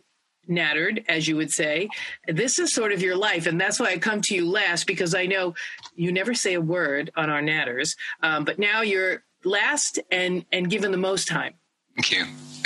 nattered, 0.50 1.04
as 1.08 1.26
you 1.28 1.36
would 1.36 1.50
say. 1.50 1.88
This 2.26 2.58
is 2.58 2.72
sort 2.72 2.92
of 2.92 3.02
your 3.02 3.16
life, 3.16 3.46
and 3.46 3.60
that's 3.60 3.80
why 3.80 3.86
I 3.86 3.98
come 3.98 4.20
to 4.22 4.34
you 4.34 4.46
last 4.48 4.86
because 4.86 5.14
I 5.14 5.26
know 5.26 5.54
you 5.94 6.12
never 6.12 6.34
say 6.34 6.54
a 6.54 6.60
word 6.60 7.10
on 7.16 7.30
our 7.30 7.40
natters, 7.40 7.96
um, 8.22 8.44
but 8.44 8.58
now 8.58 8.82
you're 8.82 9.22
last 9.44 9.98
and 10.10 10.44
and 10.52 10.68
given 10.68 10.90
the 10.90 10.98
most 10.98 11.28
time. 11.28 11.54
Thank 11.96 12.10
you. 12.12 12.24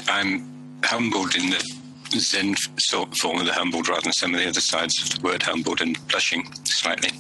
I'm 0.09 0.80
humbled 0.82 1.35
in 1.37 1.51
the 1.51 2.18
Zen 2.18 2.55
sort 2.78 3.16
form 3.16 3.41
of 3.41 3.47
the 3.47 3.53
humbled 3.53 3.89
rather 3.89 4.03
than 4.03 4.12
some 4.12 4.35
of 4.35 4.41
the 4.41 4.49
other 4.49 4.61
sides 4.61 5.03
of 5.03 5.11
the 5.11 5.28
word 5.28 5.43
humbled 5.43 5.80
and 5.80 5.97
blushing 6.09 6.45
slightly. 6.64 7.11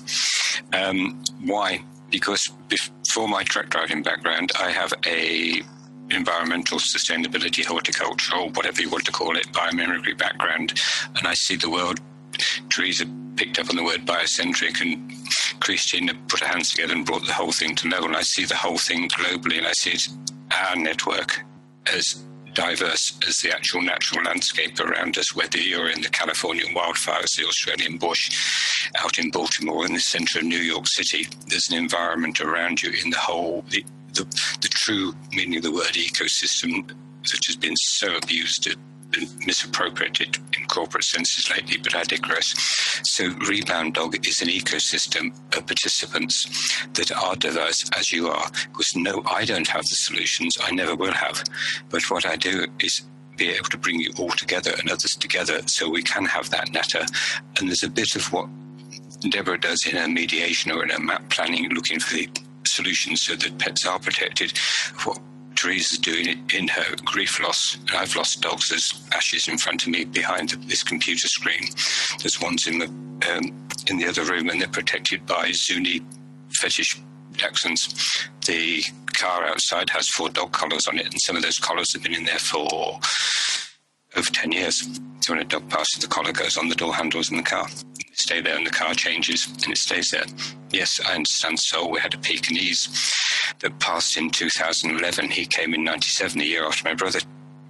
Um, 0.72 1.22
why? 1.44 1.84
Because 2.10 2.48
before 2.68 3.28
my 3.28 3.42
truck 3.42 3.70
driving 3.70 4.02
background, 4.02 4.52
I 4.60 4.70
have 4.70 4.92
a 5.06 5.62
environmental 6.14 6.78
sustainability, 6.78 7.64
horticultural, 7.64 8.50
whatever 8.50 8.80
you 8.80 8.90
want 8.90 9.04
to 9.04 9.12
call 9.12 9.36
it, 9.36 9.46
biomimicry 9.52 10.16
background, 10.16 10.80
and 11.16 11.26
I 11.26 11.34
see 11.34 11.56
the 11.56 11.70
world. 11.70 12.00
Trees 12.68 12.98
Teresa 12.98 13.06
picked 13.36 13.58
up 13.58 13.70
on 13.70 13.76
the 13.76 13.84
word 13.84 14.06
biocentric, 14.06 14.80
and 14.80 15.12
Christine 15.60 16.10
put 16.28 16.40
her 16.40 16.46
hands 16.46 16.70
together 16.70 16.94
and 16.94 17.06
brought 17.06 17.26
the 17.26 17.32
whole 17.32 17.52
thing 17.52 17.74
to 17.76 17.88
know. 17.88 18.04
And 18.04 18.16
I 18.16 18.22
see 18.22 18.44
the 18.44 18.56
whole 18.56 18.78
thing 18.78 19.08
globally, 19.08 19.58
and 19.58 19.66
I 19.66 19.72
see 19.72 19.90
it, 19.90 20.08
our 20.50 20.76
network 20.76 21.44
as 21.92 22.24
diverse 22.54 23.18
as 23.26 23.36
the 23.38 23.52
actual 23.52 23.82
natural 23.82 24.24
landscape 24.24 24.78
around 24.78 25.18
us, 25.18 25.34
whether 25.34 25.58
you're 25.58 25.90
in 25.90 26.00
the 26.00 26.08
Californian 26.08 26.74
wildfires, 26.74 27.36
the 27.36 27.46
Australian 27.46 27.98
bush, 27.98 28.88
out 28.98 29.18
in 29.18 29.30
Baltimore, 29.30 29.84
in 29.84 29.92
the 29.92 30.00
center 30.00 30.38
of 30.38 30.44
New 30.44 30.58
York 30.58 30.86
City. 30.86 31.26
There's 31.48 31.68
an 31.70 31.76
environment 31.76 32.40
around 32.40 32.82
you 32.82 32.92
in 33.02 33.10
the 33.10 33.18
whole, 33.18 33.64
the, 33.70 33.84
the, 34.14 34.24
the 34.60 34.68
true 34.68 35.14
meaning 35.32 35.58
of 35.58 35.62
the 35.62 35.72
word 35.72 35.94
ecosystem 35.94 36.86
that 36.88 37.44
has 37.46 37.56
been 37.56 37.76
so 37.76 38.16
abused 38.16 38.66
and 38.66 39.46
misappropriated 39.46 40.38
in 40.58 40.66
corporate 40.66 41.04
senses 41.04 41.50
lately, 41.50 41.76
but 41.76 41.94
I 41.94 42.02
digress. 42.02 42.54
So, 43.04 43.28
Rebound 43.48 43.94
Dog 43.94 44.26
is 44.26 44.42
an 44.42 44.48
ecosystem 44.48 45.32
of 45.56 45.66
participants 45.66 46.46
that 46.94 47.12
are 47.12 47.36
diverse 47.36 47.88
as 47.96 48.12
you 48.12 48.28
are. 48.28 48.50
Because 48.72 48.96
no, 48.96 49.22
I 49.26 49.44
don't 49.44 49.68
have 49.68 49.82
the 49.82 49.96
solutions, 49.96 50.56
I 50.60 50.72
never 50.72 50.96
will 50.96 51.12
have. 51.12 51.44
But 51.90 52.10
what 52.10 52.26
I 52.26 52.36
do 52.36 52.66
is 52.80 53.02
be 53.36 53.50
able 53.50 53.68
to 53.68 53.78
bring 53.78 54.00
you 54.00 54.12
all 54.18 54.30
together 54.30 54.72
and 54.78 54.90
others 54.90 55.16
together 55.16 55.60
so 55.66 55.90
we 55.90 56.02
can 56.02 56.24
have 56.24 56.50
that 56.50 56.68
netter. 56.68 57.06
And 57.58 57.68
there's 57.68 57.82
a 57.82 57.90
bit 57.90 58.16
of 58.16 58.32
what 58.32 58.48
Deborah 59.28 59.58
does 59.58 59.86
in 59.86 59.96
her 59.96 60.08
mediation 60.08 60.70
or 60.70 60.82
in 60.82 60.90
her 60.90 61.00
map 61.00 61.28
planning, 61.30 61.68
looking 61.70 61.98
for 61.98 62.14
the 62.14 62.28
solutions 62.74 63.22
so 63.22 63.36
that 63.36 63.58
pets 63.58 63.86
are 63.86 63.98
protected. 63.98 64.58
What 65.04 65.18
Teresa's 65.54 65.98
doing 65.98 66.44
in 66.52 66.68
her 66.68 66.96
grief 67.04 67.40
loss. 67.40 67.76
And 67.88 67.92
I've 67.92 68.14
lost 68.16 68.42
dogs. 68.42 68.68
There's 68.68 68.92
ashes 69.12 69.48
in 69.48 69.58
front 69.58 69.84
of 69.84 69.88
me 69.88 70.04
behind 70.04 70.50
this 70.68 70.82
computer 70.82 71.28
screen. 71.28 71.68
There's 72.20 72.40
ones 72.40 72.66
in 72.66 72.78
the 72.78 72.86
um, 73.32 73.68
in 73.86 73.98
the 73.98 74.06
other 74.06 74.24
room, 74.24 74.50
and 74.50 74.60
they're 74.60 74.68
protected 74.68 75.24
by 75.26 75.52
Zuni 75.52 76.02
fetish 76.54 77.00
Dachshunds. 77.32 78.28
The 78.46 78.82
car 79.12 79.46
outside 79.46 79.90
has 79.90 80.08
four 80.08 80.28
dog 80.28 80.52
collars 80.52 80.86
on 80.86 80.98
it, 80.98 81.06
and 81.06 81.20
some 81.22 81.36
of 81.36 81.42
those 81.42 81.58
collars 81.58 81.92
have 81.92 82.02
been 82.02 82.14
in 82.14 82.24
there 82.24 82.38
for 82.38 83.00
over 84.16 84.30
10 84.30 84.52
years. 84.52 85.00
So 85.20 85.32
when 85.32 85.42
a 85.42 85.44
dog 85.44 85.68
passes, 85.70 86.00
the 86.00 86.08
collar 86.08 86.32
goes 86.32 86.56
on 86.56 86.68
the 86.68 86.74
door 86.74 86.94
handles 86.94 87.30
in 87.30 87.36
the 87.36 87.42
car. 87.42 87.66
Stay 88.12 88.40
there, 88.40 88.56
and 88.56 88.66
the 88.66 88.70
car 88.70 88.94
changes, 88.94 89.46
and 89.64 89.72
it 89.72 89.78
stays 89.78 90.10
there. 90.10 90.24
Yes, 90.70 91.00
I 91.06 91.14
understand. 91.14 91.58
So 91.58 91.88
we 91.88 91.98
had 91.98 92.14
a 92.14 92.18
Pekingese 92.18 92.88
that 93.60 93.78
passed 93.80 94.16
in 94.16 94.30
2011. 94.30 95.30
He 95.30 95.46
came 95.46 95.74
in 95.74 95.82
97, 95.82 96.40
a 96.40 96.44
year 96.44 96.64
after 96.64 96.84
my 96.88 96.94
brother 96.94 97.20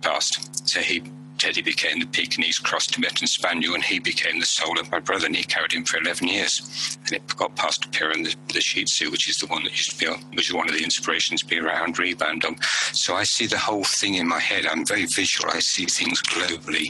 passed. 0.02 0.68
So 0.68 0.80
he 0.80 1.02
Teddy 1.44 1.60
became 1.60 2.00
the 2.00 2.06
Pekingese 2.06 2.58
cross 2.58 2.86
Tibetan 2.86 3.26
Spaniel, 3.26 3.74
and 3.74 3.84
he 3.84 3.98
became 3.98 4.40
the 4.40 4.46
soul 4.46 4.80
of 4.80 4.90
my 4.90 4.98
brother, 4.98 5.26
and 5.26 5.36
he 5.36 5.44
carried 5.44 5.72
him 5.72 5.84
for 5.84 5.98
11 5.98 6.26
years. 6.26 6.96
And 7.04 7.12
it 7.12 7.36
got 7.36 7.54
past 7.54 7.82
to 7.82 7.88
Pira 7.90 8.14
the, 8.14 8.34
the 8.54 8.62
Shih 8.62 8.84
Tzu, 8.84 9.10
which 9.10 9.28
is 9.28 9.36
the 9.36 9.46
one 9.48 9.62
that 9.64 9.72
used 9.72 9.90
to 9.90 9.98
be, 9.98 10.06
which 10.34 10.48
is 10.48 10.54
one 10.54 10.70
of 10.70 10.74
the 10.74 10.82
inspirations 10.82 11.42
to 11.42 11.46
be 11.46 11.58
around 11.58 11.98
Rebound 11.98 12.40
Dog. 12.40 12.64
So 12.64 13.14
I 13.14 13.24
see 13.24 13.46
the 13.46 13.58
whole 13.58 13.84
thing 13.84 14.14
in 14.14 14.26
my 14.26 14.40
head. 14.40 14.64
I'm 14.64 14.86
very 14.86 15.04
visual. 15.04 15.50
I 15.52 15.58
see 15.58 15.84
things 15.84 16.22
globally. 16.22 16.88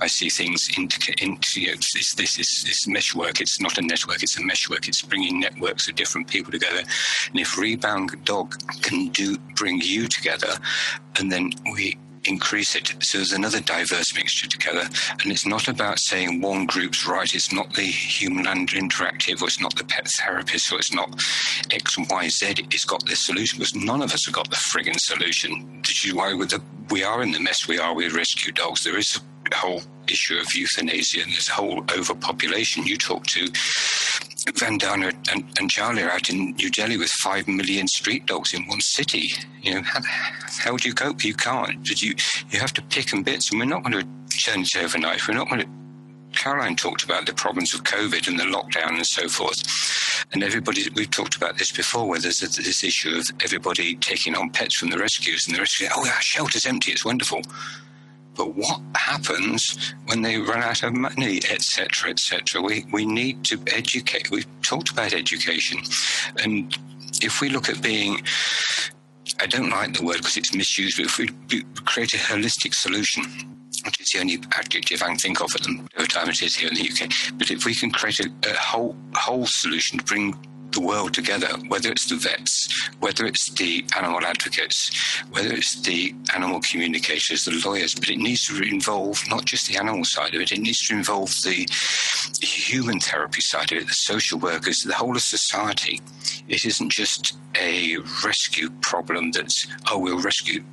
I 0.00 0.08
see 0.08 0.28
things 0.28 0.68
into, 0.76 1.14
into 1.22 1.60
you 1.60 1.68
know, 1.68 1.74
this, 1.74 2.14
this 2.14 2.36
is 2.40 2.64
this. 2.64 2.88
It's 3.14 3.60
not 3.60 3.78
a 3.78 3.82
network, 3.82 4.24
it's 4.24 4.36
a 4.36 4.42
meshwork. 4.42 4.88
It's 4.88 5.02
bringing 5.02 5.38
networks 5.38 5.88
of 5.88 5.94
different 5.94 6.26
people 6.26 6.50
together. 6.50 6.82
And 7.30 7.38
if 7.38 7.56
Rebound 7.56 8.24
Dog 8.24 8.56
can 8.82 9.10
do 9.10 9.38
bring 9.54 9.80
you 9.80 10.08
together, 10.08 10.54
and 11.20 11.30
then 11.30 11.52
we 11.72 11.96
increase 12.26 12.74
it. 12.74 12.94
So 13.00 13.18
there's 13.18 13.32
another 13.32 13.60
diverse 13.60 14.14
mixture 14.14 14.48
together. 14.48 14.88
And 15.22 15.32
it's 15.32 15.46
not 15.46 15.68
about 15.68 15.98
saying 15.98 16.40
one 16.40 16.66
group's 16.66 17.06
right. 17.06 17.34
It's 17.34 17.52
not 17.52 17.72
the 17.74 17.82
human 17.82 18.44
land 18.44 18.70
interactive, 18.70 19.42
or 19.42 19.46
it's 19.46 19.60
not 19.60 19.76
the 19.76 19.84
pet 19.84 20.08
therapist, 20.08 20.72
or 20.72 20.78
it's 20.78 20.92
not 20.92 21.14
X, 21.70 21.96
Y, 21.98 22.28
Z. 22.28 22.66
It's 22.70 22.84
got 22.84 23.04
this 23.06 23.20
solution 23.20 23.58
because 23.58 23.74
none 23.74 24.02
of 24.02 24.12
us 24.12 24.26
have 24.26 24.34
got 24.34 24.50
the 24.50 24.56
frigging 24.56 24.98
solution. 24.98 25.82
This 25.82 26.04
is 26.04 26.14
why 26.14 26.30
the, 26.30 26.60
we 26.90 27.02
are 27.02 27.22
in 27.22 27.32
the 27.32 27.40
mess 27.40 27.68
we 27.68 27.78
are 27.78 27.94
with 27.94 28.14
rescue 28.14 28.52
dogs. 28.52 28.84
There 28.84 28.98
is 28.98 29.20
whole 29.52 29.82
issue 30.08 30.38
of 30.38 30.54
euthanasia 30.54 31.22
and 31.22 31.32
this 31.32 31.48
whole 31.48 31.84
overpopulation. 31.96 32.86
You 32.86 32.96
talk 32.96 33.26
to 33.28 33.46
Vandana 34.52 35.14
and, 35.32 35.44
and 35.58 35.70
Charlie 35.70 36.02
out 36.02 36.30
in 36.30 36.52
New 36.52 36.70
Delhi 36.70 36.96
with 36.96 37.10
five 37.10 37.48
million 37.48 37.88
street 37.88 38.26
dogs 38.26 38.54
in 38.54 38.66
one 38.66 38.80
city. 38.80 39.32
You 39.62 39.76
know, 39.76 39.82
how, 39.82 40.00
how 40.58 40.76
do 40.76 40.88
you 40.88 40.94
cope? 40.94 41.24
You 41.24 41.34
can't. 41.34 41.86
But 41.86 42.02
you, 42.02 42.14
you 42.50 42.60
have 42.60 42.72
to 42.74 42.82
pick 42.82 43.12
and 43.12 43.24
bits, 43.24 43.50
and 43.50 43.60
we're 43.60 43.66
not 43.66 43.82
going 43.82 44.00
to 44.00 44.06
it 44.36 44.76
overnight. 44.76 45.26
We're 45.26 45.34
not 45.34 45.48
going 45.48 45.62
to. 45.62 45.68
Caroline 46.32 46.74
talked 46.74 47.04
about 47.04 47.26
the 47.26 47.32
problems 47.32 47.74
of 47.74 47.84
COVID 47.84 48.26
and 48.26 48.38
the 48.38 48.44
lockdown 48.44 48.96
and 48.96 49.06
so 49.06 49.28
forth. 49.28 49.62
And 50.32 50.42
everybody, 50.42 50.82
we've 50.96 51.10
talked 51.10 51.36
about 51.36 51.58
this 51.58 51.70
before, 51.70 52.08
where 52.08 52.18
there's 52.18 52.40
this 52.40 52.82
issue 52.82 53.16
of 53.16 53.30
everybody 53.42 53.94
taking 53.96 54.34
on 54.34 54.50
pets 54.50 54.74
from 54.74 54.90
the 54.90 54.98
rescues, 54.98 55.46
and 55.46 55.54
the 55.54 55.60
rescue, 55.60 55.86
oh, 55.94 56.06
our 56.06 56.20
shelter's 56.20 56.66
empty, 56.66 56.90
it's 56.90 57.04
wonderful. 57.04 57.40
But 58.36 58.54
what 58.54 58.80
happens 58.94 59.94
when 60.06 60.22
they 60.22 60.38
run 60.38 60.62
out 60.62 60.82
of 60.82 60.92
money, 60.92 61.38
etc., 61.48 62.10
etc.? 62.10 62.60
We 62.60 62.84
we 62.92 63.06
need 63.06 63.44
to 63.44 63.60
educate. 63.68 64.30
We've 64.30 64.46
talked 64.62 64.90
about 64.90 65.12
education, 65.12 65.78
and 66.42 66.76
if 67.22 67.40
we 67.40 67.48
look 67.48 67.68
at 67.68 67.82
being 67.82 68.22
I 69.40 69.46
don't 69.46 69.70
like 69.70 69.96
the 69.96 70.04
word 70.04 70.18
because 70.18 70.36
it's 70.36 70.54
misused, 70.54 70.96
but 70.96 71.06
if 71.06 71.18
we 71.18 71.28
create 71.84 72.14
a 72.14 72.18
holistic 72.18 72.74
solution, 72.74 73.24
which 73.84 74.00
is 74.00 74.10
the 74.10 74.20
only 74.20 74.38
adjective 74.52 75.02
I 75.02 75.08
can 75.08 75.16
think 75.16 75.40
of 75.40 75.54
at 75.54 75.62
the 75.62 76.06
time 76.06 76.28
it 76.28 76.42
is 76.42 76.54
here 76.54 76.68
in 76.68 76.74
the 76.74 76.88
UK, 76.88 77.10
but 77.38 77.50
if 77.50 77.64
we 77.64 77.74
can 77.74 77.90
create 77.90 78.20
a, 78.20 78.30
a 78.48 78.54
whole 78.54 78.96
whole 79.14 79.46
solution 79.46 79.98
to 79.98 80.04
bring 80.04 80.36
the 80.72 80.80
world 80.80 81.14
together, 81.14 81.48
whether 81.68 81.90
it's 81.90 82.06
the 82.06 82.16
vets, 82.16 82.90
whether 83.00 83.24
it's 83.26 83.50
the 83.50 83.84
animal 83.96 84.24
advocates, 84.24 84.90
whether 85.30 85.52
it's 85.52 85.80
the 85.82 86.14
animal 86.34 86.60
communicators, 86.60 87.44
the 87.44 87.62
lawyers, 87.64 87.94
but 87.94 88.10
it 88.10 88.18
needs 88.18 88.46
to 88.46 88.60
involve 88.62 89.22
not 89.28 89.44
just 89.44 89.68
the 89.68 89.76
animal 89.76 90.04
side 90.04 90.34
of 90.34 90.40
it, 90.40 90.52
it 90.52 90.60
needs 90.60 90.86
to 90.88 90.94
involve 90.94 91.28
the 91.44 91.66
human 92.42 92.98
therapy 92.98 93.40
side 93.40 93.70
of 93.72 93.78
it, 93.78 93.86
the 93.86 93.94
social 93.94 94.38
workers, 94.38 94.82
the 94.82 94.94
whole 94.94 95.14
of 95.14 95.22
society. 95.22 96.00
It 96.48 96.64
isn't 96.64 96.90
just 96.90 97.36
a 97.56 97.96
rescue 98.24 98.70
problem 98.80 99.30
that's, 99.30 99.66
oh, 99.90 99.98
we'll 99.98 100.20
rescue. 100.20 100.64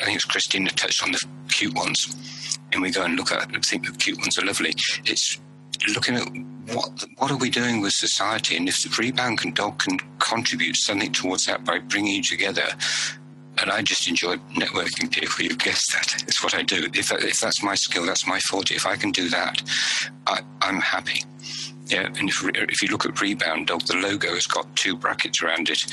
I 0.00 0.04
think 0.04 0.16
it's 0.16 0.24
Christina 0.24 0.70
touched 0.70 1.02
on 1.02 1.12
the 1.12 1.24
cute 1.48 1.74
ones. 1.74 2.58
And 2.72 2.82
we 2.82 2.90
go 2.90 3.04
and 3.04 3.16
look 3.16 3.32
at, 3.32 3.48
I 3.54 3.58
think 3.60 3.86
the 3.86 3.92
cute 3.92 4.18
ones 4.18 4.38
are 4.38 4.44
lovely. 4.44 4.74
It's 5.06 5.40
looking 5.94 6.16
at 6.16 6.28
what 6.72 7.04
what 7.16 7.30
are 7.30 7.36
we 7.36 7.50
doing 7.50 7.80
with 7.80 7.92
society, 7.92 8.56
and 8.56 8.68
if 8.68 8.82
the 8.82 8.94
rebound 8.98 9.38
can 9.38 9.52
dog 9.52 9.78
can 9.78 9.98
contribute 10.18 10.76
something 10.76 11.12
towards 11.12 11.46
that 11.46 11.64
by 11.64 11.78
bringing 11.78 12.16
you 12.16 12.22
together. 12.22 12.66
And 13.60 13.72
I 13.72 13.82
just 13.82 14.06
enjoy 14.06 14.36
networking 14.54 15.10
people. 15.10 15.44
You've 15.44 15.58
guessed 15.58 15.92
that. 15.92 16.22
It's 16.28 16.44
what 16.44 16.54
I 16.54 16.62
do. 16.62 16.88
If, 16.94 17.10
if 17.10 17.40
that's 17.40 17.60
my 17.60 17.74
skill, 17.74 18.06
that's 18.06 18.24
my 18.24 18.38
forte. 18.38 18.76
If 18.76 18.86
I 18.86 18.94
can 18.94 19.10
do 19.10 19.28
that, 19.30 19.60
I, 20.28 20.42
I'm 20.60 20.80
happy. 20.80 21.24
Yeah, 21.86 22.06
and 22.06 22.28
if, 22.28 22.44
if 22.44 22.82
you 22.82 22.88
look 22.88 23.04
at 23.04 23.20
Rebound 23.20 23.66
Dog, 23.66 23.82
the 23.86 23.96
logo 23.96 24.34
has 24.34 24.46
got 24.46 24.76
two 24.76 24.94
brackets 24.94 25.42
around 25.42 25.70
it, 25.70 25.84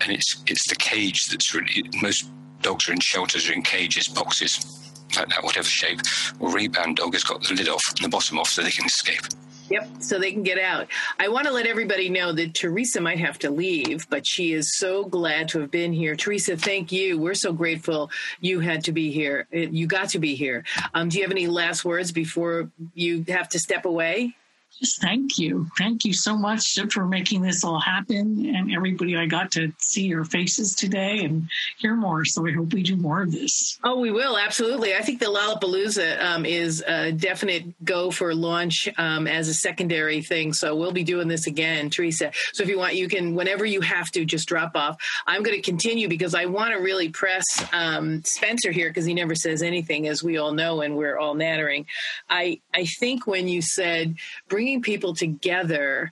and 0.00 0.12
it's 0.12 0.42
it's 0.46 0.66
the 0.68 0.76
cage 0.76 1.26
that's 1.26 1.54
really 1.54 1.84
most 2.00 2.30
dogs 2.62 2.88
are 2.88 2.92
in 2.92 3.00
shelters 3.00 3.50
or 3.50 3.52
in 3.52 3.62
cages, 3.62 4.08
boxes 4.08 4.80
like 5.16 5.28
that, 5.28 5.44
whatever 5.44 5.68
shape. 5.68 6.00
Well, 6.38 6.52
Rebound 6.52 6.96
Dog 6.96 7.12
has 7.14 7.24
got 7.24 7.42
the 7.42 7.54
lid 7.54 7.68
off 7.68 7.82
and 7.90 8.04
the 8.04 8.08
bottom 8.08 8.38
off 8.38 8.48
so 8.48 8.62
they 8.62 8.70
can 8.70 8.86
escape. 8.86 9.22
Yep, 9.70 9.88
so 10.00 10.18
they 10.18 10.30
can 10.30 10.42
get 10.42 10.58
out. 10.58 10.88
I 11.18 11.28
want 11.28 11.46
to 11.46 11.52
let 11.52 11.66
everybody 11.66 12.10
know 12.10 12.32
that 12.32 12.54
Teresa 12.54 13.00
might 13.00 13.18
have 13.18 13.38
to 13.40 13.50
leave, 13.50 14.08
but 14.10 14.26
she 14.26 14.52
is 14.52 14.76
so 14.76 15.04
glad 15.04 15.48
to 15.48 15.60
have 15.60 15.70
been 15.70 15.92
here. 15.92 16.16
Teresa, 16.16 16.56
thank 16.56 16.92
you. 16.92 17.18
We're 17.18 17.34
so 17.34 17.52
grateful 17.52 18.10
you 18.40 18.60
had 18.60 18.84
to 18.84 18.92
be 18.92 19.10
here. 19.10 19.46
You 19.50 19.86
got 19.86 20.10
to 20.10 20.18
be 20.18 20.34
here. 20.34 20.64
Um, 20.92 21.08
do 21.08 21.16
you 21.16 21.24
have 21.24 21.30
any 21.30 21.46
last 21.46 21.84
words 21.84 22.12
before 22.12 22.70
you 22.92 23.24
have 23.28 23.48
to 23.50 23.58
step 23.58 23.86
away? 23.86 24.36
Just 24.78 25.00
thank 25.00 25.38
you. 25.38 25.66
Thank 25.78 26.04
you 26.04 26.12
so 26.12 26.36
much 26.36 26.78
for 26.90 27.06
making 27.06 27.42
this 27.42 27.64
all 27.64 27.80
happen. 27.80 28.54
And 28.54 28.72
everybody, 28.72 29.16
I 29.16 29.26
got 29.26 29.52
to 29.52 29.72
see 29.78 30.06
your 30.06 30.24
faces 30.24 30.74
today 30.74 31.20
and 31.20 31.48
hear 31.78 31.94
more. 31.94 32.24
So 32.24 32.46
I 32.46 32.52
hope 32.52 32.72
we 32.72 32.82
do 32.82 32.96
more 32.96 33.22
of 33.22 33.32
this. 33.32 33.78
Oh, 33.84 34.00
we 34.00 34.10
will. 34.10 34.36
Absolutely. 34.36 34.94
I 34.94 35.00
think 35.02 35.20
the 35.20 35.26
Lollapalooza 35.26 36.22
um, 36.22 36.44
is 36.44 36.82
a 36.86 37.12
definite 37.12 37.84
go 37.84 38.10
for 38.10 38.34
launch 38.34 38.88
um, 38.98 39.26
as 39.26 39.48
a 39.48 39.54
secondary 39.54 40.22
thing. 40.22 40.52
So 40.52 40.74
we'll 40.74 40.92
be 40.92 41.04
doing 41.04 41.28
this 41.28 41.46
again, 41.46 41.88
Teresa. 41.88 42.32
So 42.52 42.62
if 42.62 42.68
you 42.68 42.78
want, 42.78 42.94
you 42.94 43.08
can, 43.08 43.34
whenever 43.34 43.64
you 43.64 43.80
have 43.80 44.10
to, 44.12 44.24
just 44.24 44.48
drop 44.48 44.76
off. 44.76 44.96
I'm 45.26 45.42
going 45.42 45.56
to 45.56 45.62
continue 45.62 46.08
because 46.08 46.34
I 46.34 46.46
want 46.46 46.72
to 46.74 46.80
really 46.80 47.08
press 47.10 47.44
um, 47.72 48.22
Spencer 48.24 48.72
here 48.72 48.90
because 48.90 49.04
he 49.04 49.14
never 49.14 49.34
says 49.34 49.62
anything, 49.62 50.08
as 50.08 50.22
we 50.22 50.36
all 50.36 50.52
know, 50.52 50.80
and 50.80 50.96
we're 50.96 51.18
all 51.18 51.34
nattering. 51.34 51.86
I, 52.28 52.60
I 52.72 52.86
think 52.86 53.26
when 53.26 53.48
you 53.48 53.62
said 53.62 54.16
bringing 54.48 54.63
bringing 54.64 54.80
people 54.80 55.12
together 55.14 56.10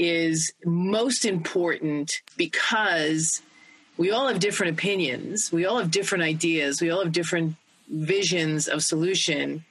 is 0.00 0.52
most 0.64 1.24
important 1.24 2.10
because 2.36 3.40
we 3.96 4.10
all 4.10 4.26
have 4.26 4.40
different 4.40 4.76
opinions, 4.76 5.52
we 5.52 5.64
all 5.64 5.78
have 5.78 5.92
different 5.92 6.24
ideas, 6.24 6.80
we 6.80 6.90
all 6.90 7.04
have 7.04 7.12
different 7.12 7.54
visions 7.88 8.66
of 8.66 8.82
solution. 8.82 9.64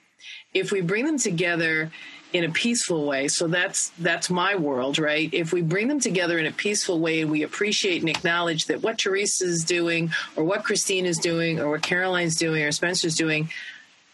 If 0.54 0.72
we 0.72 0.80
bring 0.80 1.04
them 1.04 1.18
together 1.18 1.90
in 2.32 2.44
a 2.44 2.48
peaceful 2.48 3.04
way, 3.04 3.28
so 3.28 3.46
that's 3.46 3.90
that's 3.98 4.30
my 4.30 4.56
world, 4.56 4.98
right? 4.98 5.28
If 5.30 5.52
we 5.52 5.60
bring 5.60 5.88
them 5.88 6.00
together 6.00 6.38
in 6.38 6.46
a 6.46 6.50
peaceful 6.50 7.00
way 7.00 7.20
and 7.20 7.30
we 7.30 7.42
appreciate 7.42 8.00
and 8.00 8.08
acknowledge 8.08 8.64
that 8.66 8.82
what 8.82 8.96
Teresa 8.96 9.44
is 9.44 9.64
doing 9.64 10.12
or 10.34 10.44
what 10.44 10.64
Christine 10.64 11.04
is 11.04 11.18
doing 11.18 11.60
or 11.60 11.68
what 11.68 11.82
Caroline's 11.82 12.36
doing 12.36 12.62
or 12.64 12.72
Spencer's 12.72 13.16
doing, 13.16 13.50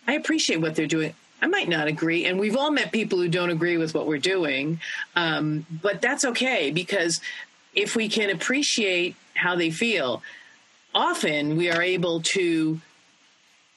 I 0.08 0.14
appreciate 0.14 0.60
what 0.60 0.74
they're 0.74 0.88
doing. 0.88 1.14
I 1.42 1.46
might 1.46 1.68
not 1.68 1.88
agree. 1.88 2.26
And 2.26 2.38
we've 2.38 2.56
all 2.56 2.70
met 2.70 2.92
people 2.92 3.18
who 3.18 3.28
don't 3.28 3.50
agree 3.50 3.76
with 3.76 3.94
what 3.94 4.06
we're 4.06 4.18
doing. 4.18 4.80
Um, 5.16 5.66
but 5.70 6.02
that's 6.02 6.24
okay 6.24 6.70
because 6.70 7.20
if 7.74 7.96
we 7.96 8.08
can 8.08 8.30
appreciate 8.30 9.16
how 9.34 9.56
they 9.56 9.70
feel, 9.70 10.22
often 10.94 11.56
we 11.56 11.70
are 11.70 11.82
able 11.82 12.20
to 12.22 12.80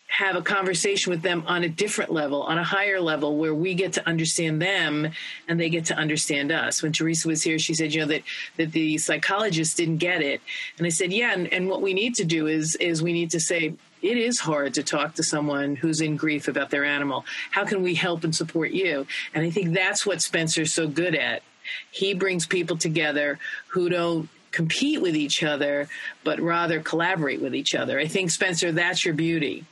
have 0.07 0.35
a 0.35 0.41
conversation 0.41 1.09
with 1.09 1.23
them 1.23 1.43
on 1.47 1.63
a 1.63 1.69
different 1.69 2.11
level, 2.11 2.43
on 2.43 2.59
a 2.59 2.63
higher 2.63 3.01
level, 3.01 3.37
where 3.37 3.55
we 3.55 3.73
get 3.73 3.93
to 3.93 4.07
understand 4.07 4.61
them 4.61 5.09
and 5.47 5.59
they 5.59 5.69
get 5.69 5.85
to 5.85 5.95
understand 5.95 6.51
us. 6.51 6.83
When 6.83 6.91
Teresa 6.91 7.27
was 7.27 7.41
here, 7.41 7.57
she 7.57 7.73
said, 7.73 7.93
you 7.93 8.01
know, 8.01 8.07
that 8.07 8.21
that 8.57 8.71
the 8.73 8.99
psychologists 8.99 9.73
didn't 9.73 9.97
get 9.97 10.21
it, 10.21 10.41
and 10.77 10.85
I 10.85 10.91
said, 10.91 11.11
yeah, 11.11 11.33
and, 11.33 11.51
and 11.51 11.67
what 11.67 11.81
we 11.81 11.95
need 11.95 12.13
to 12.15 12.25
do 12.25 12.45
is 12.45 12.75
is 12.75 13.01
we 13.01 13.11
need 13.11 13.31
to 13.31 13.39
say, 13.39 13.73
it 14.03 14.17
is 14.17 14.39
hard 14.39 14.73
to 14.73 14.83
talk 14.83 15.15
to 15.15 15.23
someone 15.23 15.77
who's 15.77 16.01
in 16.01 16.17
grief 16.17 16.47
about 16.49 16.69
their 16.69 16.83
animal. 16.83 17.25
How 17.51 17.63
can 17.63 17.81
we 17.81 17.95
help 17.95 18.23
and 18.23 18.35
support 18.35 18.71
you? 18.71 19.07
And 19.33 19.45
I 19.45 19.49
think 19.49 19.73
that's 19.73 20.05
what 20.05 20.21
Spencer's 20.21 20.73
so 20.73 20.87
good 20.87 21.15
at. 21.15 21.41
He 21.89 22.13
brings 22.13 22.45
people 22.45 22.77
together 22.77 23.39
who 23.67 23.87
don't 23.87 24.29
compete 24.51 25.01
with 25.01 25.15
each 25.15 25.41
other, 25.41 25.87
but 26.23 26.39
rather 26.41 26.81
collaborate 26.81 27.41
with 27.41 27.55
each 27.55 27.73
other. 27.73 27.97
I 27.97 28.07
think, 28.07 28.29
Spencer, 28.29 28.73
that's 28.73 29.05
your 29.05 29.13
beauty. 29.13 29.63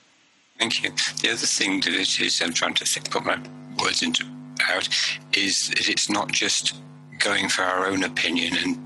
Thank 0.58 0.82
you. 0.82 0.92
The 1.22 1.30
other 1.30 1.38
thing 1.38 1.82
that 1.82 1.94
it 1.94 2.20
is, 2.22 2.42
I'm 2.42 2.54
trying 2.54 2.76
to 2.76 2.86
think, 2.86 3.12
put 3.12 3.26
my 3.26 3.38
words 3.84 4.02
into 4.02 4.26
out, 4.70 4.88
is 5.34 5.70
that 5.70 5.90
it's 5.90 6.10
not 6.10 6.32
just 6.32 6.76
going 7.20 7.50
for 7.50 7.64
our 7.64 7.86
own 7.86 8.04
opinion 8.04 8.56
and 8.58 8.78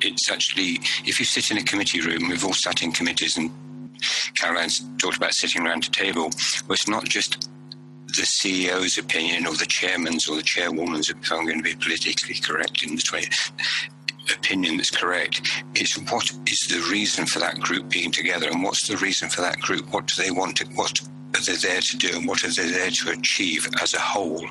it's 0.00 0.30
actually 0.30 0.80
if 1.04 1.18
you 1.20 1.24
sit 1.24 1.50
in 1.50 1.58
a 1.58 1.62
committee 1.62 2.00
room 2.00 2.28
we've 2.28 2.44
all 2.44 2.52
sat 2.52 2.82
in 2.82 2.90
committees 2.90 3.36
and 3.36 3.50
Caroline's 4.38 4.82
talked 4.98 5.16
about 5.16 5.34
sitting 5.34 5.66
around 5.66 5.84
a 5.86 5.90
table, 5.90 6.24
well, 6.24 6.72
it's 6.74 6.88
not 6.88 7.04
just 7.04 7.48
the 8.06 8.22
CEO's 8.22 8.98
opinion 8.98 9.46
or 9.46 9.54
the 9.54 9.66
chairman's 9.66 10.28
or 10.28 10.36
the 10.36 10.42
chairwoman's, 10.42 11.10
if 11.10 11.32
I'm 11.32 11.44
going 11.44 11.58
to 11.58 11.62
be 11.62 11.74
politically 11.74 12.36
correct 12.36 12.82
in 12.84 12.94
this 12.94 13.12
way, 13.12 13.28
opinion 14.32 14.76
that's 14.76 14.90
correct. 14.90 15.40
It's 15.74 15.96
what 16.10 16.30
is 16.46 16.60
the 16.68 16.86
reason 16.90 17.26
for 17.26 17.40
that 17.40 17.58
group 17.60 17.88
being 17.88 18.10
together 18.10 18.48
and 18.48 18.62
what's 18.62 18.86
the 18.86 18.96
reason 18.98 19.28
for 19.28 19.42
that 19.42 19.58
group? 19.60 19.92
What 19.92 20.06
do 20.06 20.22
they 20.22 20.30
want 20.30 20.56
to, 20.56 20.66
what 20.74 21.00
are 21.36 21.42
they 21.42 21.54
there 21.54 21.80
to 21.80 21.96
do 21.96 22.16
and 22.16 22.26
what 22.26 22.44
are 22.44 22.50
they 22.50 22.70
there 22.70 22.90
to 22.90 23.10
achieve 23.10 23.68
as 23.82 23.94
a 23.94 24.00
whole 24.00 24.46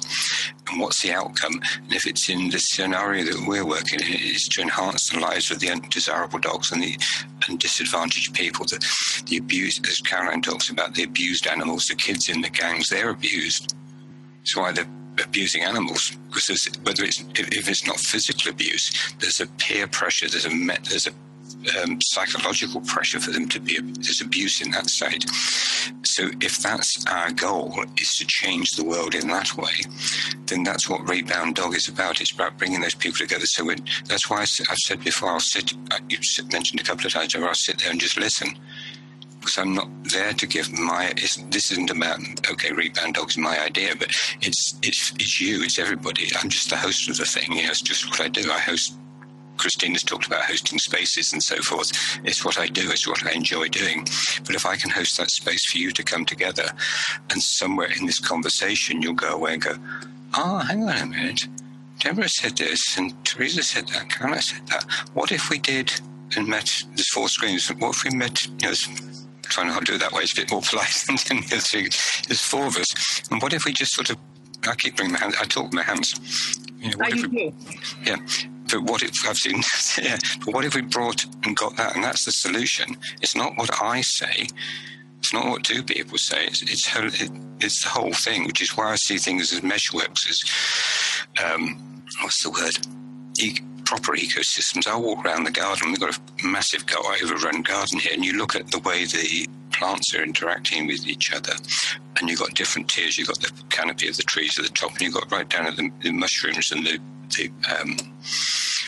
and 0.69 0.79
what's 0.79 1.01
the 1.01 1.11
outcome. 1.11 1.59
And 1.84 1.93
if 1.93 2.05
it's 2.07 2.29
in 2.29 2.49
the 2.49 2.59
scenario 2.59 3.25
that 3.25 3.47
we're 3.47 3.65
working 3.65 3.99
in 3.99 4.13
is 4.13 4.47
to 4.49 4.61
enhance 4.61 5.09
the 5.09 5.19
lives 5.19 5.51
of 5.51 5.59
the 5.59 5.69
undesirable 5.69 6.39
dogs 6.39 6.71
and 6.71 6.81
the 6.81 6.97
and 7.47 7.59
disadvantaged 7.59 8.34
people 8.34 8.65
the, 8.65 8.79
the 9.27 9.38
abused 9.38 9.86
as 9.88 9.99
caroline 10.01 10.41
talks 10.41 10.69
about 10.69 10.93
the 10.93 11.03
abused 11.03 11.47
animals 11.47 11.88
the 11.88 11.95
kids 11.95 12.29
in 12.29 12.41
the 12.41 12.49
gangs 12.49 12.89
they're 12.89 13.09
abused. 13.09 13.75
That's 14.39 14.55
why 14.55 14.71
they're 14.71 14.88
abusing 15.23 15.63
animals 15.63 16.17
because 16.29 16.67
whether 16.84 17.03
it's 17.03 17.23
if 17.36 17.69
it's 17.69 17.86
not 17.86 17.99
physical 17.99 18.51
abuse 18.51 19.13
there's 19.19 19.39
a 19.39 19.47
peer 19.57 19.88
pressure 19.88 20.27
there's 20.27 20.47
a 20.47 20.49
there's 20.89 21.05
a 21.05 21.11
um, 21.82 21.99
psychological 22.01 22.82
pressure 22.82 23.20
for 23.20 23.32
them 23.32 23.47
to 23.49 23.59
be 23.59 23.80
there's 23.82 24.22
abuse 24.22 24.61
in 24.61 24.72
that 24.72 24.89
side. 24.89 25.26
So 26.05 26.30
if 26.41 26.59
that's 26.59 27.05
our 27.07 27.32
goal 27.32 27.84
is 27.97 28.18
to 28.18 28.26
change 28.26 28.72
the 28.72 28.84
world 28.84 29.16
in 29.16 29.28
that 29.30 29.55
way, 29.57 29.74
then 30.45 30.64
that's 30.64 30.89
what 30.89 31.07
Rebound 31.07 31.55
Dog 31.55 31.76
is 31.76 31.88
about. 31.88 32.22
It's 32.22 32.32
about 32.32 32.57
bringing 32.57 32.82
those 32.82 32.95
people 32.95 33.18
together. 33.18 33.45
So 33.45 33.70
that's 34.05 34.30
why 34.30 34.41
I've 34.41 34.78
said 34.78 35.03
before. 35.03 35.30
I'll 35.30 35.39
sit. 35.39 35.74
Uh, 35.91 35.99
you 36.09 36.18
mentioned 36.51 36.82
a 36.82 36.84
couple 36.84 37.05
of 37.05 37.14
times. 37.14 37.36
I'll 37.36 37.53
sit 37.53 37.80
there 37.80 37.91
and 37.91 37.99
just 37.99 38.18
listen 38.18 38.55
because 39.43 39.57
I'm 39.57 39.74
not 39.76 39.89
there 40.05 40.34
to 40.34 40.47
give 40.47 40.72
my. 40.72 41.14
this 41.16 41.72
isn't 41.72 41.89
about 41.89 42.20
okay, 42.51 42.72
rebound 42.72 43.16
dogs 43.16 43.38
my 43.38 43.59
idea, 43.59 43.95
but 43.97 44.09
it's 44.41 44.76
it's 44.82 45.11
it's 45.20 45.41
you, 45.41 45.64
it's 45.64 45.80
everybody. 45.80 46.30
I'm 46.41 46.49
just 46.49 46.70
the 46.70 46.78
host 46.78 47.09
of 47.09 47.18
the 47.18 47.26
thing. 47.26 47.51
You 47.51 47.64
know, 47.64 47.70
it's 47.70 47.82
just 47.82 48.09
what 48.09 48.22
I 48.22 48.30
do. 48.30 48.49
I 48.51 48.59
host 48.59 48.95
Christine 49.58 49.93
has 49.93 50.04
talked 50.04 50.28
about 50.28 50.43
hosting 50.43 50.80
spaces 50.80 51.34
and 51.34 51.41
so 51.41 51.58
forth. 51.58 51.91
It's 52.24 52.43
what 52.43 52.60
I 52.60 52.68
do, 52.68 52.91
it's 52.91 53.08
what 53.08 53.26
I 53.26 53.32
enjoy 53.32 53.68
doing. 53.70 54.08
But 54.45 54.56
if 54.56 54.66
I 54.66 54.76
can 54.76 54.89
host 54.89 55.18
that 55.18 55.32
space 55.32 55.66
for 55.72 55.78
you 55.78 55.91
to 55.91 56.04
come 56.04 56.26
together, 56.26 56.70
and 57.30 57.41
somewhere 57.41 57.89
in 57.97 58.06
this 58.06 58.20
conversation, 58.20 59.01
you'll 59.01 59.14
go 59.14 59.34
away 59.34 59.54
and 59.54 59.62
go, 59.62 59.76
oh, 60.36 60.60
hang 60.60 60.84
on 60.84 60.97
a 60.97 61.06
minute. 61.06 61.47
Deborah 61.99 62.28
said 62.28 62.58
this, 62.58 62.97
and 62.97 63.14
Teresa 63.26 63.64
said 63.64 63.88
that, 63.89 64.10
Carla 64.10 64.41
said 64.41 64.68
that. 64.68 64.84
What 65.14 65.32
if 65.32 65.49
we 65.49 65.60
did 65.60 65.93
and 66.36 66.47
met, 66.47 66.84
there's 66.89 67.10
four 67.10 67.30
screens, 67.30 67.68
what 67.68 67.95
if 67.95 68.04
we 68.04 68.10
met, 68.10 68.45
you 68.45 68.68
know, 68.68 68.74
trying 69.43 69.68
not 69.68 69.80
to 69.80 69.86
do 69.86 69.93
it 69.95 69.99
that 69.99 70.12
way, 70.12 70.24
it's 70.24 70.34
a 70.34 70.41
bit 70.41 70.51
more 70.51 70.62
polite 70.70 71.04
than 71.08 71.16
the 71.16 71.49
other 71.54 71.60
three. 71.60 71.89
There's 72.28 72.41
four 72.41 72.66
of 72.66 72.76
us. 72.76 73.22
And 73.30 73.41
what 73.41 73.54
if 73.54 73.66
we 73.66 73.74
just 73.74 73.93
sort 73.93 74.10
of, 74.10 74.18
I 74.68 74.76
keep 74.76 74.97
bringing 74.97 75.14
my 75.14 75.20
hands, 75.20 75.36
I 75.39 75.45
talk 75.45 75.66
with 75.66 75.74
my 75.74 75.84
hands. 75.84 76.16
You 76.80 76.91
know, 76.91 76.97
what 76.97 77.14
oh, 77.14 77.18
if 77.18 77.32
we, 77.32 77.54
yeah 78.04 78.18
but 78.74 78.84
what 78.84 79.03
if 79.03 79.28
I've 79.28 79.38
seen? 79.38 79.61
yeah, 80.01 80.17
but 80.43 80.53
what 80.53 80.65
if 80.65 80.76
we 80.76 80.82
brought 80.82 81.26
and 81.43 81.55
got 81.55 81.78
that, 81.78 81.95
and 81.95 82.03
that's 82.03 82.26
the 82.26 82.32
solution? 82.32 82.97
It's 83.21 83.36
not 83.36 83.55
what 83.55 83.69
I 83.82 84.01
say. 84.01 84.47
It's 85.19 85.32
not 85.32 85.45
what 85.45 85.63
two 85.63 85.84
people 85.84 86.17
say. 86.17 86.45
It's 86.45 86.63
it's, 86.63 86.89
it's 87.59 87.84
the 87.84 87.89
whole 87.89 88.13
thing, 88.13 88.45
which 88.45 88.61
is 88.61 88.76
why 88.76 88.91
I 88.91 88.95
see 88.95 89.17
things 89.17 89.53
as 89.53 89.61
meshworks 89.61 90.28
as 90.30 90.43
um, 91.43 92.03
what's 92.21 92.43
the 92.43 92.49
word? 92.49 93.72
Proper 93.93 94.17
ecosystems. 94.17 94.87
I 94.87 94.95
walk 94.95 95.23
around 95.23 95.43
the 95.43 95.51
garden. 95.51 95.91
We've 95.91 95.99
got 95.99 96.17
a 96.17 96.47
massive, 96.47 96.83
overrun 97.21 97.61
garden 97.61 97.99
here, 97.99 98.13
and 98.13 98.25
you 98.25 98.33
look 98.33 98.55
at 98.55 98.71
the 98.71 98.79
way 98.79 99.05
the 99.05 99.47
plants 99.71 100.15
are 100.15 100.23
interacting 100.23 100.87
with 100.87 101.07
each 101.07 101.31
other, 101.31 101.53
and 102.17 102.27
you've 102.27 102.39
got 102.39 102.55
different 102.55 102.89
tiers. 102.89 103.19
You've 103.19 103.27
got 103.27 103.39
the 103.39 103.51
canopy 103.69 104.07
of 104.07 104.17
the 104.17 104.23
trees 104.23 104.57
at 104.57 104.65
the 104.65 104.71
top, 104.71 104.93
and 104.93 105.01
you've 105.01 105.13
got 105.13 105.31
right 105.31 105.47
down 105.47 105.67
at 105.67 105.75
the, 105.75 105.91
the 106.01 106.11
mushrooms 106.11 106.71
and 106.71 106.83
the 106.83 106.99
the 107.37 107.51
um, 107.71 107.95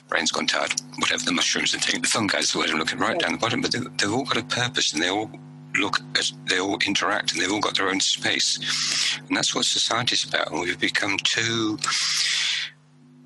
brain's 0.08 0.32
gone 0.32 0.48
tired, 0.48 0.74
whatever 0.98 1.24
the 1.24 1.32
mushrooms 1.32 1.74
and 1.74 1.84
things, 1.84 2.02
the 2.02 2.08
fungi 2.08 2.40
is 2.40 2.52
the 2.52 2.60
word 2.60 2.70
I'm 2.72 2.78
looking 2.78 3.00
right 3.00 3.18
down 3.20 3.32
the 3.32 3.38
bottom, 3.38 3.62
but 3.62 3.72
they, 3.72 3.80
they've 3.80 4.14
all 4.14 4.26
got 4.26 4.38
a 4.38 4.44
purpose 4.44 4.94
and 4.94 5.02
they 5.02 5.10
all 5.10 5.32
look 5.76 6.00
as 6.18 6.34
they 6.48 6.60
all 6.60 6.78
interact 6.86 7.34
and 7.34 7.42
they've 7.42 7.52
all 7.52 7.60
got 7.60 7.78
their 7.78 7.90
own 7.90 8.00
space. 8.00 9.20
And 9.28 9.38
that's 9.38 9.56
what 9.56 9.66
society's 9.66 10.28
about. 10.28 10.52
And 10.52 10.62
we've 10.62 10.80
become 10.80 11.18
too, 11.24 11.80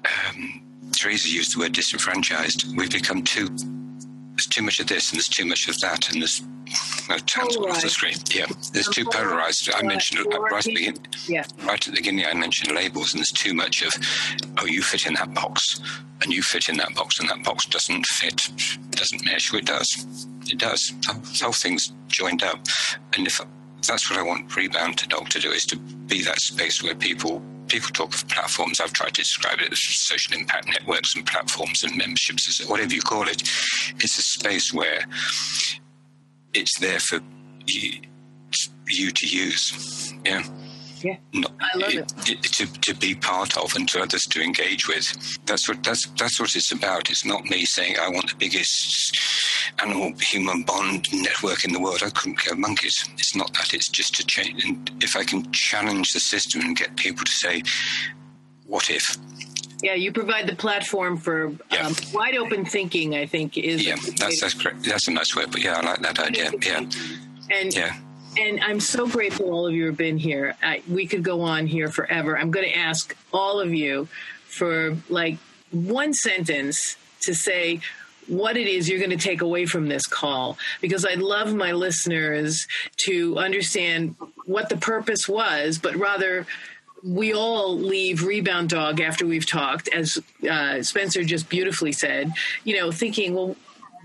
um, 0.05 0.68
Teresa 0.97 1.29
used 1.29 1.55
the 1.55 1.59
word 1.59 1.73
disenfranchised. 1.73 2.75
We've 2.75 2.91
become 2.91 3.23
too, 3.23 3.47
there's 3.47 4.47
too 4.47 4.63
much 4.63 4.79
of 4.79 4.87
this 4.87 5.11
and 5.11 5.17
there's 5.17 5.29
too 5.29 5.45
much 5.45 5.67
of 5.67 5.79
that 5.79 6.09
and 6.11 6.21
there's 6.21 6.41
no 7.09 7.17
chance 7.17 7.55
off 7.57 7.81
the 7.81 7.89
screen. 7.89 8.15
Yeah, 8.33 8.45
there's 8.73 8.87
too 8.87 9.05
polarized. 9.05 9.71
I 9.73 9.81
mentioned 9.81 10.31
uh, 10.31 10.39
right 10.39 10.53
at 10.57 10.63
the 10.65 10.73
beginning. 10.73 11.07
Yeah. 11.27 11.43
Right 11.63 11.87
at 11.87 11.93
the 11.93 11.99
beginning, 11.99 12.25
I 12.25 12.33
mentioned 12.33 12.75
labels, 12.75 13.13
and 13.13 13.19
there's 13.19 13.31
too 13.31 13.53
much 13.53 13.81
of, 13.81 13.91
oh, 14.59 14.65
you 14.65 14.81
fit 14.81 15.07
in 15.07 15.15
that 15.15 15.33
box, 15.33 15.81
and 16.21 16.31
you 16.31 16.43
fit 16.43 16.69
in 16.69 16.77
that 16.77 16.93
box, 16.93 17.19
and 17.19 17.29
that 17.29 17.43
box 17.43 17.65
doesn't 17.65 18.05
fit, 18.05 18.49
doesn't 18.91 19.25
mesh. 19.25 19.51
It 19.53 19.65
does. 19.65 20.27
It 20.47 20.59
does. 20.59 20.93
The 21.01 21.39
whole 21.41 21.53
thing's 21.53 21.91
joined 22.07 22.43
up, 22.43 22.59
and 23.13 23.25
if 23.25 23.41
that's 23.87 24.09
what 24.09 24.19
I 24.19 24.23
want 24.23 24.55
Rebound 24.55 24.97
to 24.99 25.07
Dog 25.07 25.29
to 25.29 25.39
do 25.39 25.51
is 25.51 25.65
to 25.67 25.77
be 25.77 26.23
that 26.23 26.39
space 26.39 26.83
where 26.83 26.95
people 26.95 27.41
people 27.67 27.91
talk 27.91 28.13
of 28.13 28.27
platforms. 28.27 28.81
I've 28.81 28.93
tried 28.93 29.13
to 29.13 29.21
describe 29.21 29.59
it 29.59 29.71
as 29.71 29.79
social 29.79 30.33
impact 30.33 30.67
networks 30.67 31.15
and 31.15 31.25
platforms 31.25 31.83
and 31.83 31.95
memberships, 31.95 32.65
whatever 32.67 32.93
you 32.93 33.01
call 33.01 33.27
it. 33.27 33.43
It's 33.97 34.17
a 34.17 34.21
space 34.21 34.73
where 34.73 35.05
it's 36.53 36.77
there 36.79 36.99
for 36.99 37.19
you, 37.67 38.01
you 38.87 39.11
to 39.11 39.27
use. 39.27 40.13
Yeah. 40.25 40.43
Yeah, 41.01 41.15
not, 41.31 41.53
I 41.61 41.77
love 41.77 41.93
it, 41.93 42.13
it. 42.27 42.43
To, 42.43 42.65
to 42.81 42.93
be 42.93 43.15
part 43.15 43.57
of 43.57 43.73
and 43.75 43.87
to 43.87 44.01
others 44.01 44.25
to 44.27 44.41
engage 44.41 44.89
with. 44.89 45.37
That's 45.45 45.69
what 45.69 45.81
that's 45.81 46.07
that's 46.19 46.41
what 46.41 46.53
it's 46.53 46.73
about. 46.73 47.09
It's 47.09 47.23
not 47.23 47.45
me 47.45 47.63
saying 47.63 47.95
I 47.97 48.09
want 48.09 48.29
the 48.29 48.35
biggest 48.35 49.15
animal 49.81 50.13
human 50.19 50.63
bond 50.63 51.07
network 51.13 51.63
in 51.65 51.73
the 51.73 51.79
world. 51.79 52.01
I 52.03 52.09
couldn't 52.09 52.37
care 52.37 52.55
monkeys. 52.55 53.07
It's 53.13 53.35
not 53.35 53.53
that. 53.53 53.73
It's 53.73 53.87
just 53.87 54.15
to 54.15 54.25
change. 54.25 54.65
And 54.65 54.91
if 55.01 55.15
I 55.15 55.23
can 55.23 55.51
challenge 55.51 56.13
the 56.13 56.19
system 56.19 56.61
and 56.61 56.75
get 56.75 56.95
people 56.95 57.25
to 57.25 57.31
say, 57.31 57.63
"What 58.65 58.89
if?" 58.89 59.17
Yeah, 59.81 59.93
you 59.93 60.11
provide 60.11 60.47
the 60.47 60.55
platform 60.55 61.15
for 61.17 61.55
yeah. 61.71 61.87
um, 61.87 61.95
wide 62.13 62.35
open 62.35 62.65
thinking. 62.65 63.15
I 63.15 63.25
think 63.25 63.57
is 63.57 63.85
yeah, 63.85 63.95
that's 64.17 64.41
that's 64.41 64.53
correct. 64.53 64.83
That's 64.83 65.07
a 65.07 65.11
nice 65.11 65.35
word, 65.35 65.51
but 65.51 65.63
yeah, 65.63 65.77
I 65.77 65.85
like 65.85 66.01
that 66.01 66.19
idea. 66.19 66.51
Yeah, 66.61 66.85
and 67.51 67.73
yeah. 67.73 67.95
And 68.37 68.59
I'm 68.61 68.79
so 68.79 69.07
grateful 69.07 69.51
all 69.51 69.65
of 69.65 69.73
you 69.73 69.87
have 69.87 69.97
been 69.97 70.17
here. 70.17 70.55
I, 70.61 70.83
we 70.87 71.07
could 71.07 71.23
go 71.23 71.41
on 71.41 71.65
here 71.65 71.89
forever. 71.89 72.37
I'm 72.37 72.51
going 72.51 72.65
to 72.65 72.77
ask 72.77 73.17
all 73.33 73.59
of 73.59 73.73
you 73.73 74.07
for 74.45 74.95
like 75.09 75.37
one 75.71 76.13
sentence 76.13 76.95
to 77.21 77.33
say 77.33 77.81
what 78.29 78.57
it 78.57 78.67
is 78.67 78.87
you're 78.87 78.99
going 78.99 79.09
to 79.09 79.17
take 79.17 79.41
away 79.41 79.65
from 79.65 79.87
this 79.87 80.05
call. 80.05 80.57
Because 80.81 81.05
I'd 81.05 81.19
love 81.19 81.53
my 81.53 81.71
listeners 81.71 82.67
to 82.97 83.37
understand 83.37 84.15
what 84.45 84.69
the 84.69 84.77
purpose 84.77 85.27
was, 85.27 85.77
but 85.77 85.95
rather 85.95 86.45
we 87.03 87.33
all 87.33 87.77
leave 87.77 88.23
Rebound 88.23 88.69
Dog 88.69 88.99
after 88.99 89.25
we've 89.25 89.47
talked, 89.47 89.87
as 89.89 90.19
uh, 90.49 90.81
Spencer 90.83 91.23
just 91.23 91.49
beautifully 91.49 91.91
said, 91.91 92.33
you 92.63 92.77
know, 92.77 92.91
thinking, 92.91 93.33
well, 93.33 93.55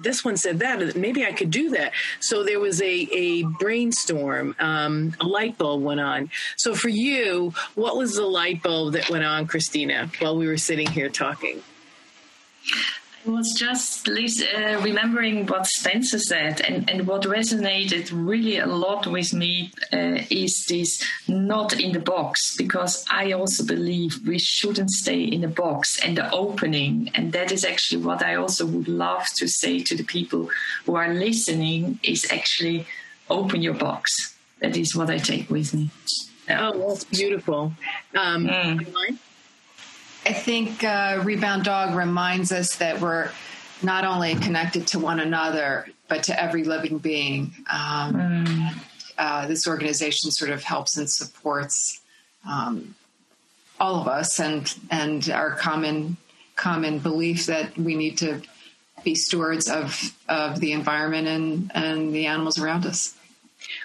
this 0.02 0.24
one 0.24 0.36
said 0.36 0.58
that 0.58 0.96
maybe 0.96 1.24
i 1.24 1.32
could 1.32 1.52
do 1.52 1.70
that. 1.70 1.92
So 2.18 2.42
there 2.42 2.58
was 2.58 2.82
a, 2.82 3.08
a 3.12 3.44
brainstorm 3.44 4.56
um, 4.58 5.14
a 5.20 5.24
light 5.24 5.56
bulb 5.56 5.82
went 5.82 6.00
on. 6.00 6.30
So 6.56 6.74
for 6.74 6.88
you 6.88 7.54
what 7.76 7.96
was 7.96 8.14
the 8.14 8.26
light 8.26 8.60
bulb 8.62 8.94
that 8.94 9.08
went 9.08 9.24
on 9.24 9.46
christina 9.46 10.10
while 10.18 10.36
we 10.36 10.48
were 10.48 10.56
sitting 10.56 10.90
here 10.90 11.08
talking 11.08 11.62
I 13.26 13.30
was 13.30 13.52
just 13.52 14.06
uh, 14.06 14.80
remembering 14.82 15.46
what 15.46 15.66
Spencer 15.66 16.18
said, 16.18 16.60
and, 16.60 16.90
and 16.90 17.06
what 17.06 17.22
resonated 17.22 18.10
really 18.12 18.58
a 18.58 18.66
lot 18.66 19.06
with 19.06 19.32
me 19.32 19.72
uh, 19.92 20.18
is 20.28 20.66
this 20.68 21.02
not 21.26 21.80
in 21.80 21.92
the 21.92 22.00
box, 22.00 22.54
because 22.56 23.04
I 23.10 23.32
also 23.32 23.64
believe 23.64 24.20
we 24.26 24.38
shouldn't 24.38 24.90
stay 24.90 25.22
in 25.22 25.40
the 25.40 25.48
box 25.48 25.98
and 26.04 26.18
the 26.18 26.30
opening. 26.32 27.10
And 27.14 27.32
that 27.32 27.50
is 27.50 27.64
actually 27.64 28.02
what 28.02 28.22
I 28.22 28.34
also 28.34 28.66
would 28.66 28.88
love 28.88 29.26
to 29.36 29.48
say 29.48 29.80
to 29.80 29.96
the 29.96 30.04
people 30.04 30.50
who 30.84 30.96
are 30.96 31.14
listening 31.14 32.00
is 32.02 32.30
actually 32.30 32.86
open 33.30 33.62
your 33.62 33.74
box. 33.74 34.36
That 34.58 34.76
is 34.76 34.94
what 34.94 35.08
I 35.08 35.16
take 35.18 35.48
with 35.48 35.72
me. 35.72 35.90
Yeah. 36.46 36.72
Oh, 36.74 36.88
that's 36.88 37.04
beautiful. 37.04 37.72
Um, 38.14 38.48
mm. 38.48 39.18
I 40.26 40.32
think 40.32 40.82
uh, 40.82 41.20
Rebound 41.22 41.64
Dog 41.64 41.94
reminds 41.94 42.50
us 42.50 42.76
that 42.76 43.00
we're 43.00 43.30
not 43.82 44.04
only 44.04 44.34
connected 44.36 44.86
to 44.88 44.98
one 44.98 45.20
another, 45.20 45.86
but 46.08 46.24
to 46.24 46.42
every 46.42 46.64
living 46.64 46.98
being. 46.98 47.52
Um, 47.70 48.14
mm. 48.46 48.74
uh, 49.18 49.46
this 49.46 49.66
organization 49.66 50.30
sort 50.30 50.50
of 50.50 50.62
helps 50.62 50.96
and 50.96 51.10
supports 51.10 52.00
um, 52.48 52.94
all 53.78 54.00
of 54.00 54.08
us 54.08 54.40
and 54.40 54.72
and 54.90 55.28
our 55.30 55.50
common 55.56 56.16
common 56.56 56.98
belief 57.00 57.46
that 57.46 57.76
we 57.76 57.96
need 57.96 58.18
to 58.18 58.40
be 59.02 59.14
stewards 59.14 59.68
of 59.68 60.14
of 60.28 60.60
the 60.60 60.72
environment 60.72 61.26
and 61.28 61.72
and 61.74 62.14
the 62.14 62.26
animals 62.26 62.58
around 62.58 62.86
us. 62.86 63.14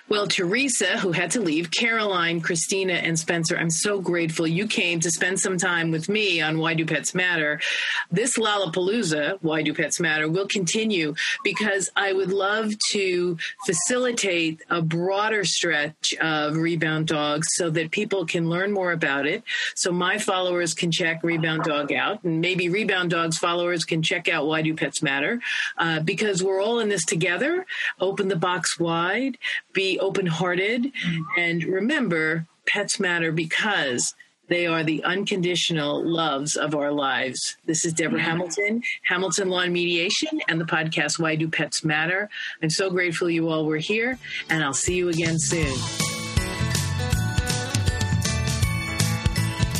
Well, 0.10 0.26
Teresa, 0.26 0.98
who 0.98 1.12
had 1.12 1.30
to 1.32 1.42
leave, 1.42 1.70
Caroline, 1.70 2.42
Christina, 2.42 2.94
and 2.94 3.18
Spencer, 3.18 3.56
I'm 3.56 3.70
so 3.70 4.02
grateful 4.02 4.48
you 4.48 4.66
came 4.66 5.00
to 5.02 5.12
spend 5.12 5.40
some 5.40 5.60
time 5.60 5.92
with 5.92 6.10
me 6.10 6.42
on 6.42 6.58
Why 6.58 6.74
Do 6.74 6.84
Pets 6.84 7.14
Matter. 7.14 7.62
This 8.10 8.36
Lollapalooza, 8.36 9.38
Why 9.42 9.62
Do 9.62 9.72
Pets 9.72 10.00
Matter, 10.00 10.28
will 10.28 10.48
continue 10.48 11.14
because 11.44 11.92
I 11.96 12.14
would 12.14 12.32
love 12.32 12.74
to 12.90 13.38
facilitate 13.68 14.64
a 14.72 14.82
broader 14.82 15.44
stretch 15.44 16.16
of 16.20 16.58
Rebound 16.58 17.06
Dogs 17.06 17.50
so 17.52 17.70
that 17.70 17.92
people 17.92 18.26
can 18.26 18.50
learn 18.50 18.72
more 18.72 18.92
about 18.92 19.28
it. 19.28 19.44
So 19.76 19.92
my 19.92 20.18
followers 20.18 20.74
can 20.74 20.92
check 20.92 21.24
Rebound 21.24 21.66
Dog 21.66 21.94
out, 21.94 22.24
and 22.24 22.42
maybe 22.42 22.68
Rebound 22.68 23.12
Dogs 23.12 23.38
followers 23.38 23.86
can 23.86 24.02
check 24.02 24.28
out 24.28 24.48
Why 24.48 24.64
Do 24.64 24.74
Pets 24.74 25.04
Matter 25.04 25.40
uh, 25.78 26.00
because 26.00 26.44
we're 26.44 26.64
all 26.64 26.80
in 26.80 26.90
this 26.90 27.06
together. 27.06 27.68
Open 28.00 28.28
the 28.28 28.36
box 28.36 28.80
wide 28.80 29.38
be 29.80 29.99
open 30.00 30.26
hearted 30.26 30.84
mm-hmm. 30.84 31.22
and 31.38 31.64
remember 31.64 32.48
pets 32.66 33.00
matter 33.00 33.32
because 33.32 34.14
they 34.50 34.66
are 34.66 34.84
the 34.84 35.04
unconditional 35.04 36.04
loves 36.04 36.56
of 36.56 36.74
our 36.74 36.92
lives. 36.92 37.56
This 37.66 37.86
is 37.86 37.94
Deborah 37.94 38.20
mm-hmm. 38.20 38.30
Hamilton, 38.30 38.82
Hamilton 39.04 39.50
Law 39.50 39.60
and 39.60 39.74
Mediation, 39.74 40.42
and 40.48 40.60
the 40.60 40.66
podcast 40.66 41.20
Why 41.20 41.36
Do 41.36 41.48
Pets 41.48 41.84
Matter. 41.84 42.30
I'm 42.62 42.72
so 42.72 42.90
grateful 42.90 43.30
you 43.30 43.50
all 43.50 43.66
were 43.66 43.78
here, 43.78 44.18
and 44.50 44.64
I'll 44.64 44.74
see 44.74 44.96
you 44.96 45.10
again 45.10 45.38
soon. 45.38 45.78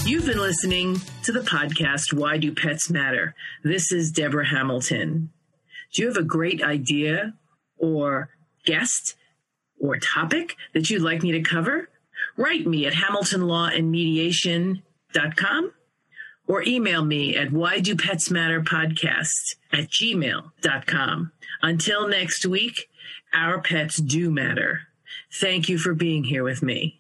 You've 0.06 0.26
been 0.26 0.40
listening 0.40 1.02
to 1.24 1.32
the 1.32 1.42
podcast 1.42 2.14
Why 2.14 2.38
Do 2.38 2.54
Pets 2.54 2.90
Matter? 2.90 3.36
This 3.64 3.92
is 3.92 4.12
Deborah 4.12 4.48
Hamilton. 4.48 5.32
Do 5.94 6.02
you 6.02 6.08
have 6.08 6.18
a 6.18 6.24
great 6.24 6.64
idea 6.64 7.34
or 7.78 8.30
guest 8.66 9.16
or 9.80 9.98
topic 9.98 10.56
that 10.74 10.90
you'd 10.90 11.02
like 11.02 11.24
me 11.24 11.32
to 11.32 11.42
cover, 11.42 11.90
write 12.38 12.68
me 12.68 12.86
at 12.86 12.94
hamiltonlawandmediation.com 12.94 15.72
or 16.48 16.64
email 16.64 17.06
me 17.06 17.38
at 17.38 17.52
why 17.52 17.80
do 17.80 17.96
pets 17.96 18.32
matter 18.32 18.62
podcast 18.62 19.56
at 19.72 19.90
gmail.com. 19.90 21.32
Until 21.62 22.08
next 22.08 22.46
week, 22.46 22.90
our 23.34 23.62
pets 23.62 23.98
do 23.98 24.32
matter. 24.32 24.82
Thank 25.32 25.70
you 25.70 25.78
for 25.78 25.94
being 25.94 26.24
here 26.24 26.44
with 26.44 26.64
me. 26.64 26.99